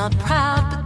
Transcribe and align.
Not 0.00 0.18
proud, 0.20 0.79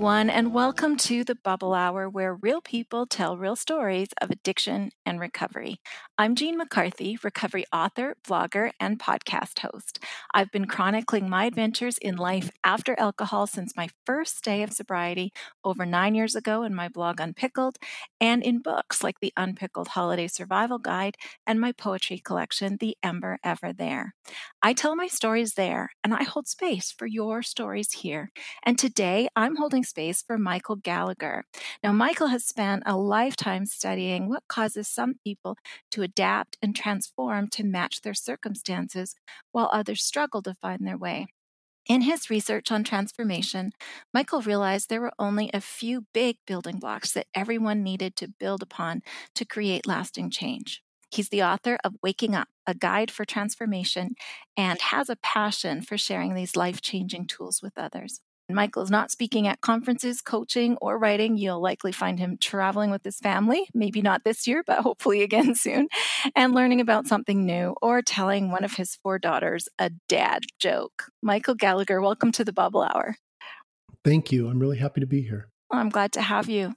everyone, 0.00 0.30
and 0.30 0.54
welcome 0.54 0.96
to 0.96 1.22
the 1.24 1.34
Bubble 1.34 1.74
Hour, 1.74 2.08
where 2.08 2.34
real 2.34 2.62
people 2.62 3.04
tell 3.04 3.36
real 3.36 3.54
stories 3.54 4.08
of 4.22 4.30
addiction 4.30 4.92
and 5.04 5.20
recovery. 5.20 5.76
I'm 6.16 6.34
Jean 6.34 6.56
McCarthy, 6.56 7.18
recovery 7.22 7.66
author, 7.70 8.16
vlogger, 8.26 8.70
and 8.80 8.98
podcast 8.98 9.58
host. 9.58 9.98
I've 10.32 10.50
been 10.50 10.66
chronicling 10.66 11.28
my 11.28 11.44
adventures 11.44 11.98
in 11.98 12.16
life 12.16 12.50
after 12.64 12.98
alcohol 12.98 13.46
since 13.46 13.76
my 13.76 13.90
first 14.06 14.42
day 14.42 14.62
of 14.62 14.72
sobriety 14.72 15.34
over 15.64 15.84
nine 15.84 16.14
years 16.14 16.34
ago 16.34 16.62
in 16.62 16.74
my 16.74 16.88
blog 16.88 17.20
Unpickled, 17.20 17.76
and 18.18 18.42
in 18.42 18.60
books 18.60 19.04
like 19.04 19.20
the 19.20 19.34
Unpickled 19.36 19.88
Holiday 19.88 20.28
Survival 20.28 20.78
Guide 20.78 21.16
and 21.46 21.60
my 21.60 21.72
poetry 21.72 22.18
collection, 22.18 22.78
The 22.80 22.96
Ember 23.02 23.38
Ever 23.44 23.74
There. 23.74 24.14
I 24.62 24.72
tell 24.72 24.96
my 24.96 25.08
stories 25.08 25.54
there, 25.54 25.90
and 26.02 26.14
I 26.14 26.22
hold 26.22 26.48
space 26.48 26.90
for 26.90 27.06
your 27.06 27.42
stories 27.42 27.92
here. 27.92 28.30
And 28.64 28.78
today 28.78 29.28
I'm 29.36 29.56
holding 29.56 29.84
space 29.90 30.22
for 30.22 30.38
Michael 30.38 30.76
Gallagher. 30.76 31.44
Now, 31.82 31.92
Michael 31.92 32.28
has 32.28 32.44
spent 32.46 32.84
a 32.86 32.96
lifetime 32.96 33.66
studying 33.66 34.28
what 34.28 34.48
causes 34.48 34.88
some 34.88 35.14
people 35.24 35.56
to 35.90 36.02
adapt 36.02 36.56
and 36.62 36.74
transform 36.74 37.48
to 37.48 37.64
match 37.64 38.00
their 38.02 38.14
circumstances, 38.14 39.14
while 39.52 39.68
others 39.72 40.02
struggle 40.02 40.42
to 40.42 40.54
find 40.54 40.86
their 40.86 40.98
way. 40.98 41.26
In 41.86 42.02
his 42.02 42.30
research 42.30 42.70
on 42.70 42.84
transformation, 42.84 43.72
Michael 44.14 44.42
realized 44.42 44.88
there 44.88 45.00
were 45.00 45.12
only 45.18 45.50
a 45.52 45.60
few 45.60 46.06
big 46.14 46.36
building 46.46 46.78
blocks 46.78 47.12
that 47.12 47.26
everyone 47.34 47.82
needed 47.82 48.16
to 48.16 48.28
build 48.28 48.62
upon 48.62 49.02
to 49.34 49.44
create 49.44 49.86
lasting 49.86 50.30
change. 50.30 50.82
He's 51.10 51.30
the 51.30 51.42
author 51.42 51.78
of 51.82 51.96
Waking 52.02 52.34
Up, 52.34 52.48
a 52.66 52.74
guide 52.74 53.10
for 53.10 53.24
transformation, 53.24 54.14
and 54.56 54.80
has 54.80 55.10
a 55.10 55.16
passion 55.16 55.82
for 55.82 55.98
sharing 55.98 56.34
these 56.34 56.54
life 56.54 56.80
changing 56.80 57.26
tools 57.26 57.60
with 57.62 57.76
others. 57.76 58.20
Michael 58.54 58.82
is 58.82 58.90
not 58.90 59.10
speaking 59.10 59.46
at 59.46 59.60
conferences, 59.60 60.20
coaching, 60.20 60.76
or 60.80 60.98
writing. 60.98 61.36
You'll 61.36 61.60
likely 61.60 61.92
find 61.92 62.18
him 62.18 62.38
traveling 62.40 62.90
with 62.90 63.04
his 63.04 63.18
family, 63.18 63.68
maybe 63.74 64.02
not 64.02 64.24
this 64.24 64.46
year, 64.46 64.62
but 64.66 64.78
hopefully 64.80 65.22
again 65.22 65.54
soon, 65.54 65.88
and 66.34 66.54
learning 66.54 66.80
about 66.80 67.06
something 67.06 67.44
new 67.44 67.74
or 67.82 68.02
telling 68.02 68.50
one 68.50 68.64
of 68.64 68.74
his 68.74 68.96
four 68.96 69.18
daughters 69.18 69.68
a 69.78 69.90
dad 70.08 70.44
joke. 70.58 71.04
Michael 71.22 71.54
Gallagher, 71.54 72.00
welcome 72.00 72.32
to 72.32 72.44
the 72.44 72.52
Bubble 72.52 72.82
Hour. 72.82 73.16
Thank 74.04 74.32
you. 74.32 74.48
I'm 74.48 74.58
really 74.58 74.78
happy 74.78 75.00
to 75.00 75.06
be 75.06 75.22
here. 75.22 75.48
I'm 75.72 75.88
glad 75.88 76.12
to 76.12 76.22
have 76.22 76.48
you. 76.48 76.74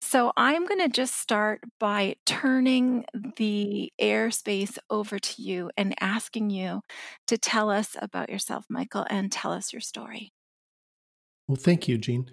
So, 0.00 0.32
I'm 0.36 0.66
going 0.66 0.80
to 0.80 0.88
just 0.88 1.18
start 1.18 1.62
by 1.80 2.16
turning 2.26 3.06
the 3.36 3.90
airspace 4.00 4.76
over 4.90 5.18
to 5.18 5.42
you 5.42 5.70
and 5.76 5.94
asking 5.98 6.50
you 6.50 6.82
to 7.28 7.38
tell 7.38 7.70
us 7.70 7.96
about 8.02 8.28
yourself, 8.28 8.66
Michael, 8.68 9.06
and 9.08 9.32
tell 9.32 9.52
us 9.52 9.72
your 9.72 9.80
story. 9.80 10.33
Well, 11.48 11.56
thank 11.56 11.88
you, 11.88 11.98
Jean. 11.98 12.30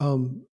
Um, 0.00 0.46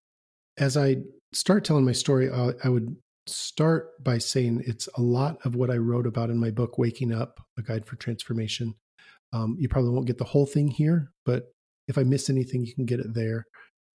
as 0.57 0.75
I 0.77 0.97
start 1.33 1.63
telling 1.63 1.85
my 1.85 1.93
story, 1.93 2.29
I, 2.29 2.51
I 2.63 2.69
would 2.69 2.95
start 3.27 4.03
by 4.03 4.17
saying 4.17 4.63
it's 4.65 4.89
a 4.97 5.01
lot 5.01 5.37
of 5.45 5.55
what 5.55 5.69
I 5.69 5.77
wrote 5.77 6.07
about 6.07 6.29
in 6.29 6.37
my 6.37 6.51
book, 6.51 6.77
Waking 6.77 7.13
Up, 7.13 7.39
A 7.57 7.61
Guide 7.61 7.85
for 7.85 7.95
Transformation. 7.95 8.75
Um, 9.33 9.55
you 9.59 9.69
probably 9.69 9.91
won't 9.91 10.07
get 10.07 10.17
the 10.17 10.25
whole 10.25 10.45
thing 10.45 10.67
here, 10.67 11.11
but 11.25 11.51
if 11.87 11.97
I 11.97 12.03
miss 12.03 12.29
anything, 12.29 12.65
you 12.65 12.73
can 12.75 12.85
get 12.85 12.99
it 12.99 13.13
there. 13.13 13.45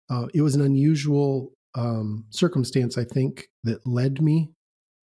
Uh, 0.09 0.27
it 0.33 0.41
was 0.41 0.55
an 0.55 0.61
unusual 0.61 1.51
um, 1.75 2.25
circumstance, 2.29 2.97
I 2.97 3.03
think, 3.03 3.47
that 3.63 3.85
led 3.85 4.21
me 4.21 4.51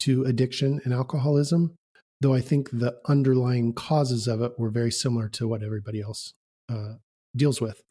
to 0.01 0.23
addiction 0.23 0.81
and 0.83 0.93
alcoholism, 0.93 1.75
though 2.21 2.33
I 2.33 2.41
think 2.41 2.69
the 2.71 2.97
underlying 3.07 3.73
causes 3.73 4.27
of 4.27 4.41
it 4.41 4.57
were 4.57 4.69
very 4.69 4.91
similar 4.91 5.29
to 5.29 5.47
what 5.47 5.63
everybody 5.63 6.01
else 6.01 6.33
uh, 6.69 6.93
deals 7.35 7.61
with. 7.61 7.81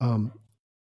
Um, 0.00 0.32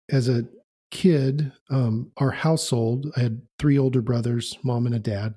as 0.10 0.30
a 0.30 0.46
kid, 0.92 1.52
um, 1.70 2.12
our 2.18 2.32
household, 2.32 3.12
I 3.18 3.22
had 3.22 3.42
three 3.60 3.78
older 3.78 4.02
brothers, 4.02 4.58
mom 4.64 4.86
and 4.86 4.96
a 4.96 5.00
dad, 5.00 5.34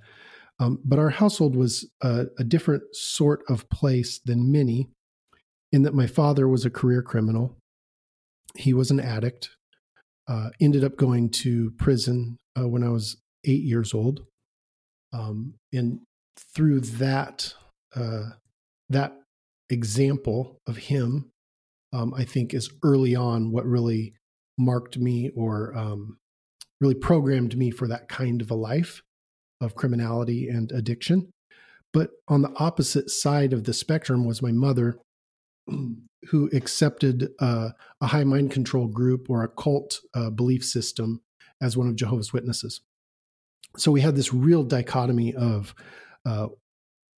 um, 0.59 0.81
but 0.85 0.99
our 0.99 1.11
household 1.11 1.57
was 1.57 1.91
a, 2.03 2.27
a 2.39 2.45
different 2.45 2.83
sort 2.93 3.43
of 3.49 3.69
place 3.69 4.19
than 4.19 4.51
many 4.53 4.89
in 5.73 5.83
that 5.83 5.95
my 5.95 6.07
father 6.07 6.49
was 6.49 6.65
a 6.65 6.71
career 6.71 7.03
criminal. 7.03 7.57
He 8.55 8.73
was 8.73 8.91
an 8.91 9.01
addict, 9.01 9.51
uh, 10.29 10.51
ended 10.61 10.85
up 10.85 10.97
going 10.97 11.31
to 11.31 11.73
prison 11.73 12.39
uh, 12.59 12.69
when 12.69 12.83
I 12.83 12.89
was 12.89 13.17
eight 13.45 13.63
years 13.63 13.93
old. 13.93 14.21
Um, 15.13 15.55
and 15.73 16.01
through 16.55 16.81
that, 16.81 17.55
uh, 17.95 18.31
that 18.89 19.15
example 19.69 20.61
of 20.67 20.77
him 20.77 21.31
um, 21.97 22.13
I 22.15 22.25
think 22.25 22.53
is 22.53 22.71
early 22.85 23.17
on 23.17 23.51
what 23.53 23.65
really 23.65 24.13
marked 24.59 24.99
me 24.99 25.31
or 25.35 25.77
um, 25.77 26.19
really 26.79 26.95
programmed 26.95 27.57
me 27.57 27.71
for 27.71 27.89
that 27.89 28.09
kind 28.09 28.43
of 28.43 28.51
a 28.51 28.55
life 28.55 29.03
of 29.63 29.75
criminality 29.75 30.49
and 30.49 30.71
addiction. 30.73 31.31
But 31.95 32.11
on 32.29 32.43
the 32.43 32.53
opposite 32.57 33.09
side 33.09 33.55
of 33.55 33.65
the 33.65 33.73
spectrum 33.73 34.27
was 34.27 34.43
my 34.43 34.53
mother, 34.53 34.99
who 36.29 36.51
accepted 36.53 37.31
uh, 37.41 37.71
a 38.03 38.07
high 38.09 38.25
mind 38.25 38.51
control 38.51 38.89
group 38.89 39.31
or 39.31 39.43
a 39.43 39.49
cult 39.49 40.01
uh, 40.15 40.29
belief 40.29 40.65
system 40.65 41.23
as 41.63 41.79
one 41.79 41.89
of 41.89 41.97
Jehovah's 41.97 42.33
Witnesses. 42.33 42.83
So 43.79 43.91
we 43.91 44.03
had 44.03 44.17
this 44.17 44.35
real 44.35 44.65
dichotomy 44.65 45.35
of 45.35 45.75
uh, 46.27 46.49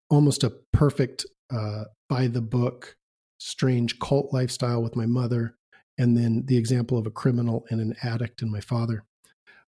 almost 0.08 0.44
a 0.44 0.52
perfect 0.72 1.26
uh, 1.52 1.84
by 2.08 2.28
the 2.28 2.42
book 2.42 2.97
strange 3.38 3.98
cult 3.98 4.32
lifestyle 4.32 4.82
with 4.82 4.96
my 4.96 5.06
mother, 5.06 5.54
and 5.96 6.16
then 6.16 6.44
the 6.46 6.56
example 6.56 6.98
of 6.98 7.06
a 7.06 7.10
criminal 7.10 7.64
and 7.70 7.80
an 7.80 7.94
addict 8.02 8.42
in 8.42 8.50
my 8.50 8.60
father. 8.60 9.04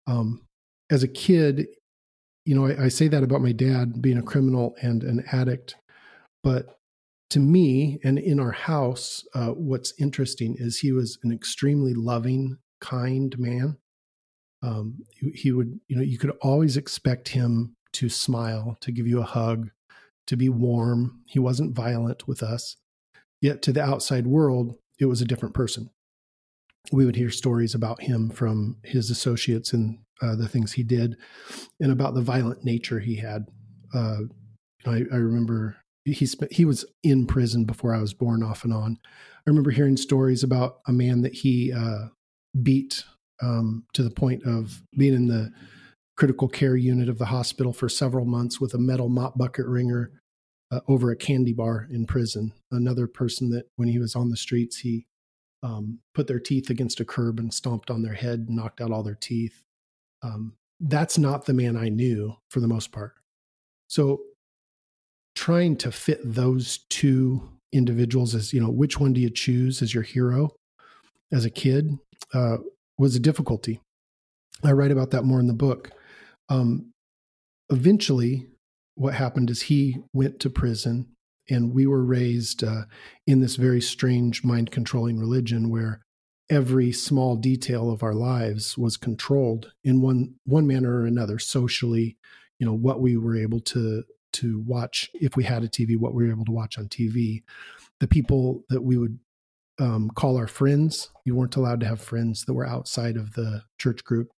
Um, 0.07 0.41
as 0.89 1.03
a 1.03 1.07
kid, 1.07 1.67
you 2.45 2.55
know, 2.55 2.67
I, 2.67 2.85
I 2.85 2.87
say 2.87 3.07
that 3.09 3.23
about 3.23 3.41
my 3.41 3.51
dad 3.51 4.01
being 4.01 4.17
a 4.17 4.23
criminal 4.23 4.75
and 4.81 5.03
an 5.03 5.23
addict, 5.31 5.75
but 6.43 6.77
to 7.31 7.39
me 7.39 7.99
and 8.03 8.17
in 8.17 8.39
our 8.39 8.51
house, 8.51 9.25
uh, 9.35 9.49
what's 9.49 9.93
interesting 9.99 10.55
is 10.57 10.79
he 10.79 10.93
was 10.93 11.19
an 11.23 11.31
extremely 11.31 11.93
loving, 11.93 12.57
kind 12.79 13.37
man. 13.37 13.77
Um, 14.63 14.99
he, 15.11 15.29
he 15.31 15.51
would, 15.51 15.79
you 15.87 15.97
know, 15.97 16.01
you 16.01 16.17
could 16.17 16.31
always 16.41 16.77
expect 16.77 17.29
him 17.29 17.75
to 17.93 18.09
smile, 18.09 18.77
to 18.81 18.91
give 18.91 19.07
you 19.07 19.19
a 19.19 19.25
hug, 19.25 19.69
to 20.27 20.37
be 20.37 20.49
warm. 20.49 21.21
He 21.25 21.39
wasn't 21.39 21.75
violent 21.75 22.27
with 22.27 22.41
us. 22.41 22.77
Yet 23.41 23.61
to 23.63 23.71
the 23.71 23.83
outside 23.83 24.27
world, 24.27 24.75
it 24.99 25.05
was 25.05 25.21
a 25.21 25.25
different 25.25 25.55
person. 25.55 25.89
We 26.91 27.05
would 27.05 27.15
hear 27.15 27.29
stories 27.29 27.75
about 27.75 28.03
him 28.03 28.29
from 28.29 28.77
his 28.83 29.09
associates 29.09 29.73
and 29.73 29.99
uh, 30.21 30.35
the 30.35 30.47
things 30.47 30.73
he 30.73 30.83
did, 30.83 31.15
and 31.79 31.91
about 31.91 32.15
the 32.15 32.21
violent 32.21 32.63
nature 32.63 32.99
he 32.99 33.17
had. 33.17 33.45
Uh, 33.93 34.21
I, 34.85 35.03
I 35.11 35.17
remember 35.17 35.77
he 36.05 36.25
spent, 36.25 36.53
he 36.53 36.65
was 36.65 36.85
in 37.03 37.27
prison 37.27 37.65
before 37.65 37.93
I 37.93 37.99
was 37.99 38.13
born, 38.13 38.41
off 38.41 38.63
and 38.63 38.73
on. 38.73 38.97
I 39.05 39.49
remember 39.49 39.71
hearing 39.71 39.97
stories 39.97 40.43
about 40.43 40.79
a 40.87 40.93
man 40.93 41.21
that 41.21 41.33
he 41.33 41.73
uh, 41.73 42.07
beat 42.63 43.03
um, 43.41 43.83
to 43.93 44.03
the 44.03 44.09
point 44.09 44.43
of 44.45 44.81
being 44.97 45.13
in 45.13 45.27
the 45.27 45.51
critical 46.15 46.47
care 46.47 46.75
unit 46.75 47.09
of 47.09 47.19
the 47.19 47.25
hospital 47.25 47.73
for 47.73 47.89
several 47.89 48.25
months 48.25 48.59
with 48.59 48.73
a 48.73 48.79
metal 48.79 49.09
mop 49.09 49.37
bucket 49.37 49.67
wringer 49.67 50.11
uh, 50.71 50.81
over 50.87 51.11
a 51.11 51.15
candy 51.15 51.53
bar 51.53 51.87
in 51.91 52.05
prison. 52.05 52.53
Another 52.71 53.07
person 53.07 53.49
that, 53.51 53.65
when 53.75 53.87
he 53.87 53.99
was 53.99 54.15
on 54.15 54.29
the 54.29 54.37
streets, 54.37 54.77
he 54.77 55.05
um, 55.63 55.99
put 56.13 56.27
their 56.27 56.39
teeth 56.39 56.69
against 56.69 56.99
a 56.99 57.05
curb 57.05 57.39
and 57.39 57.53
stomped 57.53 57.89
on 57.89 58.01
their 58.01 58.13
head, 58.13 58.49
knocked 58.49 58.81
out 58.81 58.91
all 58.91 59.03
their 59.03 59.15
teeth. 59.15 59.63
Um, 60.21 60.53
that's 60.79 61.17
not 61.17 61.45
the 61.45 61.53
man 61.53 61.75
I 61.75 61.89
knew 61.89 62.35
for 62.49 62.59
the 62.59 62.67
most 62.67 62.91
part. 62.91 63.13
So, 63.87 64.21
trying 65.35 65.77
to 65.77 65.91
fit 65.91 66.19
those 66.23 66.79
two 66.89 67.49
individuals 67.71 68.35
as 68.35 68.53
you 68.53 68.61
know, 68.61 68.69
which 68.69 68.99
one 68.99 69.13
do 69.13 69.21
you 69.21 69.29
choose 69.29 69.81
as 69.81 69.93
your 69.93 70.03
hero 70.03 70.55
as 71.31 71.45
a 71.45 71.49
kid 71.49 71.97
uh, 72.33 72.57
was 72.97 73.15
a 73.15 73.19
difficulty. 73.19 73.79
I 74.63 74.71
write 74.71 74.91
about 74.91 75.11
that 75.11 75.23
more 75.23 75.39
in 75.39 75.47
the 75.47 75.53
book. 75.53 75.91
Um, 76.49 76.91
eventually, 77.69 78.47
what 78.97 79.13
happened 79.13 79.49
is 79.49 79.63
he 79.63 79.97
went 80.13 80.39
to 80.39 80.49
prison 80.49 81.07
and 81.49 81.73
we 81.73 81.87
were 81.87 82.03
raised 82.03 82.63
uh, 82.63 82.83
in 83.25 83.39
this 83.39 83.55
very 83.55 83.81
strange 83.81 84.43
mind 84.43 84.71
controlling 84.71 85.19
religion 85.19 85.69
where 85.69 86.01
every 86.49 86.91
small 86.91 87.35
detail 87.35 87.89
of 87.91 88.03
our 88.03 88.13
lives 88.13 88.77
was 88.77 88.97
controlled 88.97 89.71
in 89.83 90.01
one 90.01 90.35
one 90.45 90.65
manner 90.65 91.01
or 91.01 91.05
another 91.05 91.39
socially 91.39 92.17
you 92.59 92.65
know 92.65 92.73
what 92.73 93.01
we 93.01 93.17
were 93.17 93.35
able 93.35 93.59
to 93.59 94.03
to 94.33 94.59
watch 94.67 95.09
if 95.13 95.35
we 95.35 95.43
had 95.43 95.63
a 95.63 95.67
TV, 95.67 95.97
what 95.97 96.13
we 96.13 96.25
were 96.25 96.31
able 96.31 96.45
to 96.45 96.51
watch 96.51 96.77
on 96.77 96.87
TV. 96.87 97.43
The 97.99 98.07
people 98.07 98.63
that 98.69 98.81
we 98.81 98.97
would 98.97 99.17
um, 99.79 100.09
call 100.11 100.37
our 100.37 100.47
friends, 100.47 101.09
you 101.25 101.35
weren't 101.35 101.55
allowed 101.55 101.79
to 101.81 101.87
have 101.87 102.01
friends 102.01 102.45
that 102.45 102.53
were 102.53 102.65
outside 102.65 103.17
of 103.17 103.33
the 103.33 103.63
church 103.79 104.03
group, 104.03 104.29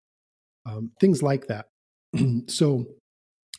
um, 0.66 0.92
things 1.00 1.22
like 1.22 1.46
that. 1.46 1.66
so, 2.46 2.86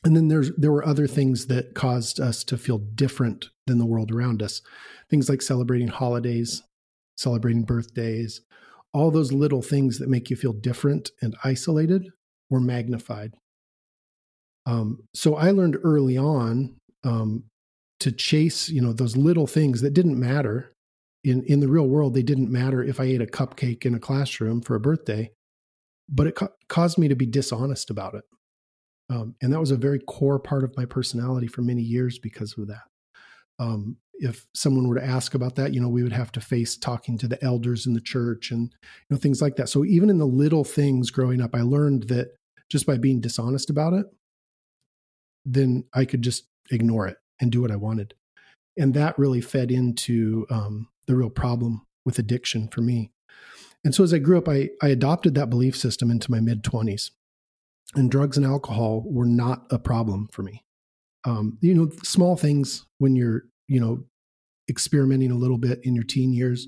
and 0.03 0.15
then 0.15 0.27
there's 0.27 0.51
there 0.55 0.71
were 0.71 0.85
other 0.85 1.07
things 1.07 1.47
that 1.47 1.75
caused 1.75 2.19
us 2.19 2.43
to 2.45 2.57
feel 2.57 2.77
different 2.77 3.49
than 3.67 3.77
the 3.77 3.85
world 3.85 4.11
around 4.11 4.41
us. 4.41 4.61
Things 5.09 5.29
like 5.29 5.41
celebrating 5.41 5.89
holidays, 5.89 6.63
celebrating 7.17 7.63
birthdays, 7.63 8.41
all 8.93 9.11
those 9.11 9.31
little 9.31 9.61
things 9.61 9.99
that 9.99 10.09
make 10.09 10.29
you 10.29 10.35
feel 10.35 10.53
different 10.53 11.11
and 11.21 11.35
isolated 11.43 12.09
were 12.49 12.59
magnified. 12.59 13.33
Um, 14.65 15.03
so 15.13 15.35
I 15.35 15.51
learned 15.51 15.77
early 15.83 16.17
on 16.17 16.75
um, 17.03 17.45
to 17.99 18.11
chase, 18.11 18.69
you 18.69 18.81
know, 18.81 18.93
those 18.93 19.17
little 19.17 19.47
things 19.47 19.81
that 19.81 19.93
didn't 19.93 20.19
matter 20.19 20.73
in 21.23 21.43
in 21.43 21.59
the 21.59 21.67
real 21.67 21.87
world. 21.87 22.13
They 22.13 22.23
didn't 22.23 22.51
matter 22.51 22.83
if 22.83 22.99
I 22.99 23.05
ate 23.05 23.21
a 23.21 23.25
cupcake 23.25 23.85
in 23.85 23.93
a 23.93 23.99
classroom 23.99 24.61
for 24.61 24.75
a 24.75 24.79
birthday, 24.79 25.31
but 26.07 26.27
it 26.27 26.35
ca- 26.35 26.49
caused 26.67 26.97
me 26.97 27.07
to 27.07 27.15
be 27.15 27.25
dishonest 27.25 27.89
about 27.89 28.15
it, 28.15 28.23
um, 29.09 29.35
and 29.41 29.51
that 29.51 29.59
was 29.59 29.71
a 29.71 29.77
very 29.77 29.99
core 29.99 30.39
part 30.39 30.63
of 30.63 30.75
my 30.77 30.85
personality 30.85 31.47
for 31.47 31.61
many 31.61 31.81
years 31.81 32.19
because 32.19 32.55
of 32.57 32.67
that. 32.67 32.83
Um, 33.57 33.97
if 34.19 34.45
someone 34.53 34.87
were 34.87 34.99
to 34.99 35.05
ask 35.05 35.33
about 35.33 35.55
that, 35.55 35.73
you 35.73 35.79
know, 35.79 35.89
we 35.89 36.03
would 36.03 36.13
have 36.13 36.31
to 36.33 36.41
face 36.41 36.77
talking 36.77 37.17
to 37.17 37.27
the 37.27 37.41
elders 37.43 37.87
in 37.87 37.93
the 37.93 38.01
church 38.01 38.51
and 38.51 38.63
you 38.63 39.07
know 39.09 39.17
things 39.17 39.41
like 39.41 39.55
that. 39.55 39.69
So 39.69 39.85
even 39.85 40.09
in 40.09 40.17
the 40.17 40.27
little 40.27 40.63
things 40.63 41.09
growing 41.09 41.41
up, 41.41 41.55
I 41.55 41.61
learned 41.61 42.03
that 42.03 42.35
just 42.69 42.85
by 42.85 42.97
being 42.97 43.21
dishonest 43.21 43.69
about 43.69 43.93
it, 43.93 44.05
then 45.45 45.85
I 45.93 46.05
could 46.05 46.21
just 46.21 46.47
ignore 46.69 47.07
it 47.07 47.17
and 47.39 47.51
do 47.51 47.61
what 47.61 47.71
I 47.71 47.77
wanted. 47.77 48.13
And 48.77 48.93
that 48.93 49.17
really 49.17 49.41
fed 49.41 49.71
into 49.71 50.45
um, 50.49 50.87
the 51.07 51.15
real 51.15 51.29
problem 51.29 51.85
with 52.05 52.19
addiction 52.19 52.67
for 52.67 52.81
me. 52.81 53.11
And 53.83 53.95
so 53.95 54.03
as 54.03 54.13
I 54.13 54.19
grew 54.19 54.37
up, 54.37 54.47
I, 54.47 54.69
I 54.81 54.89
adopted 54.89 55.35
that 55.35 55.49
belief 55.49 55.75
system 55.75 56.11
into 56.11 56.29
my 56.29 56.39
mid 56.39 56.63
20s. 56.63 57.11
And 57.95 58.11
drugs 58.11 58.37
and 58.37 58.45
alcohol 58.45 59.03
were 59.05 59.25
not 59.25 59.65
a 59.71 59.79
problem 59.79 60.27
for 60.31 60.43
me. 60.43 60.63
Um, 61.25 61.57
you 61.61 61.73
know, 61.73 61.89
small 62.03 62.37
things 62.37 62.85
when 62.99 63.15
you're, 63.15 63.43
you 63.67 63.79
know, 63.79 64.03
experimenting 64.69 65.31
a 65.31 65.35
little 65.35 65.57
bit 65.57 65.79
in 65.83 65.95
your 65.95 66.03
teen 66.03 66.31
years, 66.31 66.67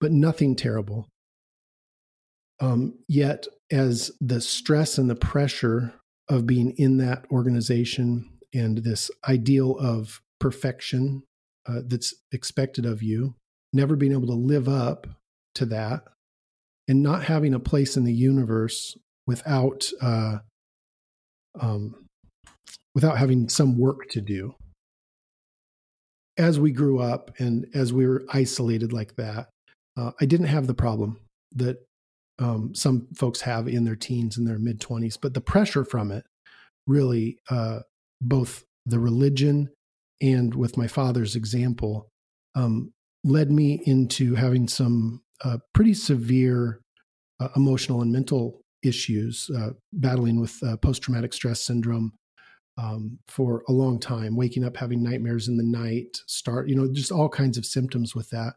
but 0.00 0.10
nothing 0.10 0.56
terrible. 0.56 1.06
Um, 2.60 2.94
yet, 3.06 3.46
as 3.70 4.10
the 4.20 4.40
stress 4.40 4.98
and 4.98 5.08
the 5.08 5.14
pressure 5.14 5.94
of 6.28 6.46
being 6.46 6.70
in 6.72 6.96
that 6.98 7.24
organization 7.30 8.28
and 8.54 8.78
this 8.78 9.10
ideal 9.28 9.76
of 9.78 10.20
perfection 10.40 11.22
uh, 11.68 11.80
that's 11.86 12.14
expected 12.32 12.86
of 12.86 13.02
you, 13.02 13.34
never 13.72 13.94
being 13.94 14.12
able 14.12 14.26
to 14.26 14.32
live 14.32 14.68
up 14.68 15.06
to 15.54 15.66
that, 15.66 16.04
and 16.88 17.02
not 17.02 17.24
having 17.24 17.52
a 17.52 17.60
place 17.60 17.96
in 17.96 18.04
the 18.04 18.12
universe 18.12 18.96
without 19.28 19.86
uh, 20.00 20.38
um, 21.60 22.06
without 22.94 23.18
having 23.18 23.48
some 23.48 23.78
work 23.78 24.08
to 24.10 24.20
do. 24.20 24.54
As 26.36 26.58
we 26.58 26.72
grew 26.72 26.98
up 26.98 27.30
and 27.38 27.66
as 27.74 27.92
we 27.92 28.06
were 28.06 28.24
isolated 28.32 28.92
like 28.92 29.16
that, 29.16 29.50
uh, 29.96 30.12
I 30.20 30.24
didn't 30.24 30.46
have 30.46 30.66
the 30.66 30.74
problem 30.74 31.20
that 31.54 31.84
um, 32.38 32.74
some 32.74 33.08
folks 33.14 33.42
have 33.42 33.68
in 33.68 33.84
their 33.84 33.96
teens 33.96 34.38
and 34.38 34.46
their 34.46 34.58
mid 34.58 34.80
20s, 34.80 35.18
but 35.20 35.34
the 35.34 35.40
pressure 35.40 35.84
from 35.84 36.10
it 36.10 36.24
really, 36.86 37.38
uh, 37.50 37.80
both 38.20 38.64
the 38.86 38.98
religion 38.98 39.68
and 40.22 40.54
with 40.54 40.76
my 40.76 40.86
father's 40.86 41.36
example, 41.36 42.08
um, 42.54 42.92
led 43.24 43.50
me 43.50 43.82
into 43.84 44.36
having 44.36 44.68
some 44.68 45.20
uh, 45.44 45.58
pretty 45.74 45.94
severe 45.94 46.80
uh, 47.40 47.48
emotional 47.56 48.00
and 48.00 48.12
mental 48.12 48.60
issues, 48.82 49.50
uh, 49.56 49.70
battling 49.92 50.40
with 50.40 50.62
uh, 50.62 50.76
post 50.76 51.02
traumatic 51.02 51.32
stress 51.32 51.60
syndrome. 51.60 52.12
Um, 52.80 53.18
for 53.26 53.64
a 53.68 53.72
long 53.72 53.98
time, 53.98 54.36
waking 54.36 54.64
up 54.64 54.76
having 54.76 55.02
nightmares 55.02 55.48
in 55.48 55.56
the 55.56 55.64
night, 55.64 56.22
start, 56.26 56.68
you 56.68 56.76
know, 56.76 56.86
just 56.86 57.10
all 57.10 57.28
kinds 57.28 57.58
of 57.58 57.66
symptoms 57.66 58.14
with 58.14 58.30
that. 58.30 58.54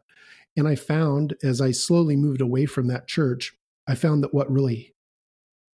And 0.56 0.68
I 0.68 0.76
found 0.76 1.34
as 1.42 1.60
I 1.60 1.72
slowly 1.72 2.14
moved 2.14 2.40
away 2.40 2.66
from 2.66 2.86
that 2.86 3.08
church, 3.08 3.52
I 3.88 3.96
found 3.96 4.22
that 4.22 4.32
what 4.32 4.48
really 4.48 4.94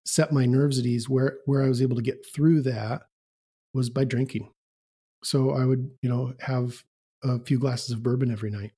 set 0.05 0.33
my 0.33 0.47
nerves 0.47 0.79
at 0.79 0.87
ease, 0.87 1.09
where 1.09 1.39
where 1.47 1.65
I 1.65 1.69
was 1.69 1.83
able 1.83 1.97
to 1.97 2.03
get 2.03 2.25
through 2.33 2.63
that, 2.63 3.03
was 3.75 3.91
by 3.91 4.05
drinking. 4.05 4.53
So 5.25 5.51
I 5.51 5.65
would, 5.65 5.91
you 6.01 6.09
know, 6.09 6.35
have 6.41 6.85
a 7.25 7.41
few 7.41 7.59
glasses 7.59 7.91
of 7.91 8.03
bourbon 8.05 8.31
every 8.31 8.51
night. 8.51 8.71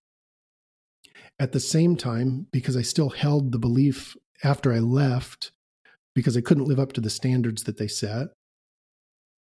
At 1.38 1.52
the 1.52 1.60
same 1.60 1.94
time, 1.94 2.46
because 2.52 2.76
I 2.76 2.82
still 2.82 3.10
held 3.10 3.52
the 3.52 3.58
belief 3.58 4.16
after 4.42 4.72
I 4.72 4.78
left, 4.78 5.52
because 6.18 6.36
I 6.36 6.40
couldn't 6.40 6.66
live 6.66 6.80
up 6.80 6.92
to 6.94 7.00
the 7.00 7.10
standards 7.10 7.62
that 7.62 7.76
they 7.76 7.86
set, 7.86 8.26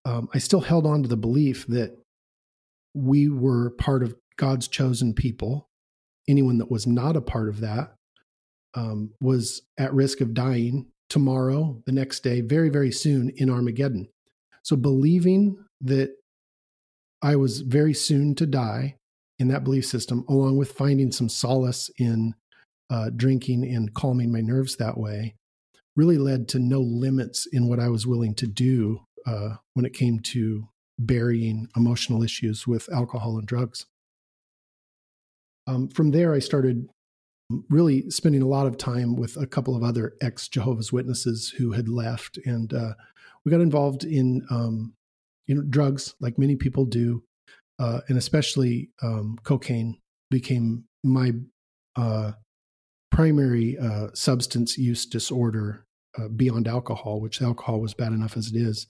um, 0.05 0.29
I 0.31 0.37
still 0.37 0.59
held 0.61 0.85
on 0.85 1.01
to 1.01 1.09
the 1.09 1.17
belief 1.17 1.65
that 1.69 1.97
we 2.93 3.27
were 3.29 3.71
part 3.71 4.03
of 4.03 4.13
God's 4.37 4.67
chosen 4.67 5.15
people. 5.15 5.69
Anyone 6.29 6.59
that 6.59 6.69
was 6.69 6.85
not 6.85 7.15
a 7.15 7.21
part 7.21 7.49
of 7.49 7.61
that 7.61 7.95
um, 8.75 9.09
was 9.19 9.63
at 9.79 9.91
risk 9.91 10.21
of 10.21 10.35
dying 10.35 10.85
tomorrow, 11.09 11.81
the 11.87 11.91
next 11.91 12.19
day, 12.19 12.41
very, 12.41 12.69
very 12.69 12.91
soon 12.91 13.31
in 13.37 13.49
Armageddon. 13.49 14.07
So 14.61 14.75
believing 14.75 15.57
that 15.81 16.11
I 17.23 17.37
was 17.37 17.61
very 17.61 17.95
soon 17.95 18.35
to 18.35 18.45
die 18.45 18.97
in 19.39 19.47
that 19.47 19.63
belief 19.63 19.87
system, 19.87 20.23
along 20.29 20.57
with 20.57 20.73
finding 20.73 21.11
some 21.11 21.27
solace 21.27 21.89
in 21.97 22.35
uh, 22.91 23.09
drinking 23.15 23.63
and 23.65 23.95
calming 23.95 24.31
my 24.31 24.41
nerves 24.41 24.75
that 24.75 24.95
way, 24.95 25.33
really 25.97 26.17
led 26.19 26.47
to 26.47 26.59
no 26.59 26.79
limits 26.79 27.47
in 27.51 27.67
what 27.67 27.79
I 27.79 27.89
was 27.89 28.07
willing 28.07 28.35
to 28.35 28.47
do 28.47 29.01
uh, 29.25 29.55
when 29.73 29.83
it 29.83 29.93
came 29.93 30.19
to 30.19 30.69
burying 30.99 31.67
emotional 31.75 32.23
issues 32.23 32.65
with 32.65 32.87
alcohol 32.93 33.37
and 33.37 33.47
drugs. 33.47 33.87
Um, 35.65 35.89
from 35.89 36.11
there, 36.11 36.33
I 36.33 36.39
started 36.39 36.87
really 37.69 38.09
spending 38.09 38.41
a 38.41 38.47
lot 38.47 38.67
of 38.67 38.77
time 38.77 39.15
with 39.15 39.35
a 39.37 39.47
couple 39.47 39.75
of 39.75 39.83
other 39.83 40.13
ex 40.21 40.47
Jehovah's 40.47 40.93
Witnesses 40.93 41.53
who 41.57 41.73
had 41.73 41.89
left, 41.89 42.37
and 42.45 42.73
uh, 42.73 42.93
we 43.43 43.51
got 43.51 43.61
involved 43.61 44.03
in 44.03 44.45
um, 44.49 44.93
you 45.47 45.55
know 45.55 45.63
drugs 45.67 46.13
like 46.21 46.37
many 46.37 46.55
people 46.55 46.85
do, 46.85 47.23
uh, 47.79 48.01
and 48.07 48.17
especially 48.17 48.91
um, 49.01 49.37
cocaine 49.43 49.97
became 50.29 50.85
my 51.03 51.31
uh, 51.95 52.33
primary 53.11 53.77
uh, 53.77 54.07
substance 54.13 54.77
use 54.77 55.05
disorder 55.05 55.86
uh, 56.17 56.27
beyond 56.27 56.67
alcohol, 56.67 57.19
which 57.19 57.41
alcohol 57.41 57.79
was 57.79 57.93
bad 57.93 58.11
enough 58.11 58.37
as 58.37 58.51
it 58.51 58.55
is, 58.55 58.87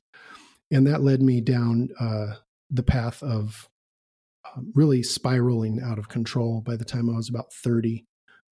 and 0.72 0.88
that 0.88 1.02
led 1.02 1.22
me 1.22 1.42
down 1.42 1.90
uh, 2.00 2.36
the 2.70 2.84
path 2.84 3.24
of 3.24 3.70
um, 4.56 4.72
really 4.76 5.04
spiraling 5.04 5.82
out 5.82 6.00
of 6.00 6.10
control 6.10 6.62
by 6.62 6.76
the 6.76 6.86
time 6.86 7.10
I 7.10 7.16
was 7.16 7.30
about 7.30 7.54
30. 7.54 8.06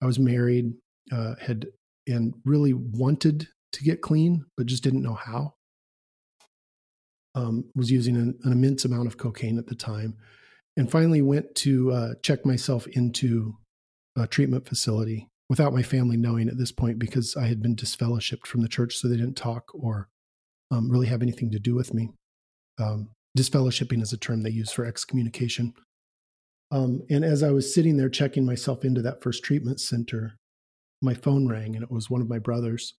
I 0.02 0.06
was 0.06 0.20
married, 0.20 0.74
uh, 1.12 1.36
had 1.40 1.68
and 2.08 2.34
really 2.46 2.74
wanted 2.74 3.48
to 3.74 3.84
get 3.84 4.02
clean, 4.02 4.46
but 4.58 4.66
just 4.66 4.84
didn't 4.84 5.04
know 5.04 5.14
how. 5.14 5.54
Um, 7.36 7.66
was 7.76 7.92
using 7.92 8.16
an, 8.18 8.40
an, 8.44 8.52
immense 8.52 8.86
amount 8.86 9.08
of 9.08 9.18
cocaine 9.18 9.60
at 9.60 9.68
the 9.68 9.76
time, 9.76 10.18
and 10.76 10.92
finally 10.92 11.22
went 11.22 11.54
to 11.56 11.92
uh, 11.92 12.14
check 12.24 12.44
myself 12.44 12.88
into 12.88 13.56
a 14.18 14.26
treatment 14.26 14.68
facility 14.68 15.30
without 15.50 15.74
my 15.74 15.82
family 15.82 16.16
knowing 16.16 16.48
at 16.48 16.58
this 16.58 16.72
point 16.72 17.00
because 17.00 17.36
I 17.36 17.48
had 17.48 17.62
been 17.62 17.76
disfellowshipped 17.76 18.46
from 18.46 18.62
the 18.62 18.68
church, 18.68 18.96
so 18.96 19.08
they 19.08 19.18
didn't 19.18 19.38
talk 19.38 19.72
or 19.74 20.10
um, 20.72 20.90
really 20.90 21.08
have 21.08 21.22
anything 21.22 21.52
to 21.52 21.60
do 21.60 21.76
with 21.76 21.94
me. 21.94 22.12
Um, 22.80 23.10
disfellowshipping 23.38 24.02
is 24.02 24.14
a 24.14 24.18
term 24.18 24.44
they 24.44 24.52
use 24.52 24.72
for 24.72 24.86
excommunication. 24.86 25.74
Um, 26.72 27.02
and 27.10 27.26
as 27.26 27.42
I 27.42 27.50
was 27.50 27.74
sitting 27.74 27.98
there 27.98 28.10
checking 28.10 28.46
myself 28.46 28.86
into 28.86 29.02
that 29.02 29.24
first 29.24 29.44
treatment 29.44 29.80
center, 29.80 30.36
my 31.02 31.14
phone 31.14 31.48
rang 31.48 31.76
and 31.76 31.84
it 31.84 31.92
was 31.92 32.10
one 32.10 32.22
of 32.22 32.30
my 32.30 32.40
brothers. 32.40 32.94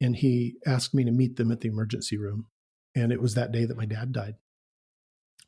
And 0.00 0.16
he 0.16 0.56
asked 0.66 0.94
me 0.94 1.04
to 1.04 1.10
meet 1.10 1.36
them 1.36 1.52
at 1.52 1.60
the 1.60 1.68
emergency 1.68 2.16
room. 2.16 2.46
And 2.94 3.12
it 3.12 3.20
was 3.20 3.34
that 3.34 3.52
day 3.52 3.64
that 3.64 3.76
my 3.76 3.84
dad 3.84 4.12
died. 4.12 4.34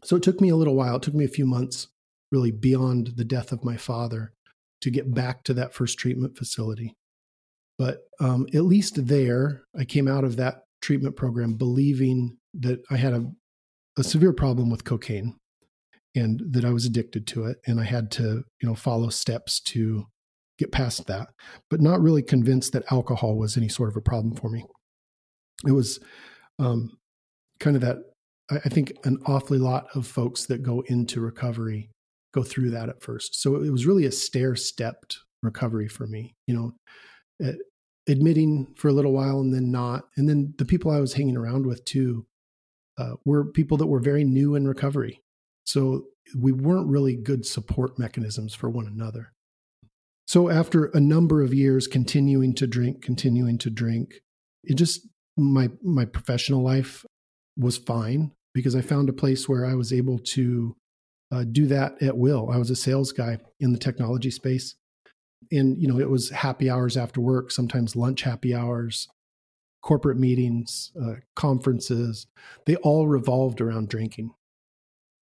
So 0.04 0.16
it 0.16 0.22
took 0.22 0.40
me 0.40 0.48
a 0.48 0.56
little 0.56 0.76
while. 0.76 0.96
It 0.96 1.02
took 1.02 1.14
me 1.14 1.24
a 1.24 1.28
few 1.28 1.46
months, 1.46 1.88
really 2.30 2.50
beyond 2.50 3.14
the 3.16 3.24
death 3.24 3.52
of 3.52 3.64
my 3.64 3.76
father, 3.76 4.32
to 4.80 4.90
get 4.90 5.12
back 5.14 5.42
to 5.44 5.54
that 5.54 5.74
first 5.74 5.98
treatment 5.98 6.36
facility. 6.36 6.94
But 7.78 8.00
um, 8.20 8.46
at 8.54 8.64
least 8.64 9.06
there, 9.06 9.62
I 9.78 9.84
came 9.84 10.08
out 10.08 10.24
of 10.24 10.36
that 10.36 10.62
treatment 10.82 11.16
program 11.16 11.54
believing 11.54 12.36
that 12.54 12.80
I 12.90 12.96
had 12.96 13.12
a, 13.12 13.26
a 13.98 14.04
severe 14.04 14.32
problem 14.32 14.70
with 14.70 14.84
cocaine 14.84 15.36
and 16.14 16.42
that 16.50 16.64
I 16.64 16.70
was 16.70 16.84
addicted 16.84 17.26
to 17.28 17.46
it 17.46 17.58
and 17.66 17.80
I 17.80 17.84
had 17.84 18.10
to, 18.12 18.22
you 18.60 18.68
know, 18.68 18.74
follow 18.74 19.08
steps 19.08 19.60
to 19.60 20.04
get 20.58 20.72
past 20.72 21.06
that, 21.06 21.28
but 21.70 21.80
not 21.80 22.00
really 22.00 22.22
convinced 22.22 22.72
that 22.72 22.90
alcohol 22.92 23.36
was 23.36 23.56
any 23.56 23.68
sort 23.68 23.88
of 23.88 23.96
a 23.96 24.02
problem 24.02 24.34
for 24.34 24.50
me. 24.50 24.64
It 25.66 25.72
was 25.72 26.00
um, 26.58 26.98
kind 27.60 27.76
of 27.76 27.82
that. 27.82 27.98
I 28.50 28.68
think 28.68 28.92
an 29.04 29.18
awfully 29.26 29.58
lot 29.58 29.86
of 29.94 30.06
folks 30.06 30.46
that 30.46 30.62
go 30.62 30.82
into 30.88 31.20
recovery 31.20 31.88
go 32.32 32.42
through 32.42 32.70
that 32.70 32.88
at 32.88 33.02
first. 33.02 33.40
So 33.40 33.56
it 33.56 33.70
was 33.70 33.86
really 33.86 34.04
a 34.04 34.12
stair 34.12 34.56
stepped 34.56 35.18
recovery 35.42 35.88
for 35.88 36.06
me. 36.06 36.34
You 36.46 36.74
know, 37.40 37.52
admitting 38.08 38.74
for 38.76 38.88
a 38.88 38.92
little 38.92 39.12
while 39.12 39.40
and 39.40 39.54
then 39.54 39.70
not, 39.70 40.04
and 40.16 40.28
then 40.28 40.54
the 40.58 40.64
people 40.64 40.90
I 40.90 41.00
was 41.00 41.14
hanging 41.14 41.36
around 41.36 41.66
with 41.66 41.84
too 41.84 42.26
uh, 42.98 43.14
were 43.24 43.50
people 43.50 43.76
that 43.78 43.86
were 43.86 44.00
very 44.00 44.24
new 44.24 44.54
in 44.54 44.66
recovery. 44.68 45.22
So 45.64 46.04
we 46.36 46.52
weren't 46.52 46.88
really 46.88 47.16
good 47.16 47.46
support 47.46 47.98
mechanisms 47.98 48.54
for 48.54 48.68
one 48.68 48.86
another. 48.86 49.32
So 50.26 50.48
after 50.48 50.86
a 50.86 51.00
number 51.00 51.42
of 51.42 51.54
years 51.54 51.86
continuing 51.86 52.54
to 52.54 52.66
drink, 52.66 53.02
continuing 53.02 53.58
to 53.58 53.70
drink, 53.70 54.20
it 54.62 54.74
just 54.74 55.06
my 55.36 55.70
my 55.82 56.04
professional 56.04 56.62
life 56.62 57.04
was 57.56 57.78
fine 57.78 58.32
because 58.54 58.76
I 58.76 58.80
found 58.80 59.08
a 59.08 59.14
place 59.14 59.48
where 59.48 59.64
I 59.64 59.74
was 59.74 59.92
able 59.92 60.18
to 60.18 60.76
uh, 61.30 61.44
do 61.44 61.66
that 61.66 62.02
at 62.02 62.16
will. 62.16 62.50
I 62.50 62.56
was 62.56 62.70
a 62.70 62.76
sales 62.76 63.12
guy 63.12 63.38
in 63.60 63.72
the 63.72 63.78
technology 63.78 64.30
space, 64.30 64.74
and 65.52 65.80
you 65.80 65.86
know 65.86 65.98
it 65.98 66.10
was 66.10 66.30
happy 66.30 66.68
hours 66.68 66.96
after 66.96 67.20
work, 67.20 67.50
sometimes 67.50 67.96
lunch 67.96 68.22
happy 68.22 68.54
hours, 68.54 69.08
corporate 69.82 70.18
meetings, 70.18 70.92
uh, 71.00 71.14
conferences. 71.36 72.26
They 72.66 72.76
all 72.76 73.06
revolved 73.06 73.60
around 73.60 73.88
drinking. 73.88 74.30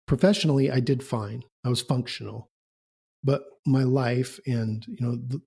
Professionally, 0.07 0.69
I 0.69 0.79
did 0.79 1.03
fine. 1.03 1.43
I 1.63 1.69
was 1.69 1.81
functional, 1.81 2.50
but 3.24 3.43
my 3.65 3.83
life 3.83 4.39
and 4.45 4.86
you 4.88 4.98
know 5.00 5.15
the, 5.15 5.41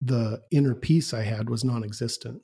the 0.00 0.42
inner 0.50 0.74
peace 0.74 1.14
I 1.14 1.22
had 1.22 1.48
was 1.48 1.64
non-existent, 1.64 2.42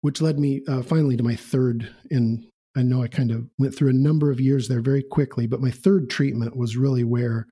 which 0.00 0.20
led 0.20 0.38
me 0.38 0.62
uh, 0.68 0.82
finally 0.82 1.16
to 1.16 1.24
my 1.24 1.34
third. 1.34 1.92
And 2.10 2.46
I 2.76 2.82
know 2.82 3.02
I 3.02 3.08
kind 3.08 3.30
of 3.30 3.48
went 3.58 3.74
through 3.74 3.90
a 3.90 3.94
number 3.94 4.30
of 4.30 4.40
years 4.40 4.68
there 4.68 4.80
very 4.80 5.02
quickly, 5.02 5.46
but 5.46 5.60
my 5.60 5.70
third 5.70 6.10
treatment 6.10 6.56
was 6.56 6.76
really 6.76 7.04
where 7.04 7.46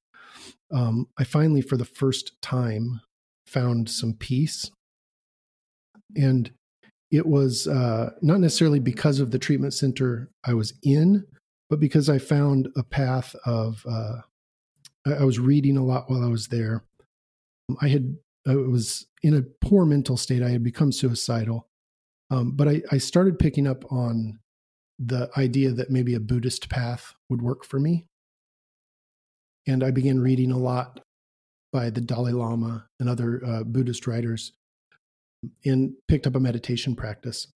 um, 0.72 1.06
I 1.18 1.24
finally, 1.24 1.60
for 1.60 1.76
the 1.76 1.84
first 1.84 2.40
time, 2.40 3.00
found 3.46 3.88
some 3.88 4.14
peace. 4.14 4.70
And 6.16 6.50
it 7.10 7.26
was 7.26 7.68
uh, 7.68 8.10
not 8.22 8.40
necessarily 8.40 8.80
because 8.80 9.20
of 9.20 9.30
the 9.30 9.38
treatment 9.38 9.74
center 9.74 10.30
I 10.44 10.54
was 10.54 10.72
in, 10.82 11.26
but 11.68 11.78
because 11.78 12.08
I 12.08 12.18
found 12.18 12.68
a 12.76 12.82
path 12.82 13.36
of 13.44 13.84
uh, 13.88 14.22
I 15.06 15.24
was 15.24 15.38
reading 15.38 15.76
a 15.76 15.84
lot 15.84 16.10
while 16.10 16.24
I 16.24 16.28
was 16.28 16.48
there. 16.48 16.84
I 17.80 17.88
had 17.88 18.16
I 18.46 18.56
was 18.56 19.06
in 19.22 19.34
a 19.34 19.42
poor 19.66 19.84
mental 19.84 20.16
state. 20.16 20.42
I 20.42 20.50
had 20.50 20.62
become 20.62 20.90
suicidal, 20.90 21.68
um, 22.30 22.52
but 22.56 22.68
I, 22.68 22.82
I 22.90 22.98
started 22.98 23.38
picking 23.38 23.66
up 23.66 23.84
on 23.92 24.38
the 25.04 25.30
idea 25.36 25.72
that 25.72 25.90
maybe 25.90 26.14
a 26.14 26.20
Buddhist 26.20 26.68
path 26.68 27.14
would 27.28 27.42
work 27.42 27.64
for 27.64 27.80
me, 27.80 28.04
and 29.66 29.82
I 29.82 29.90
began 29.90 30.20
reading 30.20 30.52
a 30.52 30.58
lot 30.58 31.00
by 31.72 31.90
the 31.90 32.00
Dalai 32.00 32.32
Lama 32.32 32.86
and 33.00 33.08
other 33.08 33.42
uh, 33.44 33.64
Buddhist 33.64 34.06
writers, 34.06 34.52
and 35.64 35.94
picked 36.08 36.26
up 36.26 36.36
a 36.36 36.40
meditation 36.40 36.94
practice, 36.94 37.48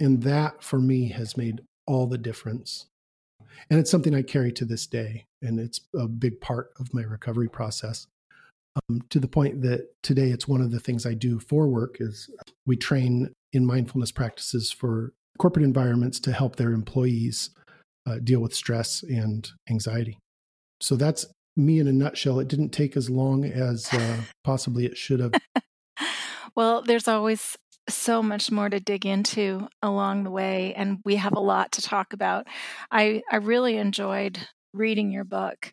and 0.00 0.22
that 0.22 0.62
for 0.62 0.78
me 0.78 1.08
has 1.08 1.36
made 1.36 1.60
all 1.86 2.06
the 2.06 2.18
difference. 2.18 2.86
And 3.70 3.78
it's 3.78 3.90
something 3.90 4.14
I 4.14 4.22
carry 4.22 4.52
to 4.52 4.64
this 4.64 4.86
day, 4.86 5.26
and 5.42 5.60
it's 5.60 5.80
a 5.94 6.08
big 6.08 6.40
part 6.40 6.70
of 6.78 6.94
my 6.94 7.02
recovery 7.02 7.48
process. 7.48 8.06
Um, 8.76 9.02
to 9.10 9.20
the 9.20 9.28
point 9.28 9.62
that 9.62 9.90
today 10.02 10.30
it's 10.30 10.48
one 10.48 10.60
of 10.60 10.72
the 10.72 10.80
things 10.80 11.06
I 11.06 11.14
do 11.14 11.38
for 11.38 11.68
work 11.68 11.98
is 12.00 12.28
we 12.66 12.76
train 12.76 13.32
in 13.52 13.64
mindfulness 13.64 14.10
practices 14.10 14.72
for 14.72 15.12
corporate 15.38 15.64
environments 15.64 16.20
to 16.20 16.32
help 16.32 16.56
their 16.56 16.72
employees 16.72 17.50
uh, 18.06 18.18
deal 18.22 18.40
with 18.40 18.54
stress 18.54 19.02
and 19.02 19.50
anxiety. 19.68 20.18
So 20.80 20.96
that's 20.96 21.26
me 21.56 21.78
in 21.78 21.88
a 21.88 21.92
nutshell. 21.92 22.40
It 22.40 22.48
didn't 22.48 22.70
take 22.70 22.96
as 22.96 23.08
long 23.08 23.44
as 23.44 23.88
uh, 23.92 24.18
possibly 24.44 24.86
it 24.86 24.96
should 24.96 25.20
have. 25.20 25.32
well, 26.54 26.82
there's 26.82 27.08
always 27.08 27.56
so 27.88 28.22
much 28.22 28.50
more 28.50 28.68
to 28.68 28.80
dig 28.80 29.06
into 29.06 29.68
along 29.82 30.24
the 30.24 30.30
way, 30.30 30.74
and 30.74 30.98
we 31.04 31.16
have 31.16 31.34
a 31.34 31.40
lot 31.40 31.72
to 31.72 31.82
talk 31.82 32.12
about. 32.12 32.46
I, 32.90 33.22
I 33.30 33.36
really 33.36 33.76
enjoyed 33.76 34.38
reading 34.72 35.10
your 35.10 35.24
book 35.24 35.72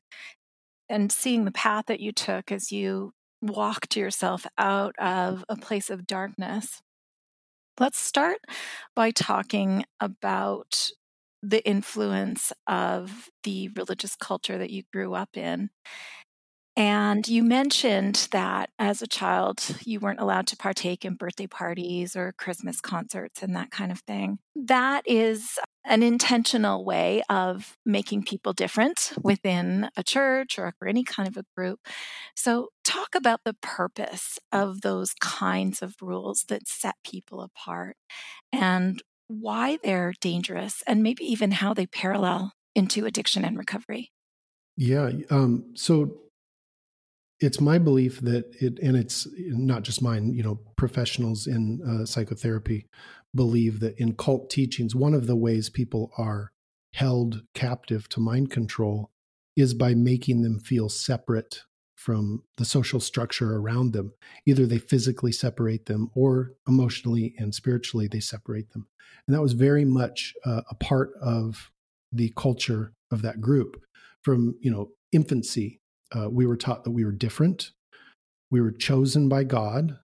and 0.89 1.11
seeing 1.11 1.45
the 1.45 1.51
path 1.51 1.85
that 1.87 2.01
you 2.01 2.11
took 2.11 2.51
as 2.51 2.71
you 2.71 3.13
walked 3.41 3.95
yourself 3.95 4.45
out 4.57 4.93
of 4.99 5.43
a 5.49 5.55
place 5.55 5.89
of 5.89 6.05
darkness. 6.05 6.81
Let's 7.79 7.99
start 7.99 8.39
by 8.95 9.11
talking 9.11 9.85
about 9.99 10.89
the 11.41 11.65
influence 11.67 12.53
of 12.67 13.29
the 13.43 13.69
religious 13.75 14.15
culture 14.15 14.57
that 14.57 14.69
you 14.69 14.83
grew 14.93 15.15
up 15.15 15.35
in 15.35 15.71
and 16.77 17.27
you 17.27 17.43
mentioned 17.43 18.29
that 18.31 18.69
as 18.79 19.01
a 19.01 19.07
child, 19.07 19.63
you 19.85 19.99
weren't 19.99 20.21
allowed 20.21 20.47
to 20.47 20.57
partake 20.57 21.03
in 21.03 21.15
birthday 21.15 21.47
parties 21.47 22.15
or 22.15 22.33
Christmas 22.37 22.79
concerts 22.79 23.43
and 23.43 23.55
that 23.55 23.71
kind 23.71 23.91
of 23.91 23.99
thing. 23.99 24.39
That 24.55 25.03
is 25.05 25.59
an 25.85 26.03
intentional 26.03 26.85
way 26.85 27.23
of 27.29 27.77
making 27.85 28.23
people 28.23 28.53
different 28.53 29.13
within 29.21 29.89
a 29.97 30.03
church 30.03 30.59
or 30.59 30.73
any 30.85 31.03
kind 31.03 31.27
of 31.27 31.37
a 31.37 31.45
group. 31.55 31.79
So, 32.35 32.69
talk 32.83 33.15
about 33.15 33.41
the 33.45 33.55
purpose 33.61 34.37
of 34.51 34.81
those 34.81 35.13
kinds 35.19 35.81
of 35.81 35.95
rules 36.01 36.45
that 36.49 36.67
set 36.67 36.95
people 37.03 37.41
apart 37.41 37.95
and 38.51 39.01
why 39.27 39.77
they're 39.83 40.13
dangerous, 40.19 40.83
and 40.85 41.01
maybe 41.01 41.23
even 41.23 41.51
how 41.51 41.73
they 41.73 41.87
parallel 41.87 42.51
into 42.75 43.05
addiction 43.05 43.45
and 43.45 43.57
recovery. 43.57 44.11
Yeah. 44.75 45.11
Um, 45.29 45.71
so 45.75 46.21
it's 47.39 47.59
my 47.59 47.77
belief 47.77 48.19
that 48.21 48.53
it, 48.61 48.79
and 48.79 48.95
it's 48.95 49.27
not 49.37 49.83
just 49.83 50.01
mine, 50.01 50.33
you 50.33 50.43
know, 50.43 50.59
professionals 50.75 51.47
in 51.47 51.81
uh, 51.81 52.05
psychotherapy 52.05 52.85
believe 53.35 53.79
that 53.79 53.97
in 53.97 54.15
cult 54.15 54.49
teachings, 54.49 54.95
one 54.95 55.13
of 55.13 55.27
the 55.27 55.35
ways 55.35 55.69
people 55.69 56.11
are 56.17 56.51
held 56.93 57.43
captive 57.53 58.09
to 58.09 58.19
mind 58.19 58.51
control 58.51 59.11
is 59.55 59.73
by 59.73 59.93
making 59.93 60.41
them 60.41 60.59
feel 60.59 60.89
separate 60.89 61.63
from 61.95 62.43
the 62.57 62.65
social 62.65 62.99
structure 62.99 63.55
around 63.55 63.93
them. 63.93 64.13
Either 64.45 64.65
they 64.65 64.79
physically 64.79 65.31
separate 65.31 65.85
them 65.85 66.09
or 66.15 66.53
emotionally 66.67 67.35
and 67.37 67.53
spiritually 67.53 68.07
they 68.07 68.19
separate 68.19 68.71
them. 68.71 68.87
And 69.27 69.35
that 69.35 69.41
was 69.41 69.53
very 69.53 69.85
much 69.85 70.33
uh, 70.45 70.61
a 70.69 70.75
part 70.75 71.11
of 71.21 71.71
the 72.11 72.33
culture 72.35 72.93
of 73.11 73.21
that 73.21 73.39
group 73.39 73.81
from, 74.23 74.55
you 74.61 74.71
know, 74.71 74.89
infancy 75.11 75.81
uh, 76.13 76.29
we 76.29 76.45
were 76.45 76.57
taught 76.57 76.83
that 76.83 76.91
we 76.91 77.05
were 77.05 77.11
different. 77.11 77.71
We 78.49 78.61
were 78.61 78.71
chosen 78.71 79.29
by 79.29 79.43
God, 79.45 79.97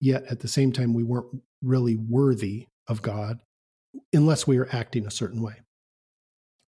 yet 0.00 0.24
at 0.28 0.40
the 0.40 0.48
same 0.48 0.72
time, 0.72 0.94
we 0.94 1.04
weren't 1.04 1.42
really 1.66 1.96
worthy 1.96 2.66
of 2.88 3.02
God 3.02 3.40
unless 4.12 4.46
we 4.46 4.58
are 4.58 4.68
acting 4.72 5.06
a 5.06 5.10
certain 5.10 5.42
way. 5.42 5.56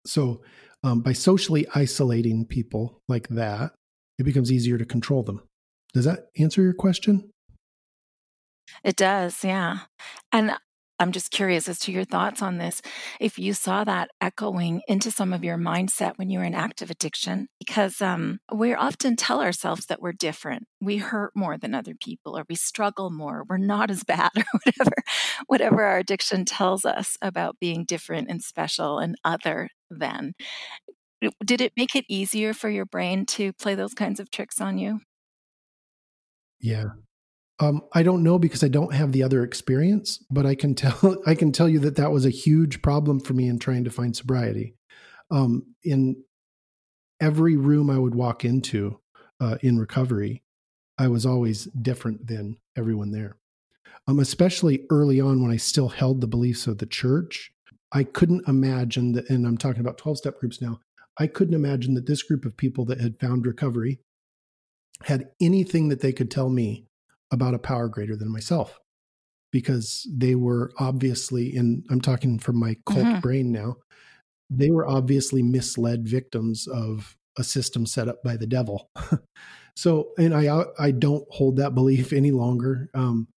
So, 0.06 0.42
um, 0.84 1.01
by 1.01 1.13
socially 1.13 1.68
isolating 1.74 2.46
people 2.46 3.01
like 3.08 3.27
that, 3.30 3.74
it 4.20 4.24
becomes 4.24 4.51
easier 4.51 4.77
to 4.77 4.86
control 4.86 5.24
them. 5.24 5.42
Does 5.94 6.06
that 6.06 6.27
answer 6.38 6.62
your 6.62 6.74
question? 6.74 7.30
It 8.84 8.96
does, 8.96 9.44
yeah. 9.44 9.80
And 10.32 10.56
I'm 11.00 11.12
just 11.12 11.32
curious 11.32 11.70
as 11.70 11.77
to 11.80 11.92
your 11.92 12.06
thoughts 12.06 12.42
on 12.42 12.58
this. 12.58 12.82
If 13.20 13.38
you 13.38 13.54
saw 13.54 13.84
that 13.84 14.10
echoing 14.20 14.82
into 14.88 15.12
some 15.12 15.32
of 15.32 15.44
your 15.44 15.58
mindset 15.58 16.18
when 16.18 16.30
you 16.30 16.39
were 16.39 16.46
in 16.46 16.56
active 16.56 16.89
addiction, 16.89 17.48
because 17.60 18.01
um, 18.01 18.39
we 18.51 18.74
often 18.74 19.16
tell 19.16 19.42
ourselves 19.42 19.86
that 19.88 20.01
we're 20.01 20.13
different. 20.13 20.68
We 20.82 20.98
hurt 20.98 21.34
more 21.36 21.58
than 21.58 21.75
other 21.75 21.94
people, 21.94 22.38
or 22.38 22.46
we 22.50 22.56
struggle 22.56 23.12
more. 23.12 23.44
We're 23.48 23.58
not 23.58 23.92
as 23.92 24.04
bad, 24.08 24.32
or 24.36 24.60
whatever, 24.66 24.96
whatever 25.46 25.84
our 25.84 26.00
addiction 26.00 26.46
tells 26.46 26.84
us 26.84 27.18
about 27.22 27.60
being 27.60 27.86
different 27.86 28.30
and 28.30 28.42
special 28.42 29.00
and 29.00 29.16
other 29.24 29.70
than. 29.92 30.34
Did 31.44 31.62
it 31.62 31.74
make 31.75 31.96
it 31.96 32.06
easier 32.08 32.54
for 32.54 32.70
your 32.70 32.86
brain 32.86 33.25
to 33.27 33.54
play 33.54 33.75
those 33.75 33.94
kinds 33.94 34.20
of 34.20 34.30
tricks 34.32 34.62
on 34.62 34.77
you? 34.77 35.00
Yeah, 36.60 36.86
um, 37.60 37.82
I 37.94 38.04
don't 38.04 38.24
know 38.24 38.38
because 38.38 38.64
I 38.64 38.68
don't 38.68 38.94
have 38.94 39.12
the 39.12 39.24
other 39.24 39.44
experience, 39.44 40.24
but 40.30 40.46
I 40.46 40.56
can 40.56 40.76
tell 40.76 41.18
I 41.28 41.36
can 41.36 41.52
tell 41.52 41.68
you 41.68 41.80
that 41.80 41.96
that 41.96 42.12
was 42.12 42.26
a 42.26 42.30
huge 42.30 42.82
problem 42.82 43.20
for 43.20 43.34
me 43.34 43.48
in 43.48 43.60
trying 43.60 43.84
to 43.86 43.90
find 43.90 44.16
sobriety. 44.16 44.76
Um, 45.32 45.76
in 45.84 46.24
every 47.20 47.58
room 47.58 47.90
I 47.90 47.98
would 47.98 48.16
walk 48.16 48.46
into 48.46 49.00
uh, 49.40 49.58
in 49.62 49.80
recovery, 49.80 50.44
I 50.98 51.08
was 51.08 51.26
always 51.26 51.66
different 51.66 52.28
than 52.28 52.58
everyone 52.78 53.12
there. 53.12 53.38
Um, 54.08 54.20
especially 54.20 54.86
early 54.90 55.20
on 55.20 55.42
when 55.42 55.52
I 55.52 55.58
still 55.58 55.90
held 55.90 56.22
the 56.22 56.28
beliefs 56.28 56.66
of 56.68 56.78
the 56.78 56.86
church, 56.86 57.52
I 57.92 58.04
couldn't 58.04 58.48
imagine 58.48 59.14
that. 59.14 59.30
And 59.30 59.46
I'm 59.46 59.58
talking 59.58 59.82
about 59.82 59.98
twelve 59.98 60.18
step 60.18 60.40
groups 60.40 60.62
now. 60.62 60.80
I 61.20 61.26
couldn't 61.26 61.56
imagine 61.56 61.96
that 61.96 62.06
this 62.06 62.22
group 62.22 62.46
of 62.46 62.56
people 62.56 62.86
that 62.86 63.02
had 63.02 63.20
found 63.20 63.48
recovery 63.48 64.00
had 65.04 65.30
anything 65.42 65.90
that 65.90 66.02
they 66.02 66.14
could 66.14 66.30
tell 66.30 66.50
me 66.50 66.88
about 67.31 67.53
a 67.53 67.60
power 67.60 67.88
greater 67.89 68.15
than 68.15 68.31
myself 68.31 68.79
because 69.51 70.07
they 70.12 70.36
were 70.36 70.72
obviously, 70.77 71.55
and 71.55 71.86
I'm 71.89 72.01
talking 72.01 72.39
from 72.39 72.60
my 72.60 72.75
cult 72.86 73.05
mm-hmm. 73.05 73.19
brain 73.19 73.51
now, 73.51 73.77
they 74.50 74.72
were 74.72 74.88
obviously 74.88 75.41
misled 75.41 76.07
victims 76.07 76.67
of 76.67 77.17
a 77.38 77.43
system 77.43 77.86
set 77.86 78.07
up 78.07 78.24
by 78.24 78.38
the 78.38 78.48
devil. 78.48 78.89
so, 79.75 80.10
and 80.17 80.34
I 80.34 80.63
I 80.79 80.91
don't 80.91 81.25
hold 81.29 81.57
that 81.57 81.75
belief 81.75 82.13
any 82.13 82.31
longer. 82.31 82.89
Um, 82.93 83.27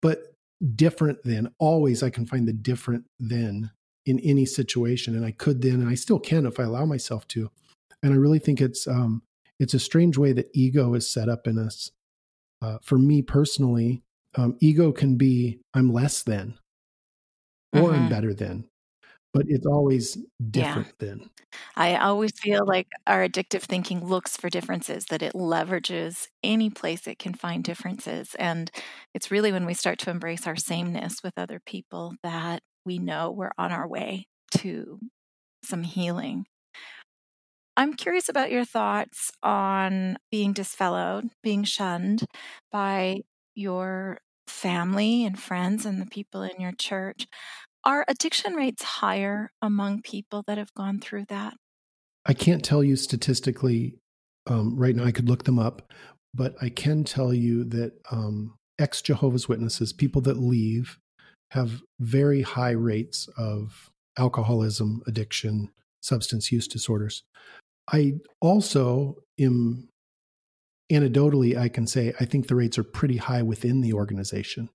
but 0.00 0.34
different 0.74 1.22
than 1.24 1.52
always, 1.58 2.02
I 2.02 2.10
can 2.10 2.26
find 2.26 2.46
the 2.46 2.52
different 2.52 3.04
then 3.18 3.70
in 4.06 4.18
any 4.20 4.46
situation, 4.46 5.14
and 5.14 5.24
I 5.24 5.32
could 5.32 5.60
then, 5.62 5.74
and 5.74 5.88
I 5.88 5.94
still 5.94 6.18
can 6.18 6.46
if 6.46 6.58
I 6.58 6.64
allow 6.64 6.84
myself 6.84 7.26
to. 7.28 7.50
And 8.02 8.12
I 8.12 8.16
really 8.16 8.38
think 8.38 8.60
it's 8.60 8.86
um, 8.86 9.22
it's 9.58 9.74
a 9.74 9.80
strange 9.80 10.16
way 10.16 10.32
that 10.32 10.50
ego 10.54 10.94
is 10.94 11.08
set 11.08 11.28
up 11.28 11.46
in 11.46 11.58
us. 11.58 11.90
Uh, 12.60 12.78
for 12.82 12.98
me 12.98 13.22
personally, 13.22 14.02
um, 14.36 14.56
ego 14.60 14.92
can 14.92 15.16
be 15.16 15.60
I'm 15.74 15.92
less 15.92 16.22
than, 16.22 16.58
or 17.72 17.80
mm-hmm. 17.80 17.94
I'm 17.94 18.08
better 18.08 18.34
than 18.34 18.68
but 19.38 19.46
it's 19.48 19.66
always 19.66 20.18
different 20.50 20.94
yeah. 21.00 21.06
then. 21.06 21.30
I 21.76 21.96
always 21.96 22.32
feel 22.38 22.66
like 22.66 22.88
our 23.06 23.26
addictive 23.26 23.62
thinking 23.62 24.04
looks 24.04 24.36
for 24.36 24.50
differences, 24.50 25.06
that 25.06 25.22
it 25.22 25.32
leverages 25.34 26.28
any 26.42 26.70
place 26.70 27.06
it 27.06 27.18
can 27.18 27.34
find 27.34 27.62
differences. 27.62 28.34
And 28.38 28.70
it's 29.14 29.30
really 29.30 29.52
when 29.52 29.66
we 29.66 29.74
start 29.74 29.98
to 30.00 30.10
embrace 30.10 30.46
our 30.46 30.56
sameness 30.56 31.22
with 31.22 31.34
other 31.36 31.60
people 31.64 32.14
that 32.22 32.62
we 32.84 32.98
know 32.98 33.30
we're 33.30 33.52
on 33.58 33.72
our 33.72 33.88
way 33.88 34.26
to 34.58 34.98
some 35.62 35.82
healing. 35.82 36.46
I'm 37.78 37.94
curious 37.94 38.28
about 38.28 38.50
your 38.50 38.64
thoughts 38.64 39.30
on 39.40 40.18
being 40.32 40.52
disfellowed, 40.52 41.30
being 41.44 41.62
shunned 41.62 42.24
by 42.72 43.20
your 43.54 44.18
family 44.48 45.24
and 45.24 45.38
friends 45.38 45.86
and 45.86 46.02
the 46.02 46.06
people 46.06 46.42
in 46.42 46.60
your 46.60 46.72
church. 46.72 47.28
Are 47.84 48.04
addiction 48.08 48.54
rates 48.54 48.82
higher 48.82 49.52
among 49.62 50.02
people 50.02 50.42
that 50.48 50.58
have 50.58 50.74
gone 50.74 50.98
through 50.98 51.26
that? 51.26 51.54
I 52.26 52.34
can't 52.34 52.64
tell 52.64 52.82
you 52.82 52.96
statistically 52.96 53.94
um, 54.48 54.74
right 54.76 54.96
now. 54.96 55.04
I 55.04 55.12
could 55.12 55.28
look 55.28 55.44
them 55.44 55.60
up, 55.60 55.92
but 56.34 56.56
I 56.60 56.70
can 56.70 57.04
tell 57.04 57.32
you 57.32 57.62
that 57.66 57.92
um, 58.10 58.56
ex 58.80 59.02
Jehovah's 59.02 59.48
Witnesses, 59.48 59.92
people 59.92 60.20
that 60.22 60.36
leave, 60.36 60.98
have 61.52 61.80
very 62.00 62.42
high 62.42 62.72
rates 62.72 63.28
of 63.38 63.88
alcoholism, 64.18 65.00
addiction, 65.06 65.70
substance 66.00 66.50
use 66.50 66.66
disorders. 66.66 67.22
I 67.92 68.14
also 68.40 69.16
am 69.40 69.88
anecdotally, 70.92 71.56
I 71.56 71.68
can 71.68 71.86
say 71.86 72.12
I 72.20 72.24
think 72.24 72.46
the 72.46 72.54
rates 72.54 72.78
are 72.78 72.84
pretty 72.84 73.16
high 73.16 73.42
within 73.42 73.80
the 73.80 73.92
organization. 73.92 74.68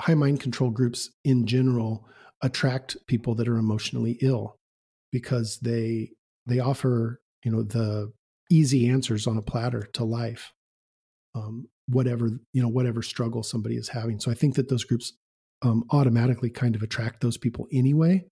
High 0.00 0.14
mind 0.14 0.40
control 0.40 0.70
groups 0.70 1.10
in 1.24 1.46
general 1.46 2.06
attract 2.42 2.96
people 3.06 3.34
that 3.36 3.48
are 3.48 3.58
emotionally 3.58 4.18
ill 4.20 4.56
because 5.12 5.58
they 5.60 6.10
they 6.46 6.58
offer 6.58 7.20
you 7.44 7.52
know 7.52 7.62
the 7.62 8.12
easy 8.50 8.88
answers 8.88 9.26
on 9.26 9.36
a 9.36 9.42
platter 9.42 9.88
to 9.92 10.04
life 10.04 10.52
um, 11.34 11.68
whatever 11.88 12.30
you 12.52 12.62
know 12.62 12.68
whatever 12.68 13.02
struggle 13.02 13.42
somebody 13.42 13.76
is 13.76 13.88
having. 13.88 14.18
So 14.18 14.30
i 14.30 14.34
think 14.34 14.56
that 14.56 14.68
those 14.68 14.84
groups 14.84 15.12
um, 15.62 15.84
automatically 15.90 16.50
kind 16.50 16.74
of 16.74 16.82
attract 16.82 17.20
those 17.20 17.36
people 17.36 17.68
anyway 17.72 18.24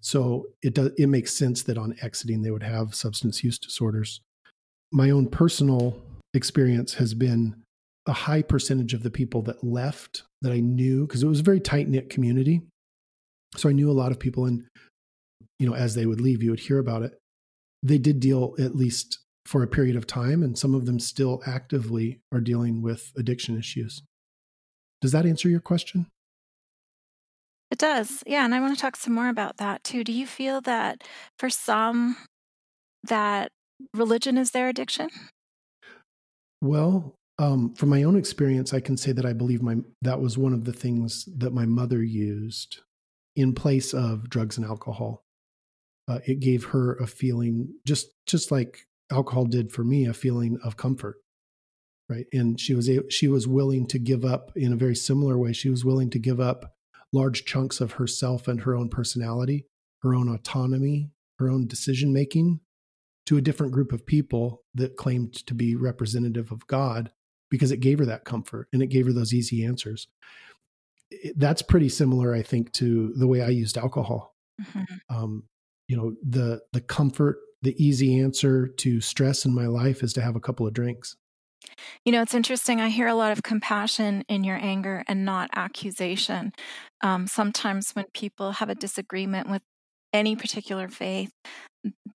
so 0.00 0.46
it 0.62 0.74
does 0.74 0.90
it 0.96 1.08
makes 1.08 1.34
sense 1.34 1.62
that 1.62 1.78
on 1.78 1.94
exiting 2.02 2.42
they 2.42 2.50
would 2.50 2.62
have 2.62 2.94
substance 2.94 3.42
use 3.42 3.58
disorders 3.58 4.20
my 4.92 5.10
own 5.10 5.28
personal 5.28 6.00
experience 6.34 6.94
has 6.94 7.14
been 7.14 7.62
a 8.06 8.12
high 8.12 8.42
percentage 8.42 8.94
of 8.94 9.02
the 9.02 9.10
people 9.10 9.42
that 9.42 9.62
left 9.62 10.22
that 10.40 10.52
I 10.52 10.60
knew 10.60 11.06
because 11.06 11.22
it 11.22 11.28
was 11.28 11.40
a 11.40 11.44
very 11.44 11.60
tight 11.60 11.88
knit 11.88 12.10
community. 12.10 12.62
So 13.56 13.68
I 13.68 13.72
knew 13.72 13.90
a 13.90 13.92
lot 13.92 14.12
of 14.12 14.18
people, 14.18 14.46
and 14.46 14.64
you 15.58 15.68
know, 15.68 15.74
as 15.74 15.94
they 15.94 16.06
would 16.06 16.20
leave, 16.20 16.42
you 16.42 16.50
would 16.50 16.60
hear 16.60 16.78
about 16.78 17.02
it. 17.02 17.18
They 17.82 17.98
did 17.98 18.20
deal 18.20 18.54
at 18.58 18.74
least 18.74 19.18
for 19.46 19.62
a 19.62 19.68
period 19.68 19.96
of 19.96 20.06
time, 20.06 20.42
and 20.42 20.58
some 20.58 20.74
of 20.74 20.86
them 20.86 20.98
still 20.98 21.42
actively 21.46 22.20
are 22.32 22.40
dealing 22.40 22.82
with 22.82 23.12
addiction 23.16 23.58
issues. 23.58 24.02
Does 25.00 25.12
that 25.12 25.26
answer 25.26 25.48
your 25.48 25.60
question? 25.60 26.06
It 27.70 27.78
does. 27.78 28.22
Yeah, 28.26 28.44
and 28.44 28.54
I 28.54 28.60
want 28.60 28.74
to 28.74 28.80
talk 28.80 28.96
some 28.96 29.14
more 29.14 29.28
about 29.28 29.58
that 29.58 29.84
too. 29.84 30.02
Do 30.02 30.12
you 30.12 30.26
feel 30.26 30.60
that 30.62 31.04
for 31.38 31.50
some 31.50 32.16
that 33.04 33.52
religion 33.94 34.38
is 34.38 34.52
their 34.52 34.68
addiction? 34.68 35.10
Well, 36.60 37.14
um, 37.38 37.74
from 37.74 37.90
my 37.90 38.02
own 38.02 38.16
experience, 38.16 38.74
I 38.74 38.80
can 38.80 38.96
say 38.96 39.12
that 39.12 39.26
I 39.26 39.32
believe 39.32 39.62
my 39.62 39.76
that 40.02 40.20
was 40.20 40.36
one 40.36 40.52
of 40.52 40.64
the 40.64 40.72
things 40.72 41.28
that 41.36 41.52
my 41.52 41.66
mother 41.66 42.02
used 42.02 42.80
in 43.36 43.54
place 43.54 43.94
of 43.94 44.28
drugs 44.28 44.56
and 44.56 44.66
alcohol. 44.66 45.22
Uh, 46.08 46.20
it 46.26 46.40
gave 46.40 46.64
her 46.64 46.96
a 46.96 47.06
feeling, 47.06 47.74
just 47.86 48.08
just 48.26 48.50
like 48.50 48.86
alcohol 49.12 49.44
did 49.44 49.70
for 49.70 49.84
me, 49.84 50.06
a 50.06 50.14
feeling 50.14 50.58
of 50.64 50.76
comfort, 50.76 51.16
right? 52.08 52.26
And 52.32 52.58
she 52.58 52.74
was 52.74 52.90
she 53.10 53.28
was 53.28 53.46
willing 53.46 53.86
to 53.88 53.98
give 53.98 54.24
up 54.24 54.50
in 54.56 54.72
a 54.72 54.76
very 54.76 54.96
similar 54.96 55.38
way. 55.38 55.52
She 55.52 55.68
was 55.68 55.84
willing 55.84 56.10
to 56.10 56.18
give 56.18 56.40
up 56.40 56.72
large 57.12 57.44
chunks 57.44 57.80
of 57.80 57.92
herself 57.92 58.48
and 58.48 58.62
her 58.62 58.74
own 58.74 58.88
personality, 58.88 59.66
her 60.02 60.14
own 60.14 60.28
autonomy, 60.28 61.10
her 61.38 61.48
own 61.48 61.66
decision 61.66 62.12
making 62.12 62.60
to 63.26 63.36
a 63.36 63.42
different 63.42 63.72
group 63.72 63.92
of 63.92 64.06
people 64.06 64.62
that 64.74 64.96
claimed 64.96 65.34
to 65.34 65.54
be 65.54 65.76
representative 65.76 66.50
of 66.50 66.66
God 66.66 67.10
because 67.50 67.70
it 67.70 67.80
gave 67.80 67.98
her 67.98 68.06
that 68.06 68.24
comfort 68.24 68.68
and 68.72 68.82
it 68.82 68.88
gave 68.88 69.06
her 69.06 69.12
those 69.12 69.34
easy 69.34 69.64
answers. 69.64 70.08
that's 71.36 71.62
pretty 71.62 71.88
similar, 71.88 72.34
I 72.34 72.42
think, 72.42 72.72
to 72.74 73.12
the 73.16 73.26
way 73.26 73.42
I 73.42 73.48
used 73.48 73.78
alcohol. 73.78 74.34
Mm-hmm. 74.60 74.94
Um, 75.08 75.44
you 75.88 75.96
know, 75.96 76.14
the 76.22 76.60
the 76.72 76.82
comfort, 76.82 77.38
the 77.62 77.74
easy 77.82 78.20
answer 78.20 78.68
to 78.68 79.00
stress 79.00 79.44
in 79.44 79.54
my 79.54 79.66
life 79.66 80.02
is 80.02 80.12
to 80.14 80.20
have 80.20 80.36
a 80.36 80.40
couple 80.40 80.66
of 80.66 80.74
drinks. 80.74 81.16
You 82.04 82.12
know, 82.12 82.22
it's 82.22 82.34
interesting. 82.34 82.80
I 82.80 82.88
hear 82.88 83.08
a 83.08 83.14
lot 83.14 83.32
of 83.32 83.42
compassion 83.42 84.24
in 84.28 84.44
your 84.44 84.56
anger 84.56 85.04
and 85.08 85.24
not 85.24 85.50
accusation. 85.54 86.52
Um, 87.02 87.26
sometimes 87.26 87.92
when 87.92 88.06
people 88.14 88.52
have 88.52 88.68
a 88.68 88.74
disagreement 88.74 89.48
with 89.48 89.62
any 90.12 90.36
particular 90.36 90.88
faith, 90.88 91.30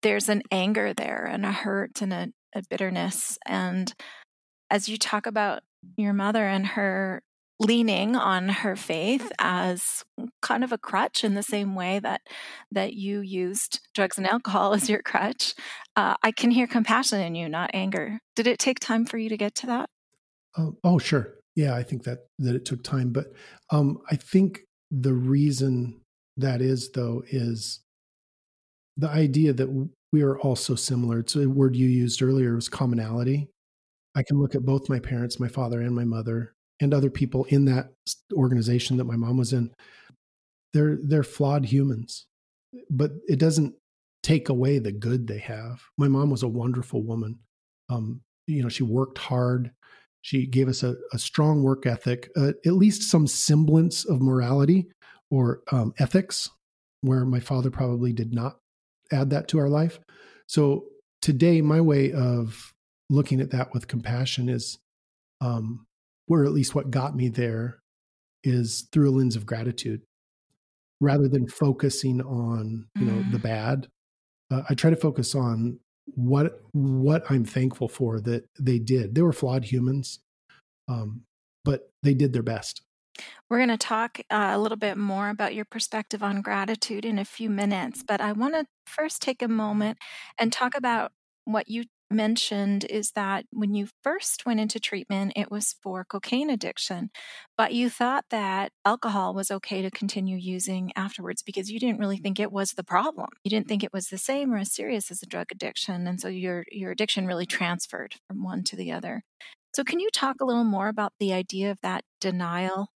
there's 0.01 0.29
an 0.29 0.41
anger 0.51 0.93
there 0.93 1.25
and 1.25 1.45
a 1.45 1.51
hurt 1.51 2.01
and 2.01 2.13
a, 2.13 2.27
a 2.56 2.63
bitterness. 2.69 3.38
And 3.45 3.93
as 4.69 4.89
you 4.89 4.97
talk 4.97 5.25
about 5.25 5.62
your 5.97 6.13
mother 6.13 6.47
and 6.47 6.65
her 6.67 7.21
leaning 7.59 8.15
on 8.15 8.49
her 8.49 8.75
faith 8.75 9.31
as 9.39 10.03
kind 10.41 10.63
of 10.63 10.71
a 10.71 10.77
crutch 10.77 11.23
in 11.23 11.35
the 11.35 11.43
same 11.43 11.75
way 11.75 11.99
that 11.99 12.21
that 12.71 12.93
you 12.93 13.19
used 13.21 13.79
drugs 13.93 14.17
and 14.17 14.27
alcohol 14.27 14.73
as 14.75 14.89
your 14.89 15.01
crutch. 15.01 15.53
Uh, 15.95 16.15
i 16.23 16.31
can 16.31 16.51
hear 16.51 16.67
compassion 16.67 17.19
in 17.19 17.35
you 17.35 17.47
not 17.47 17.69
anger. 17.73 18.19
Did 18.35 18.47
it 18.47 18.59
take 18.59 18.79
time 18.79 19.05
for 19.05 19.17
you 19.17 19.29
to 19.29 19.37
get 19.37 19.55
to 19.55 19.67
that? 19.67 19.89
Oh, 20.57 20.75
oh 20.83 20.99
sure. 20.99 21.35
Yeah 21.55 21.75
i 21.75 21.83
think 21.83 22.03
that 22.03 22.27
that 22.39 22.55
it 22.55 22.65
took 22.65 22.83
time 22.83 23.11
but 23.11 23.27
um, 23.69 23.99
i 24.09 24.15
think 24.15 24.61
the 24.91 25.13
reason 25.13 26.01
that 26.37 26.61
is 26.61 26.91
though 26.91 27.23
is 27.27 27.81
the 28.97 29.09
idea 29.09 29.53
that 29.53 29.89
we 30.11 30.21
are 30.21 30.37
all 30.39 30.55
so 30.55 30.75
similar. 30.75 31.19
It's 31.19 31.35
a 31.35 31.49
word 31.49 31.75
you 31.75 31.87
used 31.87 32.21
earlier 32.21 32.55
was 32.55 32.69
commonality. 32.69 33.49
I 34.15 34.21
can 34.21 34.39
look 34.39 34.53
at 34.53 34.63
both 34.63 34.89
my 34.89 34.99
parents, 34.99 35.39
my 35.39 35.47
father 35.47 35.81
and 35.81 35.95
my 35.95 36.03
mother, 36.03 36.53
and 36.84 36.93
other 36.93 37.10
people 37.10 37.46
in 37.46 37.65
that 37.65 37.89
organization 38.34 38.98
that 38.98 39.06
my 39.06 39.15
mom 39.15 39.38
was 39.38 39.54
in. 39.54 39.72
They're 40.74 40.98
they're 41.02 41.24
flawed 41.24 41.65
humans, 41.65 42.26
but 42.89 43.12
it 43.28 43.39
doesn't 43.39 43.76
take 44.22 44.50
away 44.50 44.80
the 44.80 44.91
good 44.91 45.28
they 45.28 45.39
have. 45.39 45.82
My 45.98 46.08
mom 46.08 46.30
was 46.30 46.43
a 46.43 46.48
wonderful 46.48 47.04
woman. 47.04 47.39
Um, 47.89 48.22
you 48.48 48.63
know, 48.63 48.69
she 48.69 48.84
worked 48.84 49.17
hard. 49.17 49.72
She 50.22 50.46
gave 50.46 50.67
us 50.67 50.84
a, 50.84 50.96
a 51.12 51.19
strong 51.19 51.63
work 51.63 51.86
ethic, 51.86 52.30
uh, 52.38 52.54
at 52.65 52.74
least 52.74 53.10
some 53.10 53.28
semblance 53.28 54.06
of 54.06 54.22
morality 54.22 54.88
or 55.30 55.62
um, 55.72 55.93
ethics, 56.00 56.50
where 57.02 57.26
my 57.26 57.39
father 57.39 57.69
probably 57.69 58.13
did 58.13 58.34
not 58.34 58.58
add 59.12 59.30
that 59.32 59.48
to 59.50 59.60
our 59.60 59.69
life. 59.69 60.00
So 60.48 60.86
today, 61.22 61.62
my 61.62 61.82
way 61.82 62.13
of 62.13 62.74
looking 63.10 63.41
at 63.41 63.52
that 63.52 63.74
with 63.74 63.88
compassion 63.88 64.50
is 64.50 64.80
um, 65.41 65.86
where 66.27 66.45
at 66.45 66.51
least 66.51 66.75
what 66.75 66.91
got 66.91 67.15
me 67.15 67.29
there 67.29 67.79
is 68.43 68.88
through 68.91 69.09
a 69.09 69.13
lens 69.17 69.36
of 69.36 69.45
gratitude 69.45 70.01
rather 70.99 71.27
than 71.27 71.47
focusing 71.47 72.21
on 72.21 72.88
you 72.95 73.05
know 73.05 73.23
mm. 73.23 73.31
the 73.31 73.39
bad. 73.39 73.88
Uh, 74.51 74.62
i 74.69 74.73
try 74.73 74.89
to 74.89 74.95
focus 74.95 75.33
on 75.36 75.79
what 76.15 76.62
what 76.73 77.23
i'm 77.29 77.45
thankful 77.45 77.88
for 77.88 78.19
that 78.19 78.45
they 78.59 78.79
did. 78.79 79.15
They 79.15 79.21
were 79.21 79.33
flawed 79.33 79.65
humans 79.65 80.19
um, 80.88 81.21
but 81.63 81.89
they 82.01 82.13
did 82.13 82.33
their 82.33 82.43
best. 82.43 82.81
We're 83.49 83.57
going 83.57 83.69
to 83.69 83.77
talk 83.77 84.19
uh, 84.29 84.51
a 84.53 84.59
little 84.59 84.77
bit 84.77 84.97
more 84.97 85.29
about 85.29 85.53
your 85.53 85.65
perspective 85.65 86.23
on 86.23 86.41
gratitude 86.41 87.05
in 87.05 87.19
a 87.19 87.25
few 87.25 87.49
minutes 87.49 88.03
but 88.05 88.19
i 88.19 88.31
want 88.31 88.55
to 88.55 88.65
first 88.88 89.21
take 89.21 89.43
a 89.43 89.47
moment 89.47 89.99
and 90.39 90.51
talk 90.51 90.75
about 90.75 91.12
what 91.45 91.69
you 91.69 91.83
mentioned 92.13 92.86
is 92.89 93.12
that 93.12 93.45
when 93.52 93.73
you 93.73 93.88
first 94.04 94.45
went 94.45 94.60
into 94.60 94.80
treatment, 94.80 95.34
it 95.36 95.52
was 95.52 95.76
for 95.82 96.06
cocaine 96.06 96.49
addiction, 96.49 97.10
but 97.58 97.73
you 97.73 97.89
thought 97.89 98.26
that 98.30 98.71
alcohol 98.86 99.34
was 99.34 99.52
okay 99.52 99.82
to 99.82 99.91
continue 99.91 100.38
using 100.38 100.91
afterwards 100.95 101.41
because 101.41 101.69
you 101.69 101.80
didn't 101.80 101.99
really 101.99 102.17
think 102.17 102.39
it 102.39 102.52
was 102.52 102.71
the 102.71 102.84
problem. 102.84 103.30
You 103.43 103.49
didn't 103.49 103.67
think 103.67 103.84
it 103.84 103.93
was 103.93 104.08
the 104.08 104.17
same 104.17 104.54
or 104.54 104.58
as 104.58 104.73
serious 104.73 105.12
as 105.12 105.21
a 105.21 105.28
drug 105.28 105.47
addiction. 105.52 106.08
And 106.08 106.21
so 106.21 106.28
your, 106.28 106.65
your 106.71 106.91
addiction 106.91 107.28
really 107.28 107.45
transferred 107.45 108.15
from 108.28 108.43
one 108.43 108.63
to 108.65 108.76
the 108.76 108.91
other. 108.91 109.23
So, 109.76 109.84
can 109.84 109.99
you 109.99 110.10
talk 110.13 110.36
a 110.39 110.45
little 110.45 110.63
more 110.63 110.88
about 110.88 111.13
the 111.19 111.34
idea 111.34 111.71
of 111.71 111.80
that 111.82 112.04
denial 112.21 112.89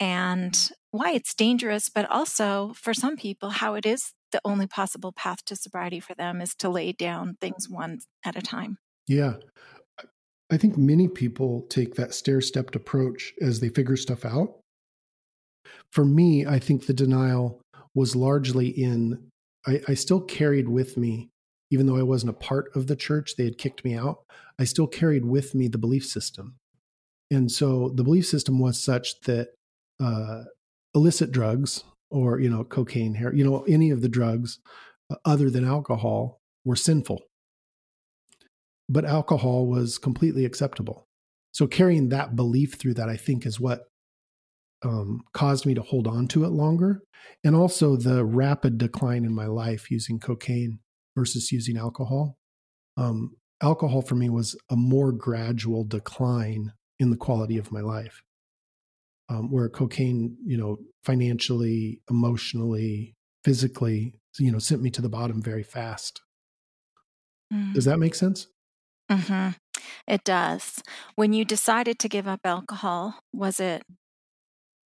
and 0.00 0.70
why 0.90 1.12
it's 1.12 1.34
dangerous, 1.34 1.88
but 1.88 2.10
also 2.10 2.72
for 2.74 2.92
some 2.92 3.16
people, 3.16 3.50
how 3.50 3.74
it 3.74 3.86
is 3.86 4.12
the 4.32 4.40
only 4.44 4.66
possible 4.66 5.12
path 5.12 5.44
to 5.46 5.56
sobriety 5.56 6.00
for 6.00 6.14
them 6.14 6.40
is 6.40 6.54
to 6.56 6.68
lay 6.68 6.92
down 6.92 7.36
things 7.40 7.68
one 7.68 8.00
at 8.24 8.36
a 8.36 8.42
time. 8.42 8.78
Yeah. 9.06 9.34
I 10.50 10.56
think 10.56 10.78
many 10.78 11.08
people 11.08 11.66
take 11.68 11.94
that 11.96 12.14
stair 12.14 12.40
stepped 12.40 12.74
approach 12.74 13.34
as 13.40 13.60
they 13.60 13.68
figure 13.68 13.96
stuff 13.96 14.24
out. 14.24 14.60
For 15.92 16.04
me, 16.04 16.46
I 16.46 16.58
think 16.58 16.86
the 16.86 16.94
denial 16.94 17.60
was 17.94 18.16
largely 18.16 18.68
in, 18.68 19.28
I, 19.66 19.80
I 19.88 19.94
still 19.94 20.20
carried 20.20 20.68
with 20.68 20.96
me, 20.96 21.28
even 21.70 21.86
though 21.86 21.98
I 21.98 22.02
wasn't 22.02 22.30
a 22.30 22.34
part 22.34 22.70
of 22.74 22.86
the 22.86 22.96
church, 22.96 23.34
they 23.36 23.44
had 23.44 23.58
kicked 23.58 23.84
me 23.84 23.94
out, 23.94 24.22
I 24.58 24.64
still 24.64 24.86
carried 24.86 25.24
with 25.24 25.54
me 25.54 25.68
the 25.68 25.78
belief 25.78 26.06
system. 26.06 26.56
And 27.30 27.52
so 27.52 27.90
the 27.94 28.04
belief 28.04 28.26
system 28.26 28.58
was 28.58 28.82
such 28.82 29.20
that 29.22 29.48
uh, 30.00 30.44
illicit 30.94 31.30
drugs, 31.30 31.84
or 32.10 32.40
you 32.40 32.48
know 32.48 32.64
cocaine 32.64 33.14
hair 33.14 33.34
you 33.34 33.44
know 33.44 33.62
any 33.68 33.90
of 33.90 34.00
the 34.00 34.08
drugs 34.08 34.58
uh, 35.10 35.16
other 35.24 35.50
than 35.50 35.66
alcohol 35.66 36.40
were 36.64 36.76
sinful. 36.76 37.22
But 38.88 39.04
alcohol 39.04 39.66
was 39.66 39.98
completely 39.98 40.44
acceptable. 40.44 41.06
So 41.52 41.66
carrying 41.66 42.08
that 42.08 42.36
belief 42.36 42.74
through 42.74 42.94
that 42.94 43.08
i 43.08 43.16
think 43.16 43.46
is 43.46 43.58
what 43.60 43.84
um, 44.84 45.22
caused 45.32 45.66
me 45.66 45.74
to 45.74 45.82
hold 45.82 46.06
on 46.06 46.28
to 46.28 46.44
it 46.44 46.50
longer. 46.50 47.02
And 47.42 47.56
also 47.56 47.96
the 47.96 48.24
rapid 48.24 48.78
decline 48.78 49.24
in 49.24 49.34
my 49.34 49.46
life 49.46 49.90
using 49.90 50.20
cocaine 50.20 50.78
versus 51.16 51.50
using 51.50 51.76
alcohol. 51.76 52.36
Um, 52.96 53.36
alcohol 53.60 54.02
for 54.02 54.14
me 54.14 54.28
was 54.28 54.56
a 54.70 54.76
more 54.76 55.10
gradual 55.10 55.84
decline 55.84 56.72
in 57.00 57.10
the 57.10 57.16
quality 57.16 57.58
of 57.58 57.72
my 57.72 57.80
life 57.80 58.22
um, 59.28 59.50
where 59.50 59.68
cocaine, 59.68 60.36
you 60.44 60.56
know, 60.56 60.78
financially, 61.04 62.00
emotionally, 62.10 63.14
physically, 63.44 64.14
you 64.38 64.50
know, 64.50 64.58
sent 64.58 64.82
me 64.82 64.90
to 64.90 65.02
the 65.02 65.08
bottom 65.08 65.42
very 65.42 65.62
fast. 65.62 66.20
Mm. 67.52 67.74
Does 67.74 67.84
that 67.84 67.98
make 67.98 68.14
sense? 68.14 68.46
Mm-hmm. 69.10 69.50
It 70.06 70.24
does. 70.24 70.82
When 71.14 71.32
you 71.32 71.44
decided 71.44 71.98
to 72.00 72.08
give 72.08 72.28
up 72.28 72.40
alcohol, 72.44 73.16
was 73.32 73.60
it 73.60 73.82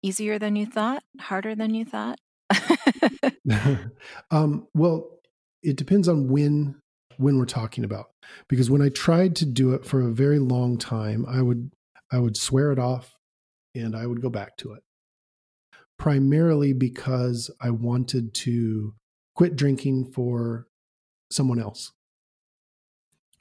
easier 0.03 0.39
than 0.39 0.57
you 0.57 0.67
thought? 0.67 1.03
Harder 1.21 1.55
than 1.55 1.75
you 1.75 1.85
thought? 1.85 2.19
um, 4.31 4.67
well, 4.75 5.19
it 5.63 5.77
depends 5.77 6.09
on 6.09 6.29
when 6.29 6.77
when 7.19 7.39
we're 7.39 7.45
talking 7.45 7.85
about 7.85 8.07
because 8.49 8.71
when 8.71 8.81
I 8.81 8.89
tried 8.89 9.37
to 9.37 9.47
do 9.47 9.75
it 9.75 9.85
for 9.85 10.01
a 10.01 10.13
very 10.13 10.39
long 10.39 10.79
time, 10.79 11.27
I 11.29 11.43
would 11.43 11.71
I 12.11 12.19
would 12.19 12.37
swear 12.37 12.73
it 12.73 12.79
off 12.79 13.17
and 13.75 13.97
I 13.97 14.07
would 14.07 14.23
go 14.23 14.31
back 14.31 14.57
to 14.59 14.73
it. 14.73 14.83
Primarily 15.99 16.73
because 16.73 17.51
I 17.61 17.71
wanted 17.71 18.35
to 18.35 18.95
quit 19.35 19.57
drinking 19.57 20.13
for 20.13 20.67
someone 21.31 21.61
else. 21.61 21.93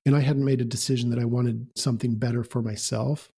And 0.05 0.15
I 0.15 0.21
hadn't 0.21 0.45
made 0.45 0.61
a 0.61 0.65
decision 0.65 1.09
that 1.11 1.19
I 1.19 1.25
wanted 1.25 1.67
something 1.75 2.15
better 2.15 2.43
for 2.43 2.61
myself. 2.61 3.31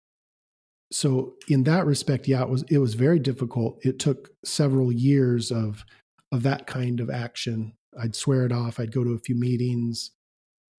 So 0.93 1.35
in 1.49 1.65
that 1.65 1.87
respect, 1.87 2.29
yeah, 2.29 2.43
it 2.43 2.49
was 2.49 2.65
it 2.69 2.79
was 2.79 2.95
very 2.95 3.19
difficult. 3.19 3.79
It 3.83 3.99
took 3.99 4.31
several 4.45 4.93
years 4.93 5.51
of 5.51 5.85
of 6.31 6.43
that 6.43 6.67
kind 6.67 7.01
of 7.01 7.11
action. 7.11 7.73
I'd 7.99 8.15
swear 8.15 8.45
it 8.47 8.53
off, 8.53 8.79
I'd 8.79 8.93
go 8.93 9.03
to 9.03 9.13
a 9.13 9.19
few 9.19 9.35
meetings, 9.35 10.13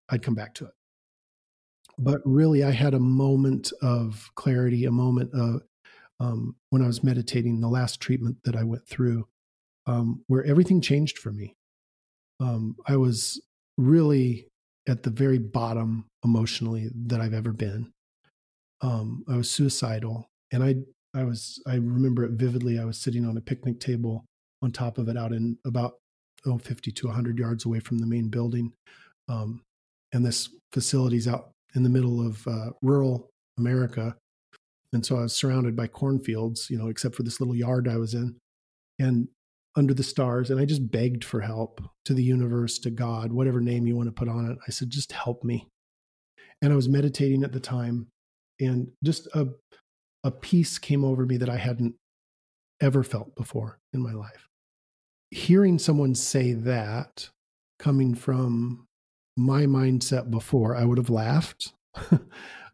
I'd 0.10 0.24
come 0.24 0.36
back 0.36 0.54
to 0.56 0.66
it. 0.66 0.74
But 1.98 2.22
really 2.26 2.64
I 2.64 2.72
had 2.72 2.94
a 2.94 3.00
moment 3.00 3.72
of 3.82 4.32
clarity, 4.36 4.86
a 4.86 4.92
moment 4.92 5.32
of 5.34 5.62
um, 6.24 6.56
when 6.70 6.82
I 6.82 6.88
was 6.88 7.04
meditating, 7.04 7.60
the 7.60 7.68
last 7.68 8.00
treatment 8.00 8.38
that 8.46 8.56
I 8.56 8.64
went 8.64 8.88
through, 8.88 9.28
um, 9.86 10.24
where 10.28 10.46
everything 10.46 10.80
changed 10.80 11.18
for 11.18 11.32
me. 11.32 11.54
Um, 12.40 12.78
I 12.88 12.96
was 12.96 13.42
really 13.78 14.48
at 14.88 15.04
the 15.04 15.10
very 15.10 15.38
bottom 15.38 16.06
emotionally 16.24 16.90
that 17.08 17.20
I've 17.20 17.34
ever 17.34 17.52
been. 17.52 17.92
Um, 18.82 19.26
I 19.30 19.36
was 19.36 19.52
suicidal, 19.52 20.30
and 20.52 20.64
I 20.64 20.76
I 21.14 21.26
was 21.26 21.62
I 21.68 21.76
remember 21.76 22.24
it 22.24 22.32
vividly. 22.32 22.80
I 22.80 22.86
was 22.86 22.98
sitting 22.98 23.26
on 23.26 23.36
a 23.36 23.42
picnic 23.42 23.82
table 23.82 24.24
on 24.62 24.72
top 24.72 24.98
of 24.98 25.10
it, 25.10 25.18
out 25.18 25.34
in 25.34 25.58
about 25.66 25.96
oh 26.46 26.58
50 26.58 26.92
to 26.92 27.08
100 27.08 27.38
yards 27.38 27.66
away 27.66 27.82
from 27.82 28.00
the 28.00 28.08
main 28.08 28.30
building, 28.30 28.72
um, 29.28 29.62
and 30.14 30.26
this 30.26 30.50
facility's 30.72 31.28
out 31.28 31.50
in 31.76 31.84
the 31.84 31.90
middle 31.90 32.26
of 32.26 32.48
uh, 32.48 32.70
rural 32.82 33.30
America 33.58 34.16
and 34.94 35.04
so 35.06 35.18
I 35.18 35.24
was 35.24 35.36
surrounded 35.36 35.76
by 35.76 35.88
cornfields, 35.88 36.70
you 36.70 36.78
know, 36.78 36.88
except 36.88 37.16
for 37.16 37.24
this 37.24 37.40
little 37.40 37.56
yard 37.56 37.88
I 37.88 37.98
was 37.98 38.14
in 38.14 38.36
and 39.00 39.28
under 39.76 39.94
the 39.94 40.04
stars. 40.04 40.52
And 40.52 40.60
I 40.60 40.66
just 40.66 40.92
begged 40.92 41.24
for 41.24 41.42
help 41.42 41.82
to 42.06 42.14
the 42.14 42.24
universe, 42.24 42.78
to 42.80 42.92
God, 42.92 43.34
whatever 43.34 43.60
name 43.60 43.88
you 43.88 43.96
want 43.96 44.08
to 44.08 44.14
put 44.14 44.30
on 44.30 44.52
it. 44.52 44.58
I 44.68 44.72
said, 44.72 44.92
just 44.92 45.12
help 45.12 45.44
me. 45.44 45.68
And 46.62 46.72
I 46.72 46.76
was 46.76 46.88
meditating 46.88 47.44
at 47.44 47.52
the 47.52 47.60
time 47.60 48.08
and 48.60 48.88
just 49.04 49.28
a, 49.34 49.48
a 50.24 50.30
peace 50.30 50.78
came 50.78 51.04
over 51.04 51.26
me 51.26 51.38
that 51.38 51.50
I 51.50 51.58
hadn't 51.58 51.96
ever 52.80 53.04
felt 53.04 53.36
before 53.36 53.80
in 53.94 54.02
my 54.02 54.14
life. 54.14 54.48
Hearing 55.32 55.80
someone 55.80 56.14
say 56.14 56.54
that 56.54 57.30
coming 57.80 58.14
from 58.14 58.86
my 59.36 59.64
mindset 59.64 60.30
before, 60.30 60.76
I 60.76 60.86
would 60.86 61.00
have 61.00 61.10
laughed. 61.10 61.74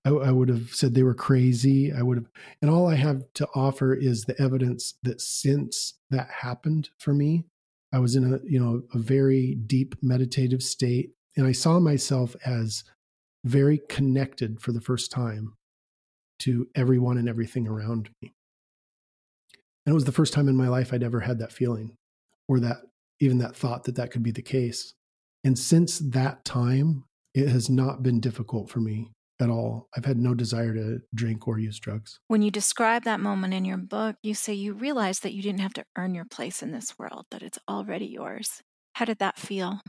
I, 0.05 0.09
I, 0.09 0.31
would 0.31 0.49
have 0.49 0.73
said 0.73 0.93
they 0.93 1.03
were 1.03 1.13
crazy. 1.13 1.91
I 1.91 2.01
would 2.01 2.17
have, 2.17 2.27
and 2.61 2.71
all 2.71 2.87
I 2.87 2.95
have 2.95 3.23
to 3.35 3.47
offer 3.53 3.93
is 3.93 4.23
the 4.23 4.39
evidence 4.41 4.95
that 5.03 5.19
since 5.19 5.95
that 6.09 6.29
happened 6.41 6.89
for 6.97 7.13
me, 7.13 7.45
I 7.91 7.99
was 7.99 8.15
in 8.15 8.33
a 8.33 8.39
you 8.45 8.59
know 8.59 8.83
a 8.93 8.99
very 8.99 9.55
deep 9.55 9.95
meditative 10.01 10.63
state, 10.63 11.11
and 11.35 11.45
I 11.45 11.51
saw 11.51 11.79
myself 11.79 12.35
as 12.45 12.83
very 13.43 13.81
connected 13.89 14.61
for 14.61 14.71
the 14.71 14.81
first 14.81 15.11
time 15.11 15.55
to 16.39 16.67
everyone 16.75 17.17
and 17.17 17.27
everything 17.27 17.67
around 17.67 18.09
me. 18.21 18.33
And 19.85 19.91
it 19.91 19.95
was 19.95 20.05
the 20.05 20.11
first 20.11 20.33
time 20.33 20.47
in 20.47 20.55
my 20.55 20.67
life 20.67 20.93
I'd 20.93 21.03
ever 21.03 21.21
had 21.21 21.39
that 21.39 21.51
feeling, 21.51 21.97
or 22.47 22.59
that 22.61 22.77
even 23.19 23.39
that 23.39 23.55
thought 23.55 23.83
that 23.83 23.95
that 23.95 24.11
could 24.11 24.23
be 24.23 24.31
the 24.31 24.41
case. 24.41 24.93
And 25.43 25.57
since 25.57 25.99
that 25.99 26.45
time, 26.45 27.05
it 27.33 27.49
has 27.49 27.69
not 27.69 28.03
been 28.03 28.19
difficult 28.19 28.69
for 28.69 28.79
me 28.79 29.11
at 29.39 29.49
all. 29.49 29.87
I've 29.95 30.05
had 30.05 30.17
no 30.17 30.33
desire 30.33 30.73
to 30.73 31.01
drink 31.15 31.47
or 31.47 31.59
use 31.59 31.79
drugs. 31.79 32.19
When 32.27 32.41
you 32.41 32.51
describe 32.51 33.03
that 33.03 33.19
moment 33.19 33.53
in 33.53 33.65
your 33.65 33.77
book, 33.77 34.17
you 34.21 34.33
say 34.33 34.53
you 34.53 34.73
realized 34.73 35.23
that 35.23 35.33
you 35.33 35.41
didn't 35.41 35.61
have 35.61 35.73
to 35.73 35.85
earn 35.97 36.13
your 36.13 36.25
place 36.25 36.61
in 36.61 36.71
this 36.71 36.99
world, 36.99 37.25
that 37.31 37.41
it's 37.41 37.59
already 37.67 38.05
yours. 38.05 38.61
How 38.95 39.05
did 39.05 39.19
that 39.19 39.37
feel? 39.37 39.79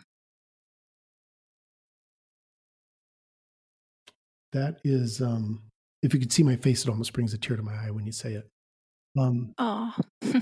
That 4.52 4.80
is, 4.84 5.20
um, 5.20 5.62
if 6.02 6.14
you 6.14 6.20
could 6.20 6.32
see 6.32 6.42
my 6.42 6.56
face, 6.56 6.84
it 6.84 6.88
almost 6.88 7.12
brings 7.12 7.34
a 7.34 7.38
tear 7.38 7.56
to 7.56 7.62
my 7.62 7.74
eye 7.74 7.90
when 7.90 8.06
you 8.06 8.12
say 8.12 8.34
it. 8.34 8.48
Um, 9.18 9.54
oh. 9.58 9.94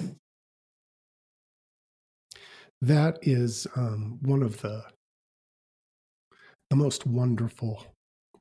that 2.82 3.18
is 3.22 3.66
um, 3.76 4.18
one 4.22 4.42
of 4.42 4.60
the 4.60 4.84
the 6.70 6.76
most 6.76 7.06
wonderful 7.06 7.82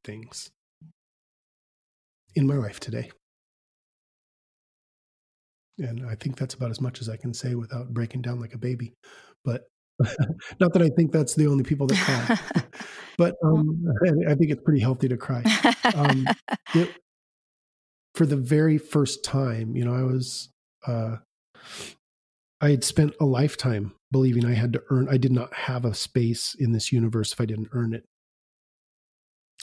things 0.03 0.51
in 2.38 2.45
my 2.45 2.56
life 2.56 2.80
today. 2.80 3.10
And 5.80 6.08
I 6.08 6.15
think 6.15 6.38
that's 6.38 6.54
about 6.54 6.71
as 6.71 6.80
much 6.80 7.02
as 7.02 7.10
I 7.10 7.17
can 7.17 7.34
say 7.34 7.56
without 7.56 7.93
breaking 7.93 8.21
down 8.21 8.39
like 8.39 8.54
a 8.54 8.60
baby. 8.60 8.93
But 9.43 9.63
not 10.60 10.73
that 10.73 10.82
I 10.82 10.89
think 10.95 11.12
that's 11.12 11.34
the 11.34 11.47
only 11.47 11.63
people 11.63 11.88
that 11.88 11.97
cry, 11.97 12.62
but 13.17 13.36
um, 13.43 13.84
I 14.30 14.36
think 14.36 14.52
it's 14.52 14.62
pretty 14.63 14.80
healthy 14.80 15.08
to 15.08 15.17
cry. 15.17 15.43
Um, 15.95 16.28
it, 16.76 16.91
for 18.13 18.28
the 18.28 18.38
very 18.38 18.78
first 18.78 19.23
time, 19.23 19.76
you 19.76 19.84
know, 19.84 19.95
I 19.95 20.04
was, 20.04 20.50
uh, 20.86 21.17
I 22.62 22.69
had 22.69 22.84
spent 22.84 23.15
a 23.19 23.26
lifetime 23.26 23.93
believing 24.12 24.45
I 24.45 24.54
had 24.54 24.73
to 24.73 24.84
earn, 24.91 25.08
I 25.10 25.17
did 25.17 25.32
not 25.32 25.54
have 25.54 25.86
a 25.86 25.95
space 25.95 26.56
in 26.58 26.71
this 26.71 26.91
universe 26.91 27.34
if 27.34 27.41
I 27.41 27.45
didn't 27.45 27.69
earn 27.71 27.93
it. 27.93 28.04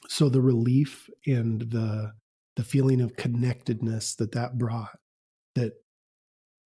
So 0.09 0.29
the 0.29 0.43
relief 0.43 1.09
and 1.27 1.63
the 1.63 2.13
the 2.57 2.65
feeling 2.65 3.01
of 3.01 3.17
connectedness 3.17 4.15
that 4.17 4.33
that 4.33 4.59
brought 4.59 4.99
that 5.55 5.73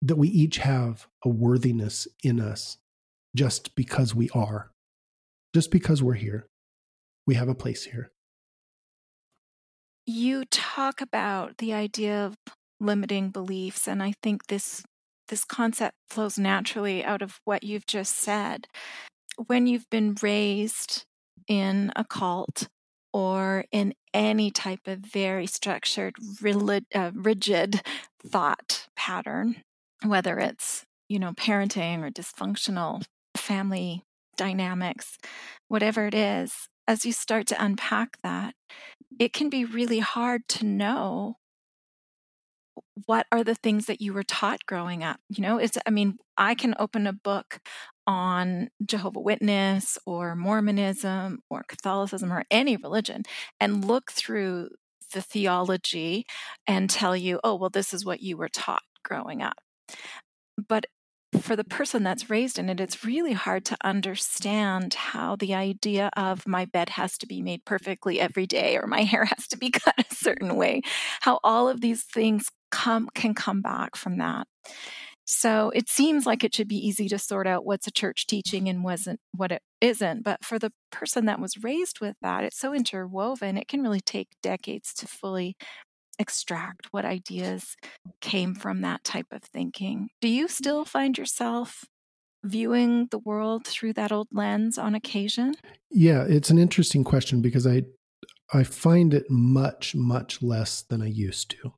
that 0.03 0.17
we 0.17 0.29
each 0.29 0.59
have 0.59 1.09
a 1.25 1.29
worthiness 1.29 2.07
in 2.23 2.41
us 2.41 2.79
just 3.35 3.75
because 3.75 4.15
we 4.15 4.29
are. 4.31 4.71
Just 5.55 5.71
because 5.71 6.03
we're 6.03 6.15
here. 6.15 6.47
We 7.27 7.35
have 7.35 7.49
a 7.49 7.55
place 7.55 7.85
here. 7.85 8.11
You 10.07 10.45
talk 10.47 11.01
about 11.01 11.59
the 11.59 11.73
idea 11.75 12.27
of 12.27 12.37
limiting 12.81 13.31
beliefs, 13.31 13.87
and 13.87 14.03
I 14.03 14.15
think 14.23 14.47
this 14.47 14.83
this 15.29 15.45
concept 15.45 15.95
flows 16.09 16.39
naturally 16.39 17.05
out 17.05 17.21
of 17.21 17.39
what 17.45 17.63
you've 17.63 17.87
just 17.87 18.17
said. 18.17 18.67
When 19.47 19.67
you've 19.67 19.89
been 19.91 20.17
raised 20.23 21.05
in 21.47 21.93
a 21.95 22.05
cult 22.05 22.69
or 23.13 23.65
in 23.73 23.95
any 24.15 24.51
type 24.51 24.87
of 24.87 24.99
very 25.01 25.47
structured, 25.47 26.15
uh, 26.95 27.11
rigid 27.15 27.83
thought 28.27 28.87
pattern, 28.97 29.63
whether 30.05 30.39
it's 30.39 30.85
you 31.09 31.19
know 31.19 31.33
parenting 31.33 32.03
or 32.03 32.11
dysfunctional 32.11 33.05
family 33.37 34.05
dynamics, 34.37 35.19
whatever 35.69 36.07
it 36.07 36.15
is, 36.15 36.69
as 36.87 37.05
you 37.05 37.13
start 37.13 37.47
to 37.49 37.65
unpack 37.65 38.17
that, 38.23 38.55
it 39.19 39.33
can 39.33 39.51
be 39.51 39.65
really 39.65 40.01
hard 40.01 40.43
to 40.49 40.67
know 40.67 41.37
what 43.07 43.27
are 43.33 43.45
the 43.45 43.55
things 43.55 43.87
that 43.87 44.01
you 44.01 44.13
were 44.13 44.23
taught 44.23 44.65
growing 44.67 45.03
up 45.03 45.21
you 45.29 45.43
know? 45.43 45.59
It's 45.59 45.79
i 45.87 45.91
mean 45.91 46.19
i 46.37 46.55
can 46.55 46.75
open 46.79 47.07
a 47.07 47.13
book 47.13 47.61
on 48.09 48.71
jehovah 48.87 49.21
witness 49.21 49.99
or 50.07 50.35
mormonism 50.35 51.39
or 51.51 51.63
catholicism 51.69 52.33
or 52.33 52.43
any 52.51 52.77
religion 52.77 53.23
and 53.61 53.85
look 53.85 54.11
through 54.11 54.71
the 55.13 55.21
theology 55.21 56.25
and 56.67 56.89
tell 56.89 57.15
you 57.15 57.39
oh 57.45 57.55
well 57.55 57.71
this 57.71 57.93
is 57.93 58.07
what 58.07 58.23
you 58.23 58.37
were 58.37 58.49
taught 58.49 58.83
growing 59.05 59.43
up 59.43 59.59
but 60.67 60.87
for 61.41 61.57
the 61.57 61.65
person 61.65 62.03
that's 62.03 62.31
raised 62.31 62.59
in 62.59 62.71
it, 62.71 62.81
it's 62.81 63.05
really 63.05 63.35
hard 63.35 63.65
to 63.67 63.77
understand 63.85 64.95
how 64.95 65.37
the 65.37 65.55
idea 65.55 66.11
of 66.17 66.47
my 66.47 66.65
bed 66.65 66.89
has 66.91 67.19
to 67.19 67.27
be 67.27 67.43
made 67.43 67.65
perfectly 67.67 68.19
every 68.19 68.47
day 68.47 68.79
or 68.79 68.87
my 68.87 69.03
hair 69.03 69.27
has 69.27 69.47
to 69.49 69.59
be 69.59 69.71
cut 69.85 69.95
a 69.99 70.15
certain 70.15 70.57
way, 70.57 70.81
how 71.21 71.39
all 71.45 71.69
of 71.69 71.83
these 71.83 72.03
things 72.03 72.49
come 72.71 73.09
can 73.15 73.35
come 73.35 73.61
back 73.61 73.95
from 73.95 74.19
that. 74.19 74.47
So 75.31 75.71
it 75.75 75.91
seems 75.91 76.25
like 76.25 76.43
it 76.43 76.55
should 76.55 76.69
be 76.69 76.87
easy 76.89 77.07
to 77.11 77.19
sort 77.19 77.47
out 77.47 77.67
what's 77.67 77.87
a 77.87 77.91
church 77.91 78.27
teaching 78.27 78.67
and 78.67 78.83
wasn't 78.83 79.21
what 79.37 79.53
it 79.53 79.61
isn't. 79.83 80.25
But 80.25 80.43
for 80.43 80.59
the 80.59 80.73
person 80.91 81.27
that 81.27 81.39
was 81.39 81.63
raised 81.63 82.01
with 82.01 82.17
that, 82.23 82.45
it's 82.45 82.59
so 82.59 82.73
interwoven, 82.73 83.59
it 83.59 83.69
can 83.69 83.83
really 83.83 84.01
take 84.01 84.29
decades 84.43 84.95
to 84.95 85.07
fully 85.07 85.55
extract 86.19 86.87
what 86.93 87.05
ideas 87.05 87.77
came 88.23 88.55
from 88.55 88.81
that 88.81 89.05
type 89.05 89.27
of 89.31 89.43
thinking. 89.43 90.09
Do 90.23 90.29
you 90.29 90.49
still 90.49 90.87
find 90.87 91.19
yourself 91.19 91.85
viewing 92.43 93.09
the 93.11 93.19
world 93.19 93.67
through 93.67 93.93
that 93.93 94.11
old 94.11 94.29
lens 94.33 94.79
on 94.79 94.95
occasion? 94.95 95.57
Yeah, 95.91 96.25
it's 96.27 96.49
an 96.49 96.59
interesting 96.59 97.05
question 97.05 97.43
because 97.43 97.67
I 97.67 97.83
I 98.55 98.63
find 98.63 99.13
it 99.13 99.27
much 99.29 99.95
much 99.95 100.41
less 100.41 100.81
than 100.89 101.03
I 101.03 101.09
used 101.09 101.51
to. 101.51 101.75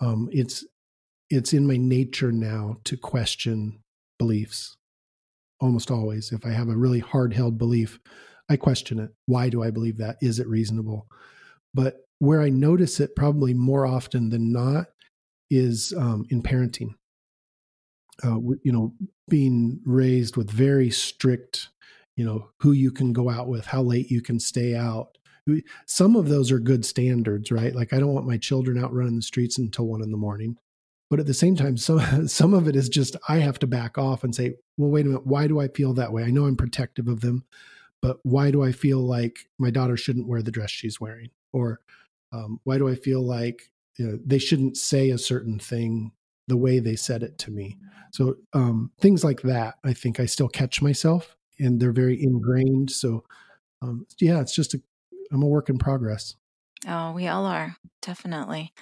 Um, 0.00 0.30
it's 0.32 0.64
it's 1.30 1.52
in 1.52 1.66
my 1.66 1.76
nature 1.76 2.32
now 2.32 2.76
to 2.84 2.96
question 2.96 3.80
beliefs. 4.18 4.76
Almost 5.60 5.90
always, 5.90 6.32
if 6.32 6.44
I 6.44 6.50
have 6.50 6.68
a 6.68 6.76
really 6.76 6.98
hard 6.98 7.32
held 7.32 7.58
belief, 7.58 7.98
I 8.48 8.56
question 8.56 8.98
it. 8.98 9.10
Why 9.26 9.48
do 9.48 9.62
I 9.62 9.70
believe 9.70 9.98
that? 9.98 10.16
Is 10.20 10.38
it 10.38 10.48
reasonable? 10.48 11.06
But 11.72 12.06
where 12.18 12.42
I 12.42 12.50
notice 12.50 13.00
it 13.00 13.16
probably 13.16 13.54
more 13.54 13.86
often 13.86 14.30
than 14.30 14.52
not 14.52 14.86
is 15.50 15.94
um, 15.96 16.26
in 16.30 16.42
parenting. 16.42 16.94
Uh, 18.22 18.38
you 18.62 18.72
know, 18.72 18.94
being 19.28 19.80
raised 19.84 20.36
with 20.36 20.50
very 20.50 20.90
strict, 20.90 21.68
you 22.16 22.24
know, 22.24 22.50
who 22.60 22.72
you 22.72 22.92
can 22.92 23.12
go 23.12 23.28
out 23.28 23.48
with, 23.48 23.66
how 23.66 23.82
late 23.82 24.10
you 24.10 24.22
can 24.22 24.38
stay 24.38 24.76
out. 24.76 25.18
Some 25.86 26.16
of 26.16 26.28
those 26.28 26.52
are 26.52 26.60
good 26.60 26.84
standards, 26.84 27.50
right? 27.50 27.74
Like 27.74 27.92
I 27.92 27.98
don't 27.98 28.14
want 28.14 28.26
my 28.26 28.36
children 28.36 28.82
out 28.82 28.94
running 28.94 29.16
the 29.16 29.22
streets 29.22 29.58
until 29.58 29.86
one 29.86 30.02
in 30.02 30.10
the 30.10 30.16
morning. 30.16 30.56
But 31.14 31.20
at 31.20 31.26
the 31.26 31.34
same 31.34 31.54
time, 31.54 31.76
some 31.76 32.26
some 32.26 32.54
of 32.54 32.66
it 32.66 32.74
is 32.74 32.88
just 32.88 33.14
I 33.28 33.36
have 33.36 33.60
to 33.60 33.68
back 33.68 33.98
off 33.98 34.24
and 34.24 34.34
say, 34.34 34.56
well, 34.76 34.90
wait 34.90 35.06
a 35.06 35.10
minute, 35.10 35.24
why 35.24 35.46
do 35.46 35.60
I 35.60 35.68
feel 35.68 35.92
that 35.94 36.12
way? 36.12 36.24
I 36.24 36.32
know 36.32 36.46
I'm 36.46 36.56
protective 36.56 37.06
of 37.06 37.20
them, 37.20 37.44
but 38.02 38.18
why 38.24 38.50
do 38.50 38.64
I 38.64 38.72
feel 38.72 38.98
like 38.98 39.46
my 39.56 39.70
daughter 39.70 39.96
shouldn't 39.96 40.26
wear 40.26 40.42
the 40.42 40.50
dress 40.50 40.72
she's 40.72 41.00
wearing? 41.00 41.30
Or 41.52 41.78
um, 42.32 42.58
why 42.64 42.78
do 42.78 42.88
I 42.88 42.96
feel 42.96 43.22
like 43.22 43.70
you 43.96 44.08
know, 44.08 44.18
they 44.26 44.40
shouldn't 44.40 44.76
say 44.76 45.10
a 45.10 45.16
certain 45.16 45.60
thing 45.60 46.10
the 46.48 46.56
way 46.56 46.80
they 46.80 46.96
said 46.96 47.22
it 47.22 47.38
to 47.38 47.52
me? 47.52 47.78
So 48.10 48.38
um, 48.52 48.90
things 48.98 49.22
like 49.22 49.42
that, 49.42 49.76
I 49.84 49.92
think 49.92 50.18
I 50.18 50.26
still 50.26 50.48
catch 50.48 50.82
myself, 50.82 51.36
and 51.60 51.78
they're 51.78 51.92
very 51.92 52.20
ingrained. 52.20 52.90
So 52.90 53.22
um, 53.82 54.04
yeah, 54.20 54.40
it's 54.40 54.52
just 54.52 54.74
a 54.74 54.82
I'm 55.30 55.44
a 55.44 55.46
work 55.46 55.68
in 55.68 55.78
progress. 55.78 56.34
Oh, 56.88 57.12
we 57.12 57.28
all 57.28 57.46
are 57.46 57.76
definitely. 58.02 58.72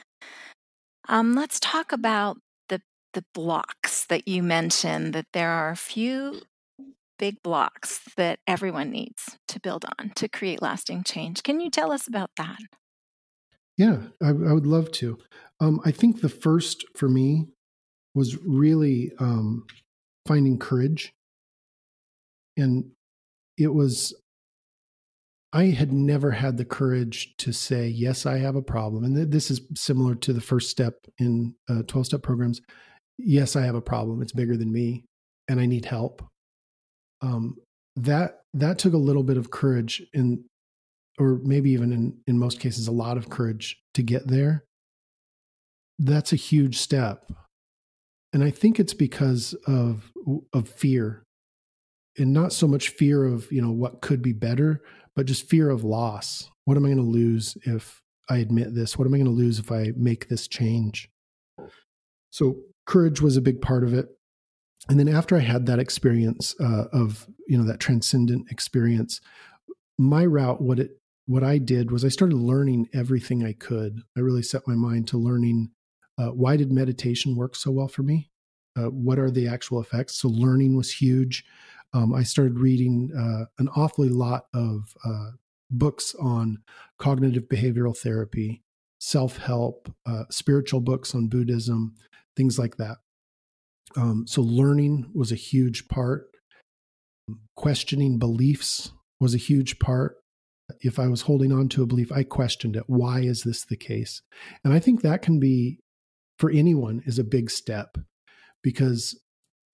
Um, 1.08 1.34
let's 1.34 1.60
talk 1.60 1.92
about 1.92 2.38
the 2.68 2.80
the 3.14 3.24
blocks 3.34 4.06
that 4.06 4.26
you 4.28 4.42
mentioned. 4.42 5.14
That 5.14 5.26
there 5.32 5.50
are 5.50 5.70
a 5.70 5.76
few 5.76 6.42
big 7.18 7.42
blocks 7.42 8.00
that 8.16 8.40
everyone 8.46 8.90
needs 8.90 9.38
to 9.48 9.60
build 9.60 9.84
on 9.98 10.10
to 10.16 10.28
create 10.28 10.60
lasting 10.60 11.04
change. 11.04 11.42
Can 11.42 11.60
you 11.60 11.70
tell 11.70 11.92
us 11.92 12.08
about 12.08 12.30
that? 12.36 12.58
Yeah, 13.76 13.98
I, 14.22 14.28
I 14.28 14.52
would 14.52 14.66
love 14.66 14.90
to. 14.92 15.18
Um, 15.60 15.80
I 15.84 15.92
think 15.92 16.20
the 16.20 16.28
first 16.28 16.84
for 16.96 17.08
me 17.08 17.46
was 18.14 18.36
really 18.44 19.12
um, 19.18 19.66
finding 20.26 20.58
courage. 20.58 21.12
And 22.56 22.90
it 23.56 23.72
was, 23.72 24.14
I 25.52 25.64
had 25.66 25.92
never 25.92 26.30
had 26.30 26.56
the 26.56 26.64
courage 26.64 27.36
to 27.38 27.52
say, 27.52 27.86
yes, 27.86 28.24
I 28.24 28.38
have 28.38 28.56
a 28.56 28.62
problem. 28.62 29.04
And 29.04 29.14
th- 29.14 29.28
this 29.28 29.50
is 29.50 29.60
similar 29.74 30.14
to 30.16 30.32
the 30.32 30.40
first 30.40 30.70
step 30.70 30.94
in 31.18 31.54
12 31.68 31.94
uh, 31.94 32.02
step 32.02 32.22
programs. 32.22 32.60
Yes, 33.18 33.54
I 33.54 33.62
have 33.62 33.74
a 33.74 33.82
problem. 33.82 34.22
It's 34.22 34.32
bigger 34.32 34.56
than 34.56 34.72
me 34.72 35.04
and 35.48 35.60
I 35.60 35.66
need 35.66 35.84
help. 35.84 36.24
Um, 37.20 37.56
that 37.96 38.40
that 38.54 38.78
took 38.78 38.94
a 38.94 38.98
little 38.98 39.22
bit 39.22 39.36
of 39.36 39.50
courage 39.50 40.02
and 40.14 40.44
or 41.18 41.38
maybe 41.42 41.70
even 41.70 41.92
in, 41.92 42.16
in 42.26 42.38
most 42.38 42.60
cases, 42.60 42.88
a 42.88 42.92
lot 42.92 43.16
of 43.16 43.28
courage 43.28 43.80
to 43.94 44.02
get 44.02 44.26
there, 44.26 44.64
that's 45.98 46.32
a 46.32 46.36
huge 46.36 46.78
step. 46.78 47.30
And 48.32 48.42
I 48.42 48.50
think 48.50 48.80
it's 48.80 48.94
because 48.94 49.54
of, 49.66 50.10
of 50.54 50.68
fear 50.68 51.22
and 52.18 52.32
not 52.32 52.52
so 52.52 52.66
much 52.66 52.88
fear 52.88 53.24
of, 53.24 53.50
you 53.52 53.60
know, 53.60 53.70
what 53.70 54.00
could 54.00 54.22
be 54.22 54.32
better, 54.32 54.82
but 55.14 55.26
just 55.26 55.48
fear 55.48 55.70
of 55.70 55.84
loss. 55.84 56.50
What 56.64 56.76
am 56.76 56.84
I 56.84 56.88
going 56.88 56.96
to 56.98 57.02
lose 57.02 57.56
if 57.64 58.02
I 58.30 58.38
admit 58.38 58.74
this? 58.74 58.96
What 58.96 59.06
am 59.06 59.14
I 59.14 59.18
going 59.18 59.26
to 59.26 59.30
lose 59.30 59.58
if 59.58 59.70
I 59.72 59.92
make 59.96 60.28
this 60.28 60.48
change? 60.48 61.10
So 62.30 62.56
courage 62.86 63.20
was 63.20 63.36
a 63.36 63.42
big 63.42 63.60
part 63.60 63.84
of 63.84 63.92
it. 63.92 64.08
And 64.88 64.98
then 64.98 65.08
after 65.08 65.36
I 65.36 65.40
had 65.40 65.66
that 65.66 65.78
experience 65.78 66.54
uh, 66.60 66.84
of, 66.92 67.28
you 67.46 67.56
know, 67.56 67.64
that 67.64 67.80
transcendent 67.80 68.50
experience, 68.50 69.20
my 69.98 70.24
route, 70.24 70.60
what 70.60 70.78
it 70.78 70.98
what 71.26 71.44
I 71.44 71.58
did 71.58 71.92
was 71.92 72.04
I 72.04 72.08
started 72.08 72.36
learning 72.36 72.88
everything 72.92 73.44
I 73.44 73.52
could. 73.52 74.02
I 74.16 74.20
really 74.20 74.42
set 74.42 74.66
my 74.66 74.74
mind 74.74 75.06
to 75.08 75.18
learning 75.18 75.70
uh, 76.18 76.28
why 76.28 76.56
did 76.56 76.72
meditation 76.72 77.36
work 77.36 77.54
so 77.54 77.70
well 77.70 77.88
for 77.88 78.02
me? 78.02 78.30
Uh, 78.76 78.86
what 78.86 79.18
are 79.18 79.30
the 79.30 79.46
actual 79.46 79.80
effects? 79.80 80.16
So 80.16 80.28
learning 80.28 80.76
was 80.76 80.92
huge. 80.92 81.44
Um, 81.94 82.14
I 82.14 82.22
started 82.22 82.58
reading 82.58 83.10
uh, 83.16 83.46
an 83.58 83.68
awfully 83.76 84.08
lot 84.08 84.46
of 84.54 84.94
uh, 85.04 85.30
books 85.70 86.14
on 86.20 86.58
cognitive 86.98 87.44
behavioral 87.44 87.96
therapy, 87.96 88.62
self 88.98 89.36
help, 89.36 89.92
uh, 90.06 90.24
spiritual 90.30 90.80
books 90.80 91.14
on 91.14 91.28
Buddhism, 91.28 91.94
things 92.36 92.58
like 92.58 92.76
that. 92.76 92.98
Um, 93.96 94.26
so 94.26 94.42
learning 94.42 95.10
was 95.14 95.32
a 95.32 95.36
huge 95.36 95.88
part. 95.88 96.28
Questioning 97.56 98.18
beliefs 98.18 98.92
was 99.20 99.34
a 99.34 99.38
huge 99.38 99.78
part 99.78 100.16
if 100.80 100.98
I 100.98 101.08
was 101.08 101.22
holding 101.22 101.52
on 101.52 101.68
to 101.70 101.82
a 101.82 101.86
belief, 101.86 102.10
I 102.12 102.22
questioned 102.22 102.76
it. 102.76 102.84
Why 102.86 103.20
is 103.20 103.42
this 103.42 103.64
the 103.64 103.76
case? 103.76 104.22
And 104.64 104.72
I 104.72 104.78
think 104.78 105.02
that 105.02 105.22
can 105.22 105.38
be, 105.38 105.78
for 106.38 106.50
anyone, 106.50 107.02
is 107.04 107.18
a 107.18 107.24
big 107.24 107.50
step 107.50 107.98
because 108.62 109.20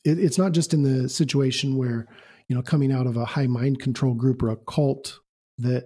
it, 0.04 0.18
it's 0.18 0.38
not 0.38 0.52
just 0.52 0.74
in 0.74 0.82
the 0.82 1.08
situation 1.08 1.76
where, 1.76 2.06
you 2.48 2.56
know, 2.56 2.62
coming 2.62 2.92
out 2.92 3.06
of 3.06 3.16
a 3.16 3.24
high 3.24 3.46
mind 3.46 3.80
control 3.80 4.14
group 4.14 4.42
or 4.42 4.50
a 4.50 4.56
cult 4.56 5.20
that 5.58 5.84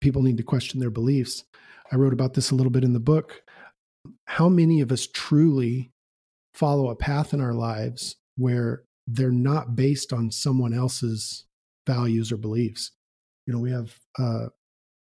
people 0.00 0.22
need 0.22 0.36
to 0.36 0.42
question 0.42 0.80
their 0.80 0.90
beliefs. 0.90 1.44
I 1.90 1.96
wrote 1.96 2.12
about 2.12 2.34
this 2.34 2.50
a 2.50 2.54
little 2.54 2.70
bit 2.70 2.84
in 2.84 2.92
the 2.92 3.00
book. 3.00 3.42
How 4.26 4.48
many 4.48 4.80
of 4.80 4.92
us 4.92 5.06
truly 5.06 5.92
follow 6.54 6.90
a 6.90 6.96
path 6.96 7.32
in 7.32 7.40
our 7.40 7.54
lives 7.54 8.16
where 8.36 8.84
they're 9.06 9.30
not 9.30 9.76
based 9.76 10.12
on 10.12 10.30
someone 10.30 10.74
else's 10.74 11.44
values 11.86 12.30
or 12.30 12.36
beliefs? 12.36 12.92
You 13.46 13.54
know, 13.54 13.60
we 13.60 13.70
have 13.70 13.96
uh, 14.18 14.46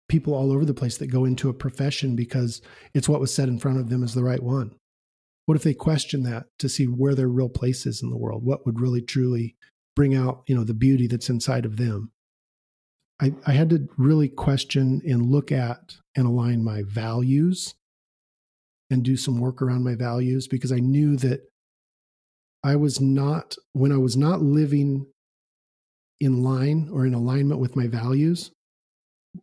people 0.08 0.34
all 0.34 0.52
over 0.52 0.64
the 0.64 0.74
place 0.74 0.98
that 0.98 1.06
go 1.08 1.24
into 1.24 1.48
a 1.48 1.54
profession 1.54 2.14
because 2.14 2.62
it's 2.92 3.08
what 3.08 3.20
was 3.20 3.32
said 3.32 3.48
in 3.48 3.58
front 3.58 3.78
of 3.78 3.88
them 3.88 4.02
as 4.02 4.14
the 4.14 4.24
right 4.24 4.42
one. 4.42 4.74
What 5.46 5.56
if 5.56 5.62
they 5.62 5.74
question 5.74 6.22
that 6.22 6.46
to 6.58 6.68
see 6.68 6.86
where 6.86 7.14
their 7.14 7.28
real 7.28 7.48
place 7.48 7.86
is 7.86 8.02
in 8.02 8.10
the 8.10 8.16
world? 8.16 8.44
What 8.44 8.64
would 8.64 8.80
really 8.80 9.02
truly 9.02 9.56
bring 9.94 10.14
out, 10.14 10.42
you 10.46 10.54
know, 10.54 10.64
the 10.64 10.74
beauty 10.74 11.06
that's 11.06 11.28
inside 11.28 11.64
of 11.64 11.76
them? 11.76 12.10
I, 13.20 13.34
I 13.46 13.52
had 13.52 13.70
to 13.70 13.88
really 13.96 14.28
question 14.28 15.00
and 15.06 15.30
look 15.30 15.52
at 15.52 15.96
and 16.16 16.26
align 16.26 16.64
my 16.64 16.82
values 16.82 17.74
and 18.90 19.02
do 19.02 19.16
some 19.16 19.38
work 19.38 19.62
around 19.62 19.84
my 19.84 19.94
values 19.94 20.48
because 20.48 20.72
I 20.72 20.78
knew 20.78 21.16
that 21.18 21.48
I 22.62 22.76
was 22.76 23.00
not, 23.00 23.56
when 23.72 23.92
I 23.92 23.98
was 23.98 24.16
not 24.16 24.42
living 24.42 25.06
in 26.20 26.42
line 26.42 26.88
or 26.92 27.06
in 27.06 27.14
alignment 27.14 27.60
with 27.60 27.76
my 27.76 27.86
values, 27.86 28.50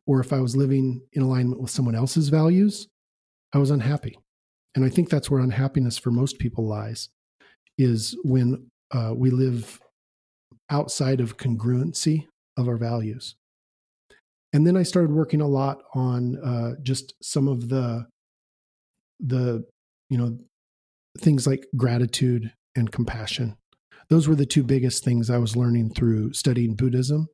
or 0.08 0.20
if 0.20 0.34
I 0.34 0.40
was 0.40 0.56
living 0.56 1.02
in 1.14 1.22
alignment 1.22 1.62
with 1.62 1.70
someone 1.70 1.96
else's 1.96 2.30
values, 2.30 2.88
I 3.54 3.58
was 3.58 3.70
unhappy. 3.70 4.18
And 4.76 4.86
I 4.86 4.90
think 4.90 5.10
that's 5.10 5.30
where 5.30 5.42
unhappiness 5.42 5.98
for 5.98 6.12
most 6.12 6.40
people 6.40 6.68
lies, 6.68 7.10
is 7.78 8.18
when 8.24 8.68
uh, 8.92 9.14
we 9.16 9.30
live 9.30 9.80
outside 10.70 11.20
of 11.20 11.38
congruency 11.38 12.28
of 12.58 12.68
our 12.68 12.78
values. 12.78 13.36
And 14.54 14.68
then 14.68 14.76
I 14.76 14.84
started 14.84 15.12
working 15.12 15.42
a 15.42 15.48
lot 15.48 15.80
on 15.94 16.38
uh, 16.44 16.72
just 16.84 17.14
some 17.22 17.48
of 17.48 17.70
the 17.70 18.06
the 19.20 19.64
you 20.10 20.18
know 20.18 20.40
things 21.20 21.46
like 21.46 21.66
gratitude 21.76 22.52
and 22.76 22.92
compassion. 22.92 23.56
Those 24.10 24.28
were 24.28 24.36
the 24.36 24.46
two 24.46 24.64
biggest 24.64 25.04
things 25.04 25.30
I 25.30 25.38
was 25.38 25.56
learning 25.56 25.94
through 25.94 26.34
studying 26.34 26.76
Buddhism. 26.76 27.28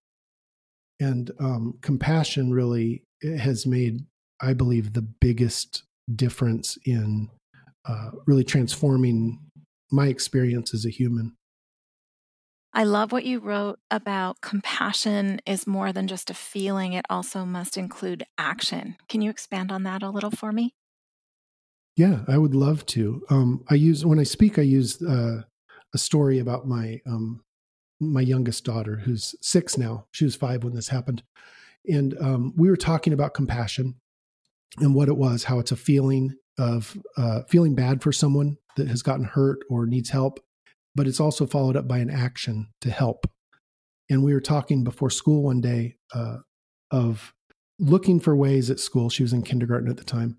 And 0.99 1.31
um, 1.39 1.75
compassion 1.81 2.51
really 2.51 3.03
has 3.23 3.65
made, 3.65 4.05
I 4.41 4.53
believe, 4.53 4.93
the 4.93 5.01
biggest 5.01 5.83
difference 6.13 6.77
in 6.85 7.29
uh, 7.87 8.11
really 8.25 8.43
transforming 8.43 9.39
my 9.91 10.07
experience 10.07 10.73
as 10.73 10.85
a 10.85 10.89
human. 10.89 11.35
I 12.73 12.83
love 12.83 13.11
what 13.11 13.25
you 13.25 13.39
wrote 13.39 13.79
about 13.89 14.41
compassion 14.41 15.39
is 15.45 15.65
more 15.65 15.91
than 15.91 16.07
just 16.07 16.29
a 16.29 16.35
feeling, 16.35 16.93
it 16.93 17.05
also 17.09 17.43
must 17.45 17.77
include 17.77 18.25
action. 18.37 18.97
Can 19.09 19.21
you 19.21 19.29
expand 19.29 19.71
on 19.71 19.83
that 19.83 20.03
a 20.03 20.09
little 20.09 20.31
for 20.31 20.51
me? 20.51 20.75
Yeah, 21.95 22.19
I 22.27 22.37
would 22.37 22.53
love 22.53 22.85
to. 22.87 23.23
Um, 23.31 23.63
I 23.69 23.75
use 23.75 24.05
when 24.05 24.19
I 24.19 24.23
speak, 24.23 24.59
I 24.59 24.63
use 24.63 25.01
uh, 25.01 25.41
a 25.93 25.97
story 25.97 26.37
about 26.37 26.67
my 26.67 27.01
um, 27.07 27.41
my 27.99 28.21
youngest 28.21 28.63
daughter, 28.63 28.97
who's 28.97 29.33
six 29.41 29.75
now. 29.77 30.05
She 30.11 30.25
was 30.25 30.35
five 30.35 30.63
when 30.63 30.75
this 30.75 30.89
happened, 30.89 31.23
and 31.89 32.15
um, 32.21 32.53
we 32.55 32.69
were 32.69 32.77
talking 32.77 33.13
about 33.13 33.33
compassion 33.33 33.95
and 34.79 34.93
what 34.93 35.07
it 35.07 35.17
was, 35.17 35.45
how 35.45 35.59
it's 35.59 35.71
a 35.71 35.77
feeling 35.77 36.33
of 36.57 36.97
uh, 37.17 37.41
feeling 37.47 37.75
bad 37.75 38.01
for 38.01 38.11
someone 38.11 38.57
that 38.75 38.87
has 38.87 39.01
gotten 39.01 39.25
hurt 39.25 39.59
or 39.69 39.85
needs 39.85 40.09
help, 40.09 40.39
but 40.95 41.07
it's 41.07 41.19
also 41.19 41.45
followed 41.45 41.75
up 41.75 41.87
by 41.87 41.99
an 41.99 42.09
action 42.09 42.67
to 42.81 42.89
help. 42.89 43.29
And 44.09 44.23
we 44.23 44.33
were 44.33 44.41
talking 44.41 44.83
before 44.83 45.09
school 45.09 45.43
one 45.43 45.61
day 45.61 45.97
uh, 46.13 46.37
of 46.91 47.33
looking 47.79 48.19
for 48.19 48.35
ways 48.35 48.69
at 48.69 48.79
school. 48.79 49.09
She 49.09 49.23
was 49.23 49.33
in 49.33 49.43
kindergarten 49.43 49.89
at 49.89 49.97
the 49.97 50.03
time 50.03 50.37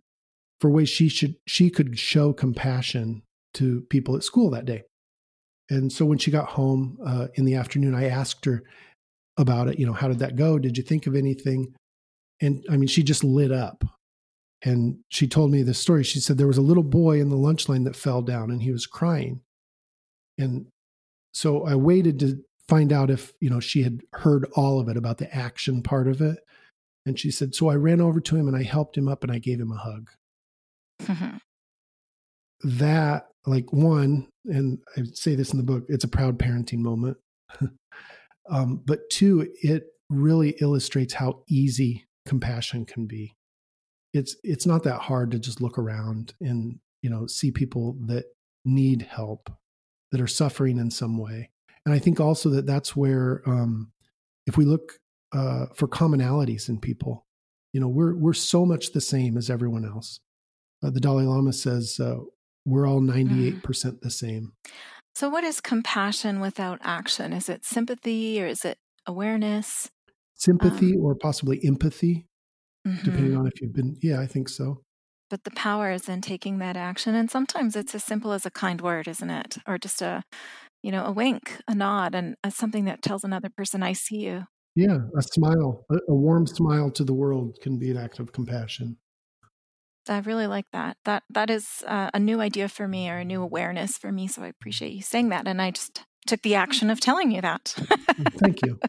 for 0.61 0.71
ways 0.71 0.89
she 0.89 1.09
should 1.09 1.37
she 1.47 1.71
could 1.71 1.99
show 1.99 2.33
compassion 2.33 3.23
to 3.55 3.83
people 3.91 4.17
at 4.17 4.25
school 4.25 4.51
that 4.51 4.65
day. 4.65 4.85
And 5.71 5.93
so 5.93 6.07
when 6.07 6.19
she 6.19 6.31
got 6.31 6.49
home 6.51 6.99
uh, 7.05 7.29
in 7.35 7.45
the 7.45 7.55
afternoon, 7.55 7.95
I 7.95 8.09
asked 8.09 8.45
her 8.47 8.63
about 9.37 9.69
it. 9.69 9.79
You 9.79 9.87
know, 9.87 9.93
how 9.93 10.09
did 10.09 10.21
that 10.21 10.37
go? 10.37 10.59
Did 10.59 10.77
you 10.77 10.83
think 10.83 11.07
of 11.07 11.15
anything? 11.15 11.75
And 12.41 12.65
I 12.71 12.77
mean, 12.77 12.89
she 12.89 13.03
just 13.03 13.23
lit 13.23 13.53
up. 13.53 13.85
And 14.63 14.99
she 15.09 15.29
told 15.29 15.51
me 15.51 15.63
this 15.63 15.79
story. 15.79 16.03
She 16.03 16.21
said 16.21 16.37
there 16.37 16.47
was 16.47 16.59
a 16.59 16.63
little 16.63 16.83
boy 16.83 17.21
in 17.21 17.29
the 17.29 17.37
lunch 17.37 17.69
line 17.69 17.85
that 17.85 17.97
fell 17.97 18.23
down 18.23 18.51
and 18.51 18.63
he 18.63 18.73
was 18.73 18.87
crying. 18.87 19.41
And 20.37 20.67
so 21.33 21.65
I 21.65 21.75
waited 21.75 22.19
to 22.21 22.43
find 22.69 22.93
out 22.93 23.11
if, 23.11 23.33
you 23.41 23.51
know, 23.51 23.61
she 23.61 23.83
had 23.83 24.03
heard 24.15 24.47
all 24.55 24.81
of 24.81 24.89
it 24.89 24.97
about 24.97 25.19
the 25.19 25.33
action 25.35 25.83
part 25.83 26.09
of 26.09 26.21
it. 26.21 26.39
And 27.07 27.19
she 27.19 27.31
said, 27.31 27.55
So 27.55 27.69
I 27.69 27.77
ran 27.77 28.01
over 28.01 28.21
to 28.21 28.37
him 28.37 28.49
and 28.49 28.57
I 28.57 28.63
helped 28.65 28.97
him 28.97 29.09
up 29.09 29.23
and 29.23 29.33
I 29.33 29.39
gave 29.39 29.61
him 29.61 29.73
a 29.73 29.77
hug. 29.77 30.11
Mm-hmm. 31.03 31.37
That, 32.79 33.29
like, 33.47 33.73
one, 33.73 34.29
and 34.45 34.79
I 34.97 35.05
say 35.15 35.37
this 35.37 35.53
in 35.53 35.59
the 35.59 35.65
book, 35.65 35.85
it's 35.89 36.05
a 36.05 36.09
proud 36.09 36.39
parenting 36.39 36.81
moment. 36.81 37.17
um, 38.51 38.83
but 38.85 39.09
two, 39.11 39.49
it 39.63 39.85
really 40.11 40.51
illustrates 40.61 41.15
how 41.15 41.45
easy 41.49 42.07
compassion 42.27 42.85
can 42.85 43.07
be. 43.07 43.38
It's 44.13 44.37
it's 44.43 44.67
not 44.67 44.85
that 44.85 45.01
hard 45.01 45.31
to 45.33 45.39
just 45.39 45.61
look 45.61 45.79
around 45.79 46.35
and 46.41 46.79
you 47.03 47.11
know 47.11 47.27
see 47.27 47.51
people 47.51 47.97
that 48.07 48.25
need 48.65 49.03
help, 49.03 49.51
that 50.13 50.21
are 50.21 50.27
suffering 50.27 50.79
in 50.79 50.91
some 50.91 51.19
way. 51.19 51.51
And 51.85 51.95
I 51.95 51.99
think 51.99 52.21
also 52.21 52.51
that 52.51 52.67
that's 52.67 52.95
where, 52.95 53.43
um, 53.47 53.93
if 54.47 54.57
we 54.57 54.65
look 54.65 54.99
uh, 55.33 55.67
for 55.75 55.89
commonalities 55.89 56.69
in 56.69 56.81
people, 56.81 57.27
you 57.73 57.81
know, 57.81 57.89
we're 57.89 58.15
we're 58.15 58.33
so 58.33 58.65
much 58.67 58.93
the 58.93 59.01
same 59.01 59.37
as 59.37 59.51
everyone 59.51 59.85
else 59.85 60.21
uh, 60.83 60.91
the 60.91 61.01
Dalai 61.01 61.25
Lama 61.25 61.53
says 61.53 61.99
uh, 62.01 62.17
we're 62.65 62.87
all 62.87 63.01
98% 63.01 63.61
mm. 63.63 64.01
the 64.01 64.11
same. 64.11 64.53
So, 65.15 65.29
what 65.29 65.45
is 65.45 65.61
compassion 65.61 66.41
without 66.41 66.79
action? 66.83 67.33
Is 67.33 67.49
it 67.49 67.65
sympathy 67.65 68.41
or 68.41 68.47
is 68.47 68.65
it 68.65 68.79
awareness? 69.07 69.91
Sympathy 70.35 70.95
um, 70.95 71.05
or 71.05 71.17
possibly 71.17 71.61
empathy, 71.65 72.28
mm-hmm. 72.87 73.05
depending 73.05 73.37
on 73.37 73.47
if 73.47 73.61
you've 73.61 73.73
been. 73.73 73.97
Yeah, 74.03 74.21
I 74.21 74.27
think 74.27 74.49
so. 74.49 74.83
But 75.31 75.45
the 75.45 75.51
power 75.51 75.91
is 75.91 76.09
in 76.09 76.23
taking 76.23 76.59
that 76.59 76.77
action. 76.77 77.15
And 77.15 77.31
sometimes 77.31 77.77
it's 77.77 77.95
as 77.95 78.03
simple 78.03 78.33
as 78.33 78.47
a 78.47 78.51
kind 78.51 78.81
word, 78.81 79.07
isn't 79.07 79.31
it? 79.31 79.59
Or 79.67 79.77
just 79.77 80.01
a, 80.01 80.25
you 80.83 80.91
know, 80.91 81.05
a 81.05 81.13
wink, 81.13 81.61
a 81.69 81.75
nod, 81.75 82.15
and 82.15 82.37
a, 82.43 82.51
something 82.51 82.87
that 82.87 83.03
tells 83.03 83.25
another 83.25 83.51
person, 83.55 83.83
I 83.83 83.93
see 83.93 84.21
you. 84.21 84.45
Yeah, 84.75 84.99
a 85.17 85.23
smile, 85.23 85.85
a, 85.91 85.97
a 86.09 86.15
warm 86.15 86.47
smile 86.47 86.91
to 86.93 87.05
the 87.05 87.13
world 87.13 87.59
can 87.61 87.79
be 87.79 87.91
an 87.91 87.97
act 87.97 88.21
of 88.21 88.33
compassion. 88.33 88.97
I 90.09 90.19
really 90.21 90.47
like 90.47 90.67
that. 90.73 90.97
That 91.05 91.23
that 91.31 91.51
is 91.51 91.83
uh, 91.87 92.11
a 92.15 92.19
new 92.19 92.41
idea 92.41 92.69
for 92.69 92.89
me 92.89 93.11
or 93.11 93.19
a 93.19 93.25
new 93.25 93.43
awareness 93.43 93.99
for 93.99 94.11
me. 94.11 94.27
So 94.27 94.43
I 94.43 94.49
appreciate 94.49 94.93
you 94.93 95.03
saying 95.03 95.29
that, 95.31 95.47
and 95.47 95.61
I 95.61 95.71
just 95.73 96.05
took 96.27 96.43
the 96.43 96.55
action 96.55 96.91
of 96.91 97.01
telling 97.01 97.31
you 97.31 97.41
that. 97.43 97.75
Mm, 97.77 98.33
thank 98.35 98.63
you. 98.65 98.79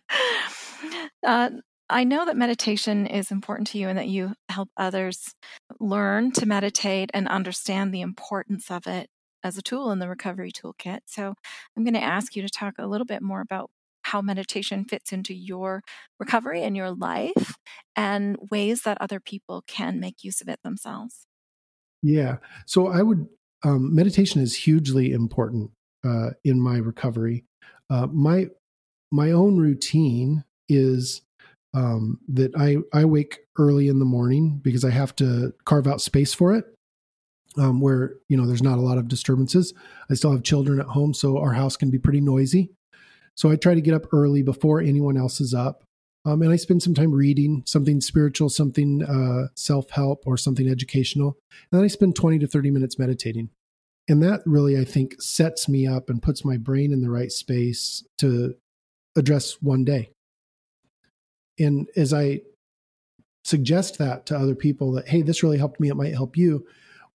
Uh, 1.21 1.49
I 1.89 2.03
know 2.03 2.25
that 2.25 2.37
meditation 2.37 3.07
is 3.07 3.31
important 3.31 3.67
to 3.69 3.79
you 3.79 3.89
and 3.89 3.97
that 3.97 4.07
you 4.07 4.33
help 4.49 4.69
others 4.77 5.33
learn 5.79 6.31
to 6.33 6.45
meditate 6.45 7.09
and 7.13 7.27
understand 7.27 7.93
the 7.93 8.01
importance 8.01 8.69
of 8.69 8.85
it 8.85 9.09
as 9.43 9.57
a 9.57 9.61
tool 9.61 9.91
in 9.91 9.99
the 9.99 10.09
recovery 10.09 10.51
toolkit. 10.51 10.99
So 11.05 11.33
I'm 11.75 11.83
going 11.83 11.93
to 11.93 12.03
ask 12.03 12.35
you 12.35 12.41
to 12.41 12.49
talk 12.49 12.75
a 12.77 12.87
little 12.87 13.05
bit 13.05 13.21
more 13.21 13.41
about 13.41 13.71
how 14.03 14.21
meditation 14.21 14.85
fits 14.85 15.11
into 15.11 15.33
your 15.33 15.81
recovery 16.19 16.63
and 16.63 16.75
your 16.75 16.91
life 16.91 17.55
and 17.95 18.37
ways 18.51 18.83
that 18.83 18.97
other 19.01 19.19
people 19.19 19.63
can 19.67 19.99
make 19.99 20.23
use 20.23 20.41
of 20.41 20.47
it 20.47 20.59
themselves. 20.63 21.25
Yeah. 22.01 22.37
So 22.65 22.87
I 22.87 23.01
would, 23.01 23.27
um, 23.63 23.93
meditation 23.93 24.41
is 24.41 24.55
hugely 24.55 25.11
important 25.11 25.71
uh, 26.05 26.31
in 26.43 26.59
my 26.59 26.77
recovery. 26.77 27.45
Uh, 27.89 28.07
my, 28.07 28.47
my 29.11 29.31
own 29.31 29.57
routine 29.57 30.43
is 30.69 31.21
um, 31.73 32.19
that 32.29 32.55
I, 32.57 32.77
I 32.97 33.05
wake 33.05 33.39
early 33.57 33.87
in 33.87 33.99
the 33.99 34.05
morning 34.05 34.59
because 34.63 34.83
I 34.83 34.91
have 34.91 35.15
to 35.17 35.53
carve 35.65 35.87
out 35.87 36.01
space 36.01 36.33
for 36.33 36.53
it. 36.53 36.65
Um, 37.57 37.81
where 37.81 38.13
you 38.27 38.37
know 38.37 38.45
there's 38.45 38.61
not 38.61 38.77
a 38.77 38.81
lot 38.81 38.99
of 38.99 39.07
disturbances. 39.07 39.73
I 40.09 40.13
still 40.13 40.31
have 40.31 40.43
children 40.43 40.79
at 40.79 40.85
home, 40.85 41.15
so 41.15 41.39
our 41.39 41.53
house 41.53 41.75
can 41.75 41.89
be 41.89 41.97
pretty 41.97 42.21
noisy. 42.21 42.69
So 43.35 43.49
I 43.49 43.55
try 43.55 43.73
to 43.73 43.81
get 43.81 43.95
up 43.95 44.13
early 44.13 44.43
before 44.43 44.81
anyone 44.81 45.17
else 45.17 45.41
is 45.41 45.53
up. 45.53 45.83
Um, 46.25 46.41
and 46.41 46.51
I 46.51 46.57
spend 46.57 46.83
some 46.83 46.93
time 46.93 47.11
reading 47.11 47.63
something 47.65 48.01
spiritual, 48.01 48.49
something 48.49 49.03
uh, 49.03 49.47
self 49.55 49.89
help, 49.89 50.23
or 50.27 50.37
something 50.37 50.69
educational. 50.69 51.37
And 51.71 51.79
then 51.79 51.85
I 51.85 51.87
spend 51.87 52.15
20 52.15 52.39
to 52.39 52.47
30 52.47 52.71
minutes 52.71 52.99
meditating. 52.99 53.49
And 54.07 54.21
that 54.23 54.41
really, 54.45 54.77
I 54.77 54.83
think, 54.83 55.21
sets 55.21 55.69
me 55.69 55.87
up 55.87 56.09
and 56.09 56.21
puts 56.21 56.43
my 56.43 56.57
brain 56.57 56.91
in 56.91 57.01
the 57.01 57.09
right 57.09 57.31
space 57.31 58.03
to 58.17 58.55
address 59.15 59.61
one 59.61 59.85
day. 59.85 60.11
And 61.59 61.87
as 61.95 62.13
I 62.13 62.41
suggest 63.43 63.97
that 63.97 64.25
to 64.27 64.37
other 64.37 64.55
people 64.55 64.91
that, 64.93 65.07
hey, 65.07 65.21
this 65.21 65.43
really 65.43 65.57
helped 65.57 65.79
me, 65.79 65.89
it 65.89 65.95
might 65.95 66.13
help 66.13 66.37
you, 66.37 66.65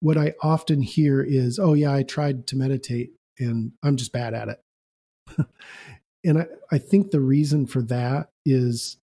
what 0.00 0.18
I 0.18 0.34
often 0.42 0.82
hear 0.82 1.22
is, 1.22 1.58
oh, 1.58 1.74
yeah, 1.74 1.92
I 1.92 2.02
tried 2.02 2.46
to 2.48 2.56
meditate 2.56 3.12
and 3.38 3.72
I'm 3.82 3.96
just 3.96 4.12
bad 4.12 4.34
at 4.34 4.48
it. 4.48 4.60
and 6.24 6.38
I, 6.38 6.46
I 6.70 6.78
think 6.78 7.10
the 7.10 7.20
reason 7.20 7.66
for 7.66 7.82
that 7.82 8.28
is 8.44 8.98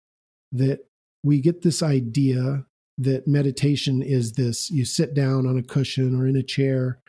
that 0.51 0.85
we 1.23 1.39
get 1.39 1.61
this 1.61 1.81
idea 1.81 2.65
that 2.97 3.27
meditation 3.27 4.01
is 4.01 4.33
this 4.33 4.69
you 4.69 4.85
sit 4.85 5.13
down 5.13 5.47
on 5.47 5.57
a 5.57 5.63
cushion 5.63 6.19
or 6.19 6.27
in 6.27 6.35
a 6.35 6.43
chair 6.43 6.99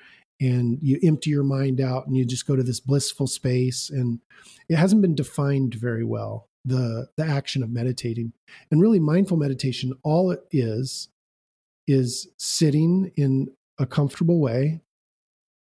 and 0.41 0.79
you 0.81 0.99
empty 1.03 1.31
your 1.31 1.45
mind 1.45 1.81
out 1.81 2.07
and 2.07 2.17
you 2.17 2.25
just 2.25 2.47
go 2.47 2.57
to 2.57 2.63
this 2.63 2.81
blissful 2.81 3.27
space 3.27 3.91
and 3.91 4.21
it 4.69 4.77
hasn't 4.77 5.03
been 5.03 5.15
defined 5.15 5.75
very 5.75 6.05
well 6.05 6.49
the 6.65 7.09
the 7.17 7.25
action 7.25 7.63
of 7.63 7.71
meditating 7.71 8.33
and 8.71 8.81
really 8.81 9.01
mindful 9.01 9.37
meditation 9.37 9.93
all 10.05 10.31
it 10.31 10.45
is 10.53 11.09
is 11.89 12.29
sitting 12.39 13.11
in 13.17 13.49
a 13.79 13.87
comfortable 13.87 14.41
way 14.41 14.81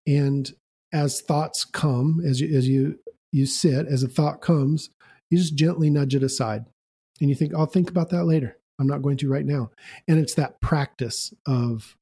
and 0.05 0.53
as 0.93 1.21
thoughts 1.21 1.65
come 1.65 2.21
as 2.23 2.39
you 2.39 2.55
as 2.55 2.67
you 2.67 2.99
you 3.33 3.47
sit 3.47 3.87
as 3.87 4.03
a 4.03 4.07
thought 4.07 4.41
comes, 4.41 4.91
you 5.29 5.37
just 5.37 5.55
gently 5.55 5.89
nudge 5.89 6.15
it 6.15 6.23
aside. 6.23 6.65
and 7.19 7.29
you 7.29 7.35
think, 7.35 7.53
I'll 7.53 7.65
think 7.65 7.89
about 7.89 8.09
that 8.09 8.25
later. 8.25 8.57
I'm 8.79 8.87
not 8.87 9.01
going 9.01 9.17
to 9.17 9.29
right 9.29 9.45
now. 9.45 9.71
And 10.07 10.19
it's 10.19 10.35
that 10.35 10.61
practice 10.61 11.33
of 11.47 11.95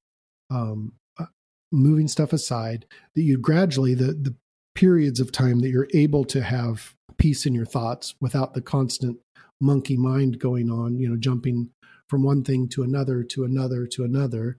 um, 0.50 0.94
uh, 1.20 1.26
moving 1.72 2.08
stuff 2.08 2.34
aside 2.34 2.86
that 3.16 3.22
you 3.22 3.38
gradually, 3.38 3.94
the, 3.94 4.14
the 4.14 4.36
periods 4.74 5.20
of 5.20 5.32
time 5.32 5.60
that 5.60 5.70
you're 5.70 5.88
able 5.94 6.26
to 6.26 6.42
have 6.42 6.96
peace 7.22 7.46
in 7.46 7.54
your 7.54 7.68
thoughts 7.68 8.16
without 8.20 8.56
the 8.56 8.62
constant 8.62 9.20
monkey 9.62 9.96
mind 9.96 10.40
going 10.40 10.72
on, 10.72 10.98
you 11.00 11.08
know, 11.08 11.16
jumping 11.16 11.70
from 12.10 12.24
one 12.24 12.44
thing 12.44 12.68
to 12.68 12.82
another, 12.82 13.24
to 13.24 13.44
another, 13.44 13.86
to 13.86 14.04
another, 14.04 14.58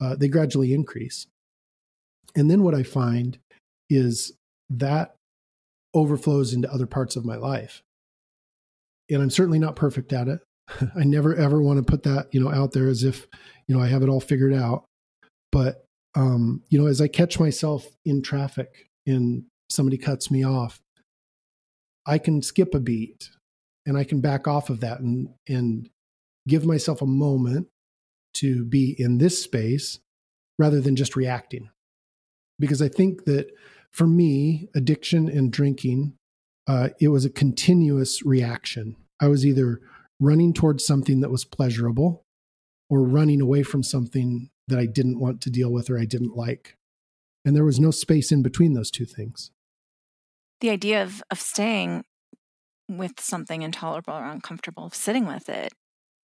uh, 0.00 0.14
they 0.14 0.28
gradually 0.28 0.72
increase. 0.72 1.26
And 2.36 2.48
then 2.48 2.62
what 2.62 2.76
I 2.76 2.84
find 2.84 3.38
is 3.90 4.32
that 4.70 5.16
overflows 5.94 6.52
into 6.52 6.72
other 6.72 6.86
parts 6.86 7.16
of 7.16 7.24
my 7.24 7.34
life. 7.34 7.82
And 9.10 9.20
I'm 9.20 9.30
certainly 9.30 9.58
not 9.58 9.74
perfect 9.74 10.12
at 10.12 10.28
it. 10.28 10.40
I 10.96 11.02
never 11.02 11.34
ever 11.34 11.60
want 11.60 11.78
to 11.78 11.82
put 11.82 12.04
that, 12.04 12.28
you 12.32 12.40
know, 12.40 12.52
out 12.52 12.70
there 12.70 12.86
as 12.86 13.02
if, 13.02 13.26
you 13.66 13.76
know, 13.76 13.82
I 13.82 13.88
have 13.88 14.02
it 14.02 14.08
all 14.08 14.20
figured 14.20 14.54
out. 14.54 14.84
But 15.50 15.84
um, 16.14 16.62
you 16.68 16.78
know, 16.78 16.86
as 16.86 17.00
I 17.00 17.08
catch 17.08 17.40
myself 17.40 17.84
in 18.04 18.22
traffic 18.22 18.88
and 19.06 19.44
somebody 19.70 19.98
cuts 19.98 20.30
me 20.30 20.44
off, 20.44 20.80
I 22.06 22.18
can 22.18 22.42
skip 22.42 22.74
a 22.74 22.80
beat 22.80 23.30
and 23.84 23.96
I 23.96 24.04
can 24.04 24.20
back 24.20 24.46
off 24.46 24.70
of 24.70 24.80
that 24.80 25.00
and 25.00 25.28
and 25.48 25.88
give 26.48 26.64
myself 26.64 27.02
a 27.02 27.06
moment 27.06 27.68
to 28.34 28.64
be 28.64 28.94
in 28.98 29.18
this 29.18 29.42
space 29.42 29.98
rather 30.58 30.80
than 30.80 30.96
just 30.96 31.16
reacting. 31.16 31.70
Because 32.58 32.80
I 32.80 32.88
think 32.88 33.24
that 33.24 33.50
for 33.90 34.06
me, 34.06 34.68
addiction 34.74 35.28
and 35.28 35.52
drinking, 35.52 36.14
uh, 36.66 36.90
it 37.00 37.08
was 37.08 37.24
a 37.24 37.30
continuous 37.30 38.24
reaction. 38.24 38.96
I 39.20 39.28
was 39.28 39.44
either 39.44 39.80
running 40.20 40.52
towards 40.52 40.86
something 40.86 41.20
that 41.20 41.30
was 41.30 41.44
pleasurable 41.44 42.24
or 42.88 43.02
running 43.02 43.40
away 43.40 43.62
from 43.62 43.82
something 43.82 44.50
that 44.68 44.78
I 44.78 44.86
didn't 44.86 45.20
want 45.20 45.40
to 45.42 45.50
deal 45.50 45.70
with 45.70 45.90
or 45.90 45.98
I 45.98 46.04
didn't 46.04 46.36
like. 46.36 46.76
And 47.44 47.54
there 47.54 47.64
was 47.64 47.80
no 47.80 47.90
space 47.90 48.32
in 48.32 48.42
between 48.42 48.74
those 48.74 48.90
two 48.90 49.04
things. 49.04 49.50
The 50.60 50.70
idea 50.70 51.02
of, 51.02 51.22
of 51.30 51.40
staying 51.40 52.04
with 52.88 53.20
something 53.20 53.62
intolerable 53.62 54.14
or 54.14 54.24
uncomfortable, 54.24 54.90
sitting 54.90 55.26
with 55.26 55.48
it, 55.48 55.72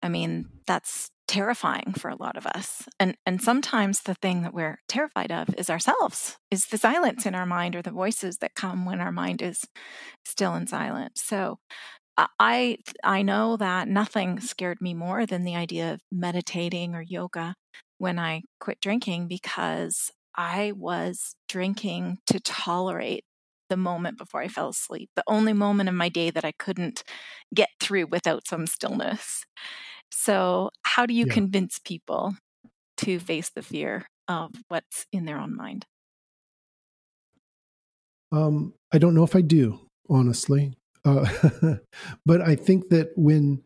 I 0.03 0.09
mean, 0.09 0.49
that's 0.67 1.11
terrifying 1.27 1.93
for 1.99 2.09
a 2.09 2.17
lot 2.17 2.37
of 2.37 2.47
us. 2.47 2.85
And 2.99 3.17
and 3.27 3.43
sometimes 3.43 4.01
the 4.01 4.15
thing 4.15 4.43
that 4.43 4.55
we're 4.55 4.79
terrified 4.89 5.31
of 5.31 5.55
is 5.57 5.69
ourselves, 5.69 6.39
is 6.51 6.67
the 6.67 6.79
silence 6.79 7.27
in 7.27 7.35
our 7.35 7.47
mind 7.47 7.77
or 7.77 7.83
the 7.83 7.91
voices 7.91 8.39
that 8.39 8.55
come 8.55 8.87
when 8.87 9.01
our 9.01 9.13
mind 9.13 9.43
is 9.43 9.65
still 10.25 10.55
and 10.55 10.69
silent. 10.69 11.19
So 11.19 11.59
I 12.41 12.79
I 13.05 13.23
know 13.23 13.57
that 13.57 13.89
nothing 13.89 14.41
scared 14.41 14.81
me 14.81 14.95
more 14.95 15.27
than 15.27 15.45
the 15.45 15.57
idea 15.57 15.93
of 15.93 16.01
meditating 16.11 16.95
or 16.95 17.03
yoga 17.03 17.55
when 17.99 18.19
I 18.19 18.43
quit 18.61 18.81
drinking 18.81 19.29
because 19.29 20.11
I 20.37 20.73
was 20.77 21.35
drinking 21.49 22.19
to 22.29 22.41
tolerate 22.41 23.25
the 23.69 23.77
moment 23.77 24.19
before 24.19 24.41
I 24.41 24.49
fell 24.49 24.69
asleep, 24.69 25.11
the 25.17 25.25
only 25.27 25.53
moment 25.53 25.89
in 25.89 25.97
my 25.97 26.09
day 26.09 26.31
that 26.31 26.45
I 26.45 26.53
couldn't 26.53 27.05
get 27.55 27.69
through 27.81 28.07
without 28.07 28.47
some 28.47 28.67
stillness. 28.67 29.45
So, 30.11 30.71
how 30.83 31.07
do 31.07 31.15
you 31.15 31.27
yeah. 31.27 31.35
convince 31.35 31.79
people 31.79 32.35
to 32.99 33.19
face 33.19 33.51
the 33.51 33.63
fear 33.63 34.07
of 34.27 34.51
what's 34.69 35.07
in 35.13 35.25
their 35.25 35.39
own 35.39 35.57
mind? 35.57 35.87
Um, 38.33 38.75
I 38.93 38.99
don't 38.99 39.15
know 39.15 39.25
if 39.25 39.37
I 39.37 39.41
do, 39.41 39.81
honestly. 40.09 40.75
Uh, 41.05 41.27
but 42.27 42.41
I 42.41 42.55
think 42.57 42.89
that 42.91 43.11
when 43.17 43.63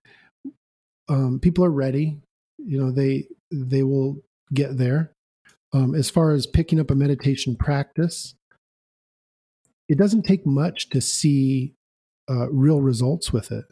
um, 1.08 1.40
people 1.40 1.64
are 1.64 1.70
ready, 1.70 2.18
you 2.58 2.78
know, 2.78 2.90
they 2.90 3.26
they 3.50 3.82
will 3.82 4.22
get 4.52 4.78
there. 4.78 5.12
Um, 5.74 5.94
as 5.94 6.10
far 6.10 6.32
as 6.32 6.46
picking 6.46 6.78
up 6.78 6.90
a 6.90 6.94
meditation 6.94 7.56
practice, 7.56 8.34
it 9.92 9.98
doesn't 9.98 10.22
take 10.22 10.46
much 10.46 10.88
to 10.88 11.02
see 11.02 11.74
uh, 12.30 12.50
real 12.50 12.80
results 12.80 13.30
with 13.30 13.52
it. 13.52 13.66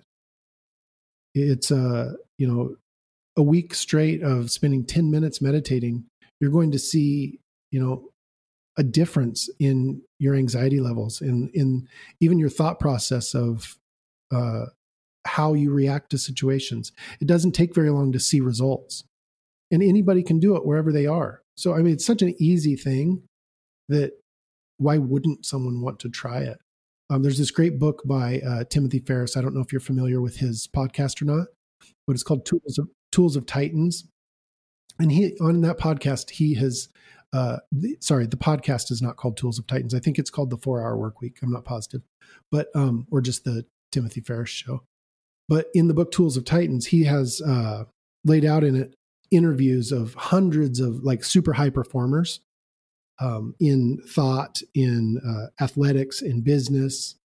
It's 1.34 1.70
a 1.70 1.78
uh, 1.78 2.12
you 2.36 2.46
know 2.46 2.76
a 3.36 3.42
week 3.42 3.74
straight 3.74 4.22
of 4.22 4.50
spending 4.50 4.84
10 4.84 5.10
minutes 5.10 5.40
meditating 5.40 6.04
you're 6.40 6.50
going 6.50 6.72
to 6.72 6.78
see 6.78 7.38
you 7.70 7.80
know 7.80 8.10
a 8.76 8.82
difference 8.82 9.48
in 9.58 10.02
your 10.18 10.34
anxiety 10.34 10.80
levels 10.80 11.22
in 11.22 11.50
in 11.54 11.88
even 12.20 12.38
your 12.38 12.50
thought 12.50 12.80
process 12.80 13.34
of 13.34 13.78
uh, 14.34 14.66
how 15.26 15.54
you 15.54 15.72
react 15.72 16.10
to 16.10 16.18
situations. 16.18 16.92
It 17.20 17.26
doesn't 17.26 17.52
take 17.52 17.74
very 17.74 17.90
long 17.90 18.12
to 18.12 18.20
see 18.20 18.40
results. 18.40 19.04
And 19.70 19.82
anybody 19.82 20.22
can 20.22 20.38
do 20.38 20.56
it 20.56 20.66
wherever 20.66 20.92
they 20.92 21.06
are. 21.06 21.42
So 21.56 21.74
i 21.74 21.78
mean 21.78 21.94
it's 21.94 22.06
such 22.06 22.22
an 22.22 22.34
easy 22.38 22.76
thing 22.76 23.22
that 23.88 24.19
why 24.80 24.98
wouldn't 24.98 25.44
someone 25.46 25.80
want 25.80 25.98
to 25.98 26.08
try 26.08 26.38
it 26.38 26.58
um, 27.10 27.22
there's 27.22 27.38
this 27.38 27.50
great 27.50 27.78
book 27.78 28.02
by 28.04 28.40
uh, 28.40 28.64
timothy 28.64 28.98
ferriss 28.98 29.36
i 29.36 29.40
don't 29.40 29.54
know 29.54 29.60
if 29.60 29.72
you're 29.72 29.80
familiar 29.80 30.20
with 30.20 30.38
his 30.38 30.68
podcast 30.74 31.22
or 31.22 31.26
not 31.26 31.46
but 32.06 32.14
it's 32.14 32.22
called 32.22 32.44
Tools 32.44 32.76
of 32.78 32.88
Tools 33.12 33.36
of 33.36 33.46
Titans. 33.46 34.08
And 34.98 35.12
he 35.12 35.36
on 35.40 35.60
that 35.62 35.78
podcast, 35.78 36.30
he 36.30 36.54
has 36.54 36.88
uh, 37.32 37.58
the, 37.70 37.96
sorry, 38.00 38.26
the 38.26 38.36
podcast 38.36 38.90
is 38.90 39.00
not 39.00 39.16
called 39.16 39.36
Tools 39.36 39.60
of 39.60 39.66
Titans. 39.66 39.94
I 39.94 40.00
think 40.00 40.18
it's 40.18 40.30
called 40.30 40.50
the 40.50 40.56
Four 40.56 40.82
Hour 40.82 40.96
Work 40.96 41.20
Week. 41.20 41.38
I'm 41.40 41.52
not 41.52 41.64
positive, 41.64 42.02
but 42.50 42.68
um, 42.74 43.06
or 43.12 43.20
just 43.20 43.44
the 43.44 43.64
Timothy 43.92 44.20
Ferriss 44.20 44.50
show. 44.50 44.82
But 45.48 45.68
in 45.72 45.88
the 45.88 45.94
book 45.94 46.10
Tools 46.10 46.36
of 46.36 46.44
Titans, 46.44 46.86
he 46.86 47.04
has 47.04 47.40
uh, 47.40 47.84
laid 48.24 48.44
out 48.44 48.64
in 48.64 48.74
it 48.74 48.94
interviews 49.30 49.92
of 49.92 50.14
hundreds 50.14 50.80
of 50.80 51.04
like 51.04 51.22
super 51.22 51.52
high 51.52 51.70
performers 51.70 52.40
um, 53.20 53.54
in 53.60 53.98
thought, 54.06 54.60
in 54.74 55.20
uh, 55.26 55.62
athletics, 55.62 56.22
in 56.22 56.40
business, 56.40 57.16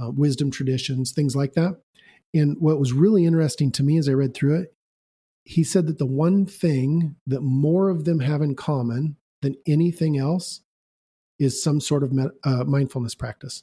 uh, 0.00 0.10
wisdom 0.10 0.50
traditions, 0.50 1.12
things 1.12 1.34
like 1.34 1.54
that. 1.54 1.80
And 2.34 2.56
what 2.60 2.78
was 2.78 2.92
really 2.92 3.24
interesting 3.24 3.72
to 3.72 3.82
me 3.82 3.98
as 3.98 4.08
I 4.08 4.12
read 4.12 4.34
through 4.34 4.60
it, 4.60 4.74
he 5.44 5.64
said 5.64 5.86
that 5.86 5.98
the 5.98 6.06
one 6.06 6.44
thing 6.44 7.16
that 7.26 7.40
more 7.40 7.88
of 7.88 8.04
them 8.04 8.20
have 8.20 8.42
in 8.42 8.54
common 8.54 9.16
than 9.40 9.56
anything 9.66 10.18
else 10.18 10.60
is 11.38 11.62
some 11.62 11.80
sort 11.80 12.02
of 12.02 12.12
uh, 12.44 12.64
mindfulness 12.64 13.14
practice. 13.14 13.62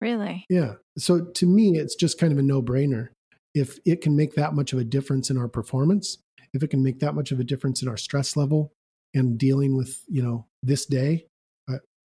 Really? 0.00 0.46
Yeah. 0.48 0.74
So 0.98 1.20
to 1.20 1.46
me, 1.46 1.78
it's 1.78 1.94
just 1.94 2.18
kind 2.18 2.32
of 2.32 2.38
a 2.38 2.42
no 2.42 2.62
brainer. 2.62 3.10
If 3.54 3.78
it 3.84 4.00
can 4.00 4.16
make 4.16 4.34
that 4.34 4.54
much 4.54 4.72
of 4.72 4.78
a 4.78 4.84
difference 4.84 5.30
in 5.30 5.38
our 5.38 5.48
performance, 5.48 6.18
if 6.52 6.62
it 6.62 6.68
can 6.68 6.82
make 6.82 6.98
that 7.00 7.14
much 7.14 7.30
of 7.30 7.38
a 7.38 7.44
difference 7.44 7.82
in 7.82 7.88
our 7.88 7.96
stress 7.96 8.36
level 8.36 8.72
and 9.14 9.38
dealing 9.38 9.76
with, 9.76 10.02
you 10.08 10.22
know, 10.22 10.46
this 10.62 10.86
day, 10.86 11.26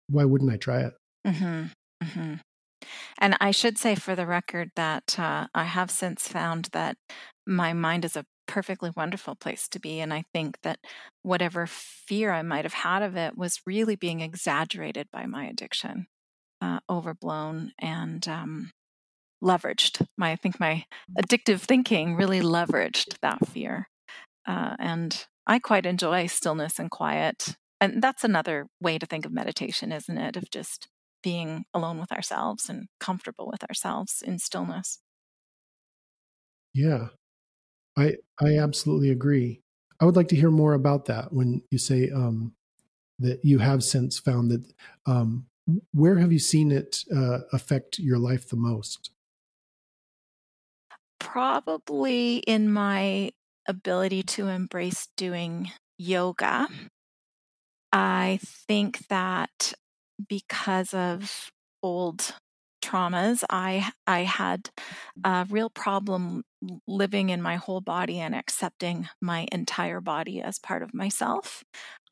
why 0.08 0.24
wouldn't 0.24 0.52
I 0.52 0.56
try 0.56 0.80
it? 0.80 0.94
Mm-hmm. 1.26 1.64
Mm-hmm. 2.02 2.34
And 3.18 3.36
I 3.40 3.50
should 3.50 3.78
say 3.78 3.94
for 3.94 4.14
the 4.14 4.26
record 4.26 4.70
that 4.76 5.18
uh, 5.18 5.46
I 5.54 5.64
have 5.64 5.90
since 5.90 6.28
found 6.28 6.68
that 6.72 6.96
my 7.46 7.72
mind 7.72 8.04
is 8.04 8.16
a 8.16 8.24
perfectly 8.46 8.90
wonderful 8.94 9.34
place 9.34 9.68
to 9.68 9.80
be. 9.80 10.00
And 10.00 10.12
I 10.12 10.24
think 10.34 10.58
that 10.62 10.78
whatever 11.22 11.66
fear 11.66 12.30
I 12.30 12.42
might 12.42 12.64
have 12.64 12.74
had 12.74 13.02
of 13.02 13.16
it 13.16 13.38
was 13.38 13.60
really 13.66 13.96
being 13.96 14.20
exaggerated 14.20 15.08
by 15.10 15.24
my 15.24 15.46
addiction, 15.46 16.06
uh, 16.60 16.80
overblown 16.90 17.72
and 17.78 18.26
um, 18.28 18.70
leveraged. 19.42 20.06
My, 20.18 20.32
I 20.32 20.36
think 20.36 20.60
my 20.60 20.84
addictive 21.18 21.60
thinking 21.60 22.16
really 22.16 22.40
leveraged 22.40 23.16
that 23.22 23.48
fear. 23.48 23.88
Uh, 24.46 24.76
and 24.78 25.26
I 25.46 25.58
quite 25.58 25.86
enjoy 25.86 26.26
stillness 26.26 26.78
and 26.78 26.90
quiet. 26.90 27.56
And 27.80 28.02
that's 28.02 28.24
another 28.24 28.66
way 28.80 28.98
to 28.98 29.06
think 29.06 29.26
of 29.26 29.32
meditation, 29.32 29.92
isn't 29.92 30.18
it? 30.18 30.36
Of 30.36 30.50
just 30.50 30.88
being 31.22 31.64
alone 31.72 31.98
with 31.98 32.12
ourselves 32.12 32.68
and 32.68 32.88
comfortable 33.00 33.48
with 33.50 33.64
ourselves 33.64 34.22
in 34.24 34.38
stillness. 34.38 35.00
Yeah. 36.72 37.08
I 37.96 38.16
I 38.40 38.58
absolutely 38.58 39.10
agree. 39.10 39.62
I 40.00 40.04
would 40.04 40.16
like 40.16 40.28
to 40.28 40.36
hear 40.36 40.50
more 40.50 40.74
about 40.74 41.06
that 41.06 41.32
when 41.32 41.62
you 41.70 41.78
say 41.78 42.10
um, 42.10 42.54
that 43.18 43.44
you 43.44 43.58
have 43.60 43.84
since 43.84 44.18
found 44.18 44.50
that 44.50 44.72
um, 45.06 45.46
where 45.92 46.18
have 46.18 46.32
you 46.32 46.38
seen 46.38 46.72
it 46.72 47.04
uh, 47.14 47.40
affect 47.52 47.98
your 47.98 48.18
life 48.18 48.48
the 48.48 48.56
most? 48.56 49.10
Probably 51.18 52.38
in 52.38 52.70
my 52.72 53.30
ability 53.68 54.22
to 54.22 54.48
embrace 54.48 55.08
doing 55.16 55.70
yoga. 55.98 56.68
I 57.92 58.40
think 58.42 59.06
that 59.08 59.72
because 60.28 60.94
of 60.94 61.50
old 61.82 62.34
traumas 62.84 63.42
i 63.48 63.90
i 64.06 64.20
had 64.20 64.68
a 65.24 65.46
real 65.48 65.70
problem 65.70 66.42
living 66.86 67.30
in 67.30 67.40
my 67.40 67.56
whole 67.56 67.80
body 67.80 68.20
and 68.20 68.34
accepting 68.34 69.08
my 69.22 69.48
entire 69.50 70.02
body 70.02 70.42
as 70.42 70.58
part 70.58 70.82
of 70.82 70.92
myself 70.92 71.64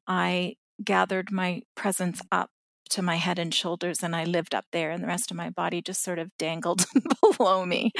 i 0.06 0.54
gathered 0.82 1.30
my 1.30 1.60
presence 1.76 2.22
up 2.32 2.50
to 2.90 3.02
my 3.02 3.16
head 3.16 3.38
and 3.38 3.54
shoulders 3.54 4.02
and 4.02 4.14
I 4.14 4.24
lived 4.24 4.54
up 4.54 4.66
there 4.70 4.90
and 4.90 5.02
the 5.02 5.06
rest 5.06 5.30
of 5.30 5.36
my 5.36 5.48
body 5.48 5.80
just 5.80 6.02
sort 6.02 6.18
of 6.18 6.30
dangled 6.38 6.84
below 7.38 7.64
me. 7.64 7.90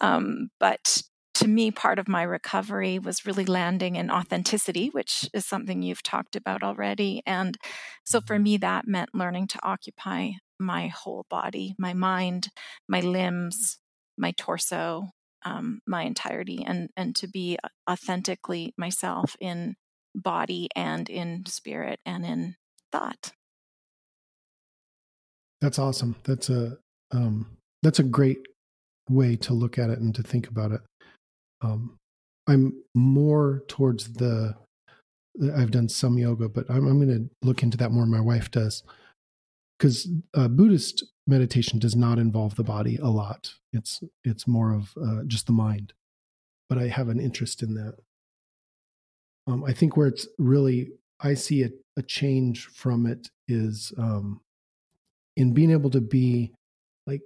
Um, 0.00 0.48
but 0.58 1.02
to 1.42 1.48
me, 1.48 1.72
part 1.72 1.98
of 1.98 2.08
my 2.08 2.22
recovery 2.22 3.00
was 3.00 3.26
really 3.26 3.44
landing 3.44 3.96
in 3.96 4.12
authenticity, 4.12 4.88
which 4.88 5.28
is 5.34 5.44
something 5.44 5.82
you've 5.82 6.02
talked 6.02 6.36
about 6.36 6.62
already. 6.62 7.20
And 7.26 7.58
so 8.04 8.20
for 8.20 8.38
me, 8.38 8.58
that 8.58 8.86
meant 8.86 9.10
learning 9.12 9.48
to 9.48 9.58
occupy 9.64 10.30
my 10.60 10.86
whole 10.86 11.26
body, 11.28 11.74
my 11.78 11.94
mind, 11.94 12.48
my 12.88 13.00
limbs, 13.00 13.78
my 14.16 14.32
torso, 14.36 15.08
um, 15.44 15.80
my 15.84 16.02
entirety, 16.02 16.62
and 16.64 16.90
and 16.96 17.16
to 17.16 17.26
be 17.26 17.58
authentically 17.90 18.72
myself 18.78 19.34
in 19.40 19.74
body 20.14 20.68
and 20.76 21.10
in 21.10 21.44
spirit 21.46 21.98
and 22.06 22.24
in 22.24 22.54
thought. 22.92 23.32
That's 25.60 25.80
awesome. 25.80 26.14
That's 26.22 26.48
a 26.50 26.78
um, 27.10 27.56
that's 27.82 27.98
a 27.98 28.04
great 28.04 28.46
way 29.08 29.34
to 29.36 29.52
look 29.52 29.76
at 29.76 29.90
it 29.90 29.98
and 29.98 30.14
to 30.14 30.22
think 30.22 30.46
about 30.46 30.70
it. 30.70 30.82
Um, 31.62 31.98
I'm 32.46 32.82
more 32.94 33.62
towards 33.68 34.12
the. 34.14 34.54
I've 35.56 35.70
done 35.70 35.88
some 35.88 36.18
yoga, 36.18 36.48
but 36.48 36.66
I'm, 36.68 36.86
I'm 36.86 37.00
going 37.00 37.08
to 37.08 37.46
look 37.46 37.62
into 37.62 37.78
that 37.78 37.90
more. 37.90 38.04
My 38.04 38.20
wife 38.20 38.50
does 38.50 38.82
because 39.78 40.08
uh, 40.34 40.46
Buddhist 40.46 41.04
meditation 41.26 41.80
does 41.80 41.96
not 41.96 42.18
involve 42.18 42.54
the 42.54 42.62
body 42.62 42.98
a 43.02 43.08
lot. 43.08 43.54
It's 43.72 44.00
it's 44.24 44.46
more 44.46 44.72
of 44.72 44.94
uh, 45.02 45.22
just 45.26 45.46
the 45.46 45.52
mind. 45.52 45.92
But 46.68 46.78
I 46.78 46.88
have 46.88 47.08
an 47.08 47.18
interest 47.18 47.62
in 47.62 47.74
that. 47.74 47.94
Um, 49.48 49.64
I 49.64 49.72
think 49.72 49.96
where 49.96 50.06
it's 50.06 50.28
really 50.38 50.92
I 51.20 51.34
see 51.34 51.64
a, 51.64 51.70
a 51.96 52.02
change 52.02 52.66
from 52.66 53.06
it 53.06 53.28
is 53.48 53.92
um, 53.98 54.40
in 55.36 55.52
being 55.52 55.70
able 55.70 55.90
to 55.90 56.00
be 56.00 56.52
like 57.06 57.22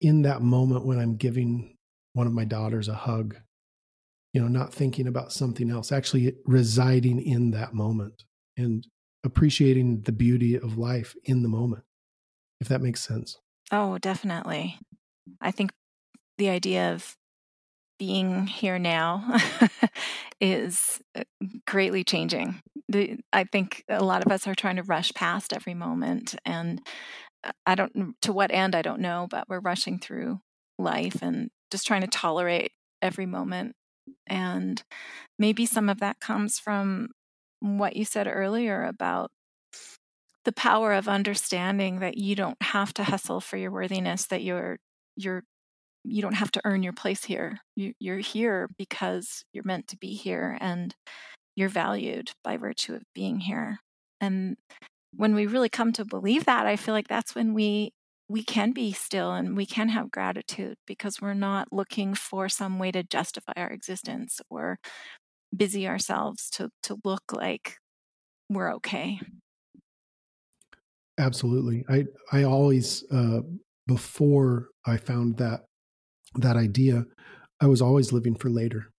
in 0.00 0.22
that 0.22 0.42
moment 0.42 0.86
when 0.86 0.98
I'm 0.98 1.16
giving 1.16 1.76
one 2.14 2.26
of 2.26 2.32
my 2.32 2.44
daughters 2.44 2.88
a 2.88 2.94
hug, 2.94 3.36
you 4.32 4.40
know, 4.40 4.48
not 4.48 4.72
thinking 4.72 5.06
about 5.06 5.32
something 5.32 5.70
else, 5.70 5.92
actually 5.92 6.34
residing 6.46 7.20
in 7.20 7.50
that 7.52 7.74
moment 7.74 8.24
and 8.56 8.86
appreciating 9.24 10.02
the 10.02 10.12
beauty 10.12 10.56
of 10.56 10.78
life 10.78 11.14
in 11.24 11.42
the 11.42 11.48
moment, 11.48 11.84
if 12.60 12.68
that 12.68 12.82
makes 12.82 13.02
sense. 13.02 13.38
Oh, 13.70 13.98
definitely. 13.98 14.78
I 15.40 15.50
think 15.50 15.72
the 16.38 16.48
idea 16.48 16.92
of 16.92 17.16
being 17.98 18.46
here 18.46 18.78
now 18.78 19.38
is 20.40 21.00
uh, 21.14 21.22
greatly 21.66 22.02
changing. 22.02 22.60
The, 22.88 23.18
I 23.32 23.44
think 23.44 23.84
a 23.88 24.02
lot 24.02 24.26
of 24.26 24.32
us 24.32 24.46
are 24.46 24.54
trying 24.54 24.76
to 24.76 24.82
rush 24.82 25.12
past 25.14 25.52
every 25.52 25.74
moment, 25.74 26.34
and 26.44 26.80
uh, 27.44 27.52
I 27.64 27.76
don't 27.76 28.20
to 28.22 28.32
what 28.32 28.50
end 28.50 28.74
I 28.74 28.82
don't 28.82 29.00
know, 29.00 29.28
but 29.30 29.48
we're 29.48 29.60
rushing 29.60 29.98
through 29.98 30.40
life 30.78 31.22
and 31.22 31.50
just 31.72 31.86
trying 31.86 32.02
to 32.02 32.06
tolerate 32.06 32.70
every 33.00 33.26
moment. 33.26 33.74
And 34.28 34.82
maybe 35.38 35.66
some 35.66 35.88
of 35.88 36.00
that 36.00 36.20
comes 36.20 36.58
from 36.58 37.08
what 37.60 37.96
you 37.96 38.04
said 38.04 38.28
earlier 38.28 38.84
about 38.84 39.30
the 40.44 40.52
power 40.52 40.92
of 40.92 41.08
understanding 41.08 42.00
that 42.00 42.18
you 42.18 42.34
don't 42.34 42.60
have 42.62 42.92
to 42.94 43.04
hustle 43.04 43.40
for 43.40 43.56
your 43.56 43.70
worthiness, 43.70 44.26
that 44.26 44.42
you're 44.42 44.78
you're 45.16 45.42
you 46.04 46.20
don't 46.20 46.34
have 46.34 46.50
to 46.52 46.60
earn 46.64 46.82
your 46.82 46.92
place 46.92 47.24
here. 47.24 47.60
You, 47.76 47.92
you're 48.00 48.18
here 48.18 48.68
because 48.76 49.44
you're 49.52 49.64
meant 49.64 49.86
to 49.88 49.96
be 49.96 50.14
here 50.14 50.58
and 50.60 50.94
you're 51.54 51.68
valued 51.68 52.32
by 52.42 52.56
virtue 52.56 52.94
of 52.94 53.02
being 53.14 53.38
here. 53.38 53.78
And 54.20 54.56
when 55.14 55.34
we 55.34 55.46
really 55.46 55.68
come 55.68 55.92
to 55.92 56.04
believe 56.04 56.46
that, 56.46 56.66
I 56.66 56.76
feel 56.76 56.94
like 56.94 57.06
that's 57.06 57.36
when 57.36 57.54
we 57.54 57.92
we 58.32 58.42
can 58.42 58.72
be 58.72 58.92
still 58.92 59.32
and 59.32 59.54
we 59.54 59.66
can 59.66 59.90
have 59.90 60.10
gratitude 60.10 60.76
because 60.86 61.20
we're 61.20 61.34
not 61.34 61.68
looking 61.70 62.14
for 62.14 62.48
some 62.48 62.78
way 62.78 62.90
to 62.90 63.02
justify 63.02 63.52
our 63.56 63.70
existence 63.70 64.40
or 64.48 64.78
busy 65.54 65.86
ourselves 65.86 66.48
to 66.48 66.70
to 66.82 66.96
look 67.04 67.24
like 67.30 67.76
we're 68.48 68.72
okay. 68.72 69.20
Absolutely. 71.18 71.84
I 71.90 72.06
I 72.32 72.44
always 72.44 73.04
uh 73.12 73.40
before 73.86 74.68
I 74.86 74.96
found 74.96 75.36
that 75.36 75.64
that 76.36 76.56
idea, 76.56 77.04
I 77.60 77.66
was 77.66 77.82
always 77.82 78.12
living 78.12 78.36
for 78.36 78.48
later. 78.48 78.92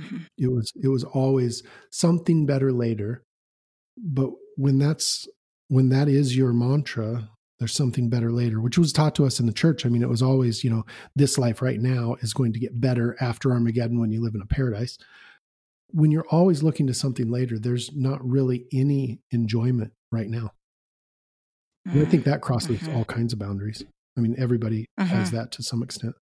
Mm-hmm. 0.00 0.22
It 0.38 0.50
was 0.50 0.72
it 0.82 0.88
was 0.88 1.04
always 1.04 1.62
something 1.92 2.46
better 2.46 2.72
later. 2.72 3.22
But 3.98 4.30
when 4.56 4.78
that's 4.78 5.28
when 5.68 5.90
that 5.90 6.08
is 6.08 6.34
your 6.34 6.54
mantra, 6.54 7.28
there's 7.58 7.74
something 7.74 8.08
better 8.08 8.30
later, 8.30 8.60
which 8.60 8.78
was 8.78 8.92
taught 8.92 9.14
to 9.16 9.26
us 9.26 9.40
in 9.40 9.46
the 9.46 9.52
church. 9.52 9.84
I 9.84 9.88
mean, 9.88 10.02
it 10.02 10.08
was 10.08 10.22
always, 10.22 10.62
you 10.62 10.70
know, 10.70 10.84
this 11.16 11.38
life 11.38 11.60
right 11.60 11.80
now 11.80 12.16
is 12.20 12.32
going 12.32 12.52
to 12.52 12.58
get 12.58 12.80
better 12.80 13.16
after 13.20 13.52
Armageddon 13.52 13.98
when 13.98 14.10
you 14.10 14.22
live 14.22 14.34
in 14.34 14.42
a 14.42 14.46
paradise. 14.46 14.98
When 15.90 16.10
you're 16.10 16.28
always 16.30 16.62
looking 16.62 16.86
to 16.86 16.94
something 16.94 17.30
later, 17.30 17.58
there's 17.58 17.90
not 17.94 18.24
really 18.24 18.66
any 18.72 19.20
enjoyment 19.32 19.92
right 20.12 20.28
now. 20.28 20.52
And 21.84 22.02
I 22.02 22.04
think 22.04 22.24
that 22.24 22.42
crosses 22.42 22.80
mm-hmm. 22.80 22.96
all 22.96 23.04
kinds 23.04 23.32
of 23.32 23.38
boundaries. 23.38 23.82
I 24.16 24.20
mean, 24.20 24.34
everybody 24.38 24.86
mm-hmm. 25.00 25.08
has 25.08 25.30
that 25.30 25.52
to 25.52 25.62
some 25.62 25.82
extent. 25.82 26.14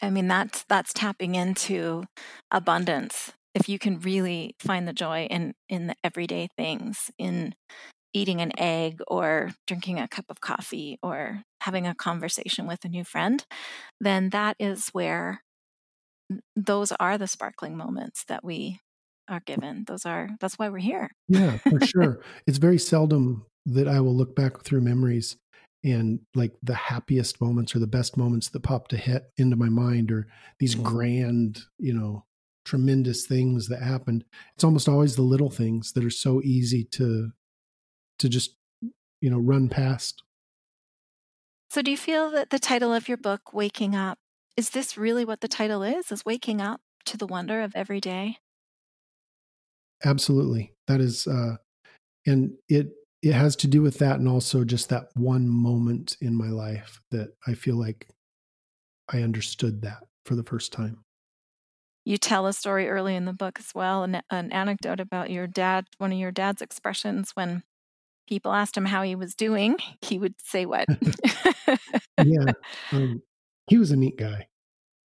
I 0.00 0.10
mean, 0.10 0.28
that's 0.28 0.64
that's 0.68 0.92
tapping 0.92 1.34
into 1.34 2.04
abundance. 2.50 3.32
If 3.54 3.68
you 3.68 3.78
can 3.78 4.00
really 4.00 4.54
find 4.58 4.86
the 4.86 4.92
joy 4.92 5.26
in 5.30 5.54
in 5.68 5.88
the 5.88 5.96
everyday 6.04 6.48
things, 6.56 7.10
in 7.18 7.54
eating 8.14 8.40
an 8.40 8.52
egg 8.58 9.00
or 9.08 9.50
drinking 9.66 9.98
a 9.98 10.08
cup 10.08 10.26
of 10.28 10.40
coffee 10.40 10.98
or 11.02 11.42
having 11.60 11.86
a 11.86 11.94
conversation 11.94 12.66
with 12.66 12.84
a 12.84 12.88
new 12.88 13.04
friend, 13.04 13.44
then 14.00 14.30
that 14.30 14.56
is 14.58 14.88
where 14.88 15.42
those 16.56 16.92
are 16.92 17.18
the 17.18 17.26
sparkling 17.26 17.76
moments 17.76 18.24
that 18.24 18.44
we 18.44 18.80
are 19.28 19.40
given. 19.46 19.84
Those 19.86 20.04
are 20.06 20.30
that's 20.40 20.58
why 20.58 20.68
we're 20.68 20.78
here. 20.78 21.10
Yeah, 21.28 21.58
for 21.58 21.80
sure. 21.80 22.20
it's 22.46 22.58
very 22.58 22.78
seldom 22.78 23.46
that 23.66 23.88
I 23.88 24.00
will 24.00 24.16
look 24.16 24.34
back 24.34 24.64
through 24.64 24.80
memories 24.80 25.36
and 25.84 26.20
like 26.34 26.52
the 26.62 26.74
happiest 26.74 27.40
moments 27.40 27.74
or 27.74 27.80
the 27.80 27.86
best 27.86 28.16
moments 28.16 28.48
that 28.50 28.62
pop 28.62 28.88
to 28.88 28.96
hit 28.96 29.24
into 29.36 29.56
my 29.56 29.68
mind 29.68 30.12
or 30.12 30.26
these 30.58 30.74
grand, 30.74 31.62
you 31.78 31.92
know, 31.92 32.24
tremendous 32.64 33.26
things 33.26 33.68
that 33.68 33.82
happened. 33.82 34.24
It's 34.54 34.64
almost 34.64 34.88
always 34.88 35.16
the 35.16 35.22
little 35.22 35.50
things 35.50 35.92
that 35.92 36.04
are 36.04 36.10
so 36.10 36.40
easy 36.42 36.84
to 36.92 37.32
to 38.18 38.28
just 38.28 38.56
you 39.20 39.30
know 39.30 39.38
run 39.38 39.68
past. 39.68 40.22
So 41.70 41.80
do 41.82 41.90
you 41.90 41.96
feel 41.96 42.30
that 42.32 42.50
the 42.50 42.58
title 42.58 42.92
of 42.92 43.08
your 43.08 43.16
book 43.16 43.52
Waking 43.52 43.94
Up 43.94 44.18
is 44.56 44.70
this 44.70 44.98
really 44.98 45.24
what 45.24 45.40
the 45.40 45.48
title 45.48 45.82
is? 45.82 46.12
Is 46.12 46.24
waking 46.24 46.60
up 46.60 46.80
to 47.06 47.16
the 47.16 47.26
wonder 47.26 47.62
of 47.62 47.72
every 47.74 48.00
day? 48.00 48.38
Absolutely. 50.04 50.74
That 50.88 51.00
is 51.00 51.26
uh 51.26 51.56
and 52.26 52.52
it 52.68 52.92
it 53.22 53.32
has 53.32 53.54
to 53.56 53.68
do 53.68 53.82
with 53.82 53.98
that 53.98 54.18
and 54.18 54.28
also 54.28 54.64
just 54.64 54.88
that 54.88 55.08
one 55.14 55.48
moment 55.48 56.16
in 56.20 56.36
my 56.36 56.48
life 56.48 57.00
that 57.10 57.34
I 57.46 57.54
feel 57.54 57.76
like 57.76 58.08
I 59.08 59.22
understood 59.22 59.82
that 59.82 60.04
for 60.26 60.34
the 60.34 60.42
first 60.42 60.72
time. 60.72 61.04
You 62.04 62.18
tell 62.18 62.46
a 62.46 62.52
story 62.52 62.88
early 62.88 63.14
in 63.14 63.26
the 63.26 63.32
book 63.32 63.60
as 63.60 63.70
well, 63.74 64.02
an, 64.02 64.22
an 64.28 64.50
anecdote 64.50 64.98
about 64.98 65.30
your 65.30 65.46
dad, 65.46 65.86
one 65.98 66.12
of 66.12 66.18
your 66.18 66.32
dad's 66.32 66.60
expressions 66.60 67.30
when 67.34 67.62
people 68.32 68.54
asked 68.54 68.78
him 68.78 68.86
how 68.86 69.02
he 69.02 69.14
was 69.14 69.34
doing, 69.34 69.76
he 70.00 70.18
would 70.18 70.34
say 70.42 70.64
what? 70.64 70.86
yeah. 72.24 72.52
Um, 72.90 73.20
he 73.66 73.76
was 73.76 73.90
a 73.90 73.96
neat 73.96 74.16
guy. 74.16 74.46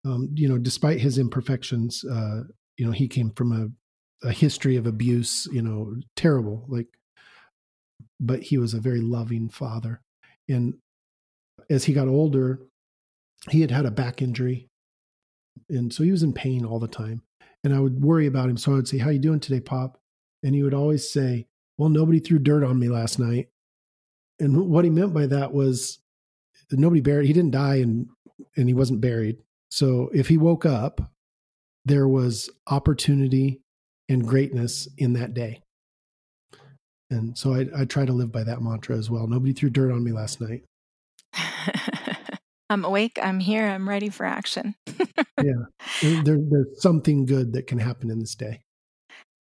Um, 0.05 0.29
you 0.35 0.47
know, 0.47 0.59
despite 0.59 0.99
his 0.99 1.17
imperfections, 1.17 2.05
uh, 2.05 2.41
you 2.77 2.85
know, 2.85 2.91
he 2.91 3.07
came 3.07 3.31
from 3.31 3.51
a, 3.51 4.27
a 4.27 4.31
history 4.31 4.75
of 4.75 4.85
abuse, 4.85 5.47
you 5.51 5.63
know, 5.63 5.95
terrible, 6.15 6.65
like, 6.67 6.85
but 8.19 8.43
he 8.43 8.59
was 8.59 8.75
a 8.75 8.79
very 8.79 9.01
loving 9.01 9.49
father. 9.49 10.01
And 10.47 10.75
as 11.67 11.85
he 11.85 11.93
got 11.93 12.07
older, 12.07 12.59
he 13.49 13.61
had 13.61 13.71
had 13.71 13.87
a 13.87 13.91
back 13.91 14.21
injury. 14.21 14.69
And 15.67 15.91
so 15.91 16.03
he 16.03 16.11
was 16.11 16.21
in 16.21 16.33
pain 16.33 16.63
all 16.63 16.77
the 16.77 16.87
time. 16.87 17.23
And 17.63 17.73
I 17.73 17.79
would 17.79 18.03
worry 18.03 18.27
about 18.27 18.49
him. 18.49 18.57
So 18.57 18.73
I 18.73 18.75
would 18.75 18.87
say, 18.87 18.99
How 18.99 19.09
you 19.09 19.17
doing 19.17 19.39
today, 19.39 19.61
Pop? 19.61 19.97
And 20.43 20.53
he 20.53 20.61
would 20.61 20.75
always 20.75 21.11
say, 21.11 21.47
well, 21.77 21.89
nobody 21.89 22.19
threw 22.19 22.39
dirt 22.39 22.63
on 22.63 22.79
me 22.79 22.89
last 22.89 23.19
night. 23.19 23.49
And 24.39 24.69
what 24.69 24.85
he 24.85 24.91
meant 24.91 25.13
by 25.13 25.27
that 25.27 25.53
was 25.53 25.99
nobody 26.71 27.01
buried, 27.01 27.27
he 27.27 27.33
didn't 27.33 27.51
die 27.51 27.75
and, 27.75 28.07
and 28.57 28.67
he 28.67 28.73
wasn't 28.73 29.01
buried. 29.01 29.37
So 29.69 30.09
if 30.13 30.27
he 30.27 30.37
woke 30.37 30.65
up, 30.65 31.01
there 31.85 32.07
was 32.07 32.49
opportunity 32.67 33.61
and 34.09 34.27
greatness 34.27 34.87
in 34.97 35.13
that 35.13 35.33
day. 35.33 35.61
And 37.09 37.37
so 37.37 37.53
I, 37.53 37.67
I 37.75 37.85
try 37.85 38.05
to 38.05 38.13
live 38.13 38.31
by 38.31 38.43
that 38.43 38.61
mantra 38.61 38.97
as 38.97 39.09
well. 39.09 39.27
Nobody 39.27 39.53
threw 39.53 39.69
dirt 39.69 39.91
on 39.91 40.03
me 40.03 40.11
last 40.11 40.41
night. 40.41 40.63
I'm 42.69 42.83
awake. 42.83 43.19
I'm 43.21 43.39
here. 43.39 43.67
I'm 43.67 43.87
ready 43.87 44.09
for 44.09 44.25
action. 44.25 44.75
yeah. 45.41 45.65
There, 46.01 46.39
there's 46.49 46.81
something 46.81 47.25
good 47.25 47.53
that 47.53 47.67
can 47.67 47.77
happen 47.77 48.09
in 48.09 48.19
this 48.19 48.35
day. 48.35 48.64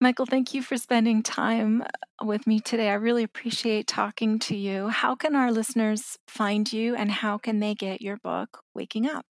Michael, 0.01 0.25
thank 0.25 0.53
you 0.53 0.61
for 0.61 0.77
spending 0.77 1.23
time 1.23 1.83
with 2.21 2.45
me 2.45 2.59
today. 2.59 2.89
I 2.89 2.95
really 2.95 3.23
appreciate 3.23 3.87
talking 3.87 4.39
to 4.39 4.55
you. 4.55 4.89
How 4.89 5.15
can 5.15 5.35
our 5.35 5.53
listeners 5.53 6.17
find 6.27 6.71
you 6.71 6.95
and 6.95 7.09
how 7.09 7.37
can 7.37 7.59
they 7.59 7.75
get 7.75 8.01
your 8.01 8.17
book, 8.17 8.61
Waking 8.73 9.07
Up? 9.07 9.25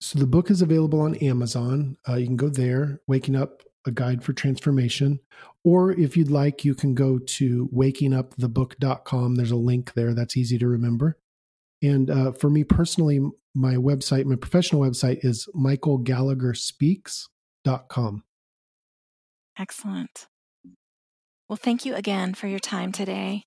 So, 0.00 0.18
the 0.18 0.26
book 0.26 0.50
is 0.50 0.62
available 0.62 1.00
on 1.00 1.14
Amazon. 1.16 1.96
Uh, 2.08 2.16
you 2.16 2.26
can 2.26 2.36
go 2.36 2.48
there, 2.48 3.00
Waking 3.06 3.36
Up, 3.36 3.62
a 3.86 3.92
guide 3.92 4.24
for 4.24 4.32
transformation. 4.32 5.20
Or 5.62 5.92
if 5.92 6.16
you'd 6.16 6.30
like, 6.30 6.64
you 6.64 6.74
can 6.74 6.94
go 6.94 7.18
to 7.18 7.68
wakingupthebook.com. 7.74 9.34
There's 9.34 9.50
a 9.50 9.56
link 9.56 9.92
there 9.92 10.14
that's 10.14 10.36
easy 10.36 10.56
to 10.58 10.66
remember. 10.66 11.18
And 11.82 12.10
uh, 12.10 12.32
for 12.32 12.50
me 12.50 12.64
personally, 12.64 13.20
my 13.54 13.74
website, 13.74 14.24
my 14.24 14.36
professional 14.36 14.82
website 14.82 15.24
is 15.24 15.48
michaelgallagherspeaks.com. 15.54 18.24
Excellent. 19.60 20.26
Well, 21.46 21.58
thank 21.58 21.84
you 21.84 21.94
again 21.94 22.32
for 22.32 22.46
your 22.46 22.58
time 22.58 22.92
today. 22.92 23.44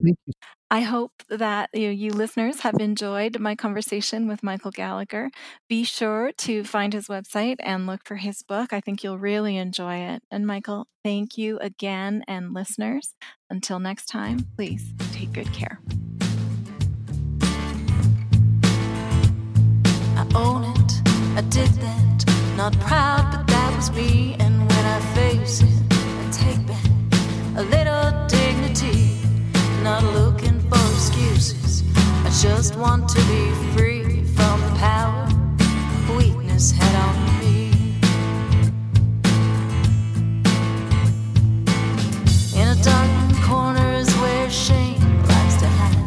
Thank 0.00 0.16
you. 0.26 0.32
I 0.70 0.82
hope 0.82 1.10
that 1.28 1.70
you, 1.72 1.88
you, 1.88 2.10
listeners 2.10 2.60
have 2.60 2.76
enjoyed 2.78 3.40
my 3.40 3.56
conversation 3.56 4.28
with 4.28 4.44
Michael 4.44 4.70
Gallagher. 4.70 5.30
Be 5.68 5.82
sure 5.82 6.30
to 6.38 6.62
find 6.62 6.92
his 6.92 7.08
website 7.08 7.56
and 7.60 7.86
look 7.86 8.02
for 8.04 8.16
his 8.16 8.42
book. 8.42 8.72
I 8.72 8.80
think 8.80 9.02
you'll 9.02 9.18
really 9.18 9.56
enjoy 9.56 9.96
it. 9.96 10.22
And 10.30 10.46
Michael, 10.46 10.86
thank 11.02 11.36
you 11.36 11.58
again. 11.58 12.22
And 12.28 12.54
listeners, 12.54 13.14
until 13.50 13.80
next 13.80 14.06
time, 14.06 14.46
please 14.56 14.92
take 15.12 15.32
good 15.32 15.52
care. 15.52 15.80
I 20.16 20.26
own 20.36 20.62
it, 20.64 21.02
I 21.36 21.42
did 21.48 21.68
that, 21.68 22.13
not 22.56 22.78
proud, 22.80 23.30
but 23.32 23.46
that 23.48 23.76
was 23.76 23.90
me. 23.92 24.36
And 24.38 24.60
when 24.60 24.84
I 24.84 25.00
face 25.14 25.62
it, 25.62 25.82
I 25.90 26.30
take 26.30 26.66
back 26.66 26.84
a 27.56 27.62
little 27.62 28.26
dignity, 28.28 29.18
not 29.82 30.02
looking 30.02 30.60
for 30.68 30.78
excuses. 30.94 31.82
I 32.24 32.30
just 32.40 32.76
want 32.76 33.08
to 33.08 33.20
be 33.32 33.50
free 33.76 34.24
from 34.24 34.60
the 34.60 34.74
power 34.78 35.28
weakness 36.16 36.70
had 36.70 36.94
on 36.94 37.16
me. 37.40 37.70
In 42.60 42.68
a 42.68 42.76
dark 42.82 43.42
corner 43.42 43.94
is 43.94 44.14
where 44.16 44.50
shame 44.50 45.00
likes 45.24 45.56
to 45.56 45.66
hide. 45.66 46.00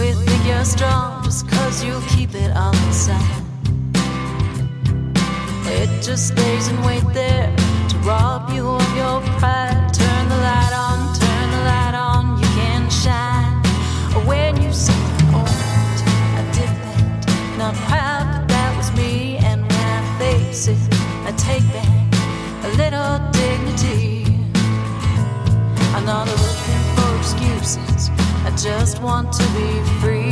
You 0.00 0.14
think 0.14 0.46
you're 0.46 0.64
strong 0.64 1.09
cause 1.70 1.84
you 1.84 2.00
keep 2.08 2.34
it 2.34 2.50
all 2.56 2.74
inside. 2.86 3.44
It 5.66 6.02
just 6.02 6.26
stays 6.32 6.66
and 6.66 6.84
wait 6.84 7.04
there 7.14 7.46
to 7.90 7.96
rob 7.98 8.50
you 8.50 8.66
of 8.66 8.96
your 8.96 9.20
pride. 9.38 9.78
Turn 9.94 10.28
the 10.28 10.40
light 10.48 10.74
on, 10.86 10.98
turn 11.22 11.46
the 11.56 11.62
light 11.72 11.94
on, 11.94 12.22
you 12.40 12.48
can 12.58 12.90
shine. 12.90 13.54
When 14.26 14.60
you 14.60 14.72
say, 14.72 15.00
Oh, 15.38 15.46
I 16.40 16.42
did 16.56 16.72
that, 16.84 17.56
not 17.56 17.74
proud, 17.86 18.26
but 18.32 18.48
that 18.48 18.76
was 18.76 18.90
me. 18.96 19.36
And 19.38 19.60
when 19.62 19.86
I 19.98 20.18
face 20.18 20.66
it, 20.66 20.82
I 21.28 21.30
take 21.38 21.66
back 21.76 22.02
a 22.64 22.70
little 22.82 23.14
dignity. 23.30 24.24
I'm 25.94 26.04
not 26.04 26.26
looking 26.26 26.82
for 26.96 27.10
excuses, 27.20 28.10
I 28.44 28.50
just 28.56 29.00
want 29.00 29.32
to 29.34 29.44
be 29.56 29.70
free 30.00 30.29